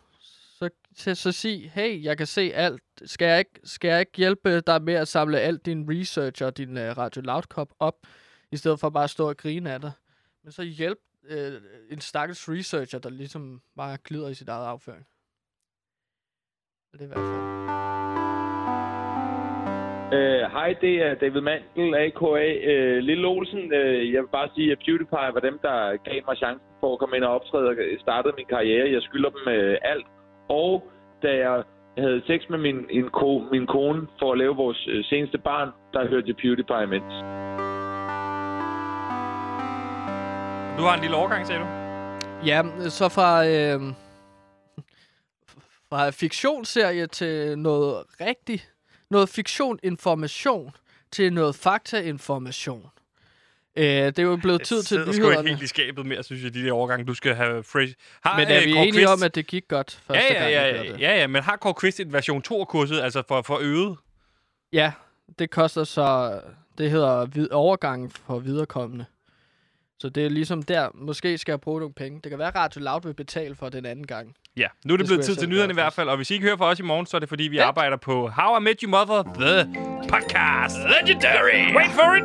så, 0.58 0.70
så, 0.96 1.14
så 1.14 1.32
sig, 1.32 1.70
hey, 1.74 2.04
jeg 2.04 2.18
kan 2.18 2.26
se 2.26 2.52
alt. 2.54 2.82
Skal 3.04 3.26
jeg, 3.26 3.38
ikke, 3.38 3.60
skal 3.64 3.88
jeg 3.88 4.00
ikke 4.00 4.12
hjælpe 4.16 4.60
dig 4.60 4.82
med 4.82 4.94
at 4.94 5.08
samle 5.08 5.40
alt 5.40 5.66
din 5.66 5.86
research 5.90 6.44
og 6.44 6.56
din 6.56 6.76
uh, 6.76 6.82
Radio 6.82 7.22
Loud 7.22 7.66
op, 7.78 7.96
i 8.50 8.56
stedet 8.56 8.80
for 8.80 8.90
bare 8.90 9.04
at 9.04 9.10
stå 9.10 9.28
og 9.28 9.36
grine 9.36 9.72
af 9.72 9.80
dig? 9.80 9.92
Men 10.44 10.52
så 10.52 10.62
hjælp 10.62 10.98
øh, 11.28 11.52
en 11.90 12.00
stakkels 12.00 12.48
researcher, 12.48 12.98
der 12.98 13.10
ligesom 13.10 13.62
bare 13.76 13.98
glider 14.04 14.28
i 14.28 14.34
sit 14.34 14.48
eget 14.48 14.66
afføring. 14.66 15.06
Det 16.92 17.00
er 17.00 17.04
i 17.04 17.06
hvert 17.06 17.18
fald. 17.18 17.52
Øh, 20.16 20.44
Hej, 20.56 20.74
det 20.80 20.94
er 21.06 21.14
David 21.14 21.40
Mandel, 21.40 21.94
a.k.a. 21.94 22.46
Øh, 22.72 22.98
Lille 22.98 23.26
Olsen. 23.26 23.72
Øh, 23.72 24.12
jeg 24.12 24.22
vil 24.22 24.28
bare 24.38 24.48
sige, 24.54 24.72
at 24.72 24.78
PewDiePie 24.78 25.34
var 25.36 25.40
dem, 25.48 25.58
der 25.62 25.96
gav 25.96 26.20
mig 26.28 26.36
chancen 26.36 26.68
for 26.80 26.92
at 26.92 26.98
komme 26.98 27.16
ind 27.16 27.24
og 27.24 27.34
optræde 27.34 27.68
og 27.68 27.76
startede 28.00 28.34
min 28.36 28.46
karriere. 28.46 28.92
Jeg 28.92 29.02
skylder 29.02 29.30
dem 29.30 29.44
øh, 29.48 29.78
alt. 29.82 30.06
Og 30.48 30.90
da 31.22 31.30
jeg 31.36 31.62
havde 31.98 32.22
sex 32.26 32.40
med 32.50 32.58
min, 32.58 32.78
en 32.90 33.08
ko, 33.10 33.30
min 33.52 33.66
kone 33.66 34.06
for 34.18 34.32
at 34.32 34.38
lave 34.38 34.56
vores 34.56 34.86
øh, 34.88 35.04
seneste 35.04 35.38
barn, 35.38 35.68
der 35.92 36.08
hørte 36.08 36.28
jeg 36.28 36.36
PewDiePie 36.36 36.82
imens. 36.82 37.14
Du 40.78 40.82
har 40.82 40.94
en 40.94 41.00
lille 41.00 41.16
overgang, 41.16 41.46
sagde 41.46 41.60
du? 41.60 41.66
Ja, 42.46 42.62
så 42.90 43.08
fra, 43.08 43.46
øh, 43.46 43.80
fra 45.88 46.10
fiktionsserie 46.10 47.06
til 47.06 47.58
noget 47.58 48.04
rigtigt, 48.20 48.70
noget 49.10 49.28
fiktion-information 49.28 50.70
til 51.10 51.32
noget 51.32 51.54
fakta-information. 51.54 52.86
Øh, 53.76 53.84
det 53.84 54.18
er 54.18 54.22
jo 54.22 54.36
blevet 54.36 54.62
tid 54.62 54.76
til 54.76 54.84
sidder 54.86 55.04
sgu 55.04 55.10
ikke 55.12 55.22
nyhederne. 55.26 55.48
helt 55.48 55.62
i 55.62 55.66
skabet 55.66 56.06
mere, 56.06 56.22
synes 56.22 56.42
jeg, 56.44 56.54
de 56.54 56.64
der 56.64 56.72
overgange, 56.72 57.06
du 57.06 57.14
skal 57.14 57.34
have 57.34 57.62
fresh. 57.64 57.94
Har, 58.24 58.38
Men 58.38 58.48
er 58.48 58.60
øh, 58.60 58.66
vi 58.66 58.72
Kåre 58.72 58.86
enige 58.86 59.06
Quist- 59.06 59.12
om, 59.12 59.22
at 59.22 59.34
det 59.34 59.46
gik 59.46 59.68
godt 59.68 60.00
første 60.06 60.24
ja, 60.34 60.34
ja, 60.34 60.40
gang, 60.40 60.52
ja, 60.76 60.82
vi 60.82 60.88
ja, 60.88 60.92
det? 60.94 61.00
ja, 61.00 61.20
ja, 61.20 61.26
men 61.26 61.42
har 61.42 61.56
Kåre 61.56 61.74
Quist 61.80 62.00
et 62.00 62.12
version 62.12 62.42
2-kurset, 62.52 63.00
altså 63.00 63.22
for, 63.28 63.42
for 63.42 63.58
øget? 63.60 63.96
Ja, 64.72 64.92
det 65.38 65.50
koster 65.50 65.84
så... 65.84 66.40
Det 66.78 66.90
hedder 66.90 67.26
vid- 67.26 67.48
overgangen 67.50 68.10
for 68.10 68.38
viderekommende. 68.38 69.04
Så 70.02 70.08
det 70.08 70.26
er 70.26 70.30
ligesom 70.30 70.62
der, 70.62 70.88
måske 70.94 71.38
skal 71.38 71.52
jeg 71.52 71.60
bruge 71.60 71.80
nogle 71.80 71.94
penge. 71.94 72.20
Det 72.24 72.30
kan 72.30 72.38
være, 72.38 72.48
at 72.48 72.54
Radio 72.56 72.80
Loud 72.80 73.00
vil 73.04 73.14
betale 73.14 73.54
for 73.54 73.68
den 73.68 73.86
anden 73.86 74.06
gang. 74.06 74.34
Ja, 74.56 74.66
nu 74.84 74.94
er 74.94 74.96
det, 74.96 75.04
Det 75.04 75.08
blevet 75.08 75.24
tid 75.24 75.36
til 75.36 75.48
nyhederne 75.48 75.72
i 75.72 75.74
hvert 75.74 75.92
fald, 75.92 76.08
og 76.08 76.16
hvis 76.16 76.30
I 76.30 76.34
ikke 76.34 76.46
hører 76.46 76.56
fra 76.56 76.70
os 76.70 76.78
i 76.78 76.82
morgen, 76.82 77.06
så 77.06 77.16
er 77.16 77.18
det 77.18 77.28
fordi, 77.28 77.44
vi 77.44 77.56
Ja. 77.56 77.66
arbejder 77.66 77.96
på 77.96 78.28
How 78.28 78.58
I 78.58 78.62
Met 78.62 78.80
Your 78.80 78.90
Mother, 78.90 79.22
The 79.22 79.74
Podcast. 80.08 80.76
Legendary! 80.78 81.74
Wait 81.76 81.90
for 81.90 82.14
it! 82.16 82.22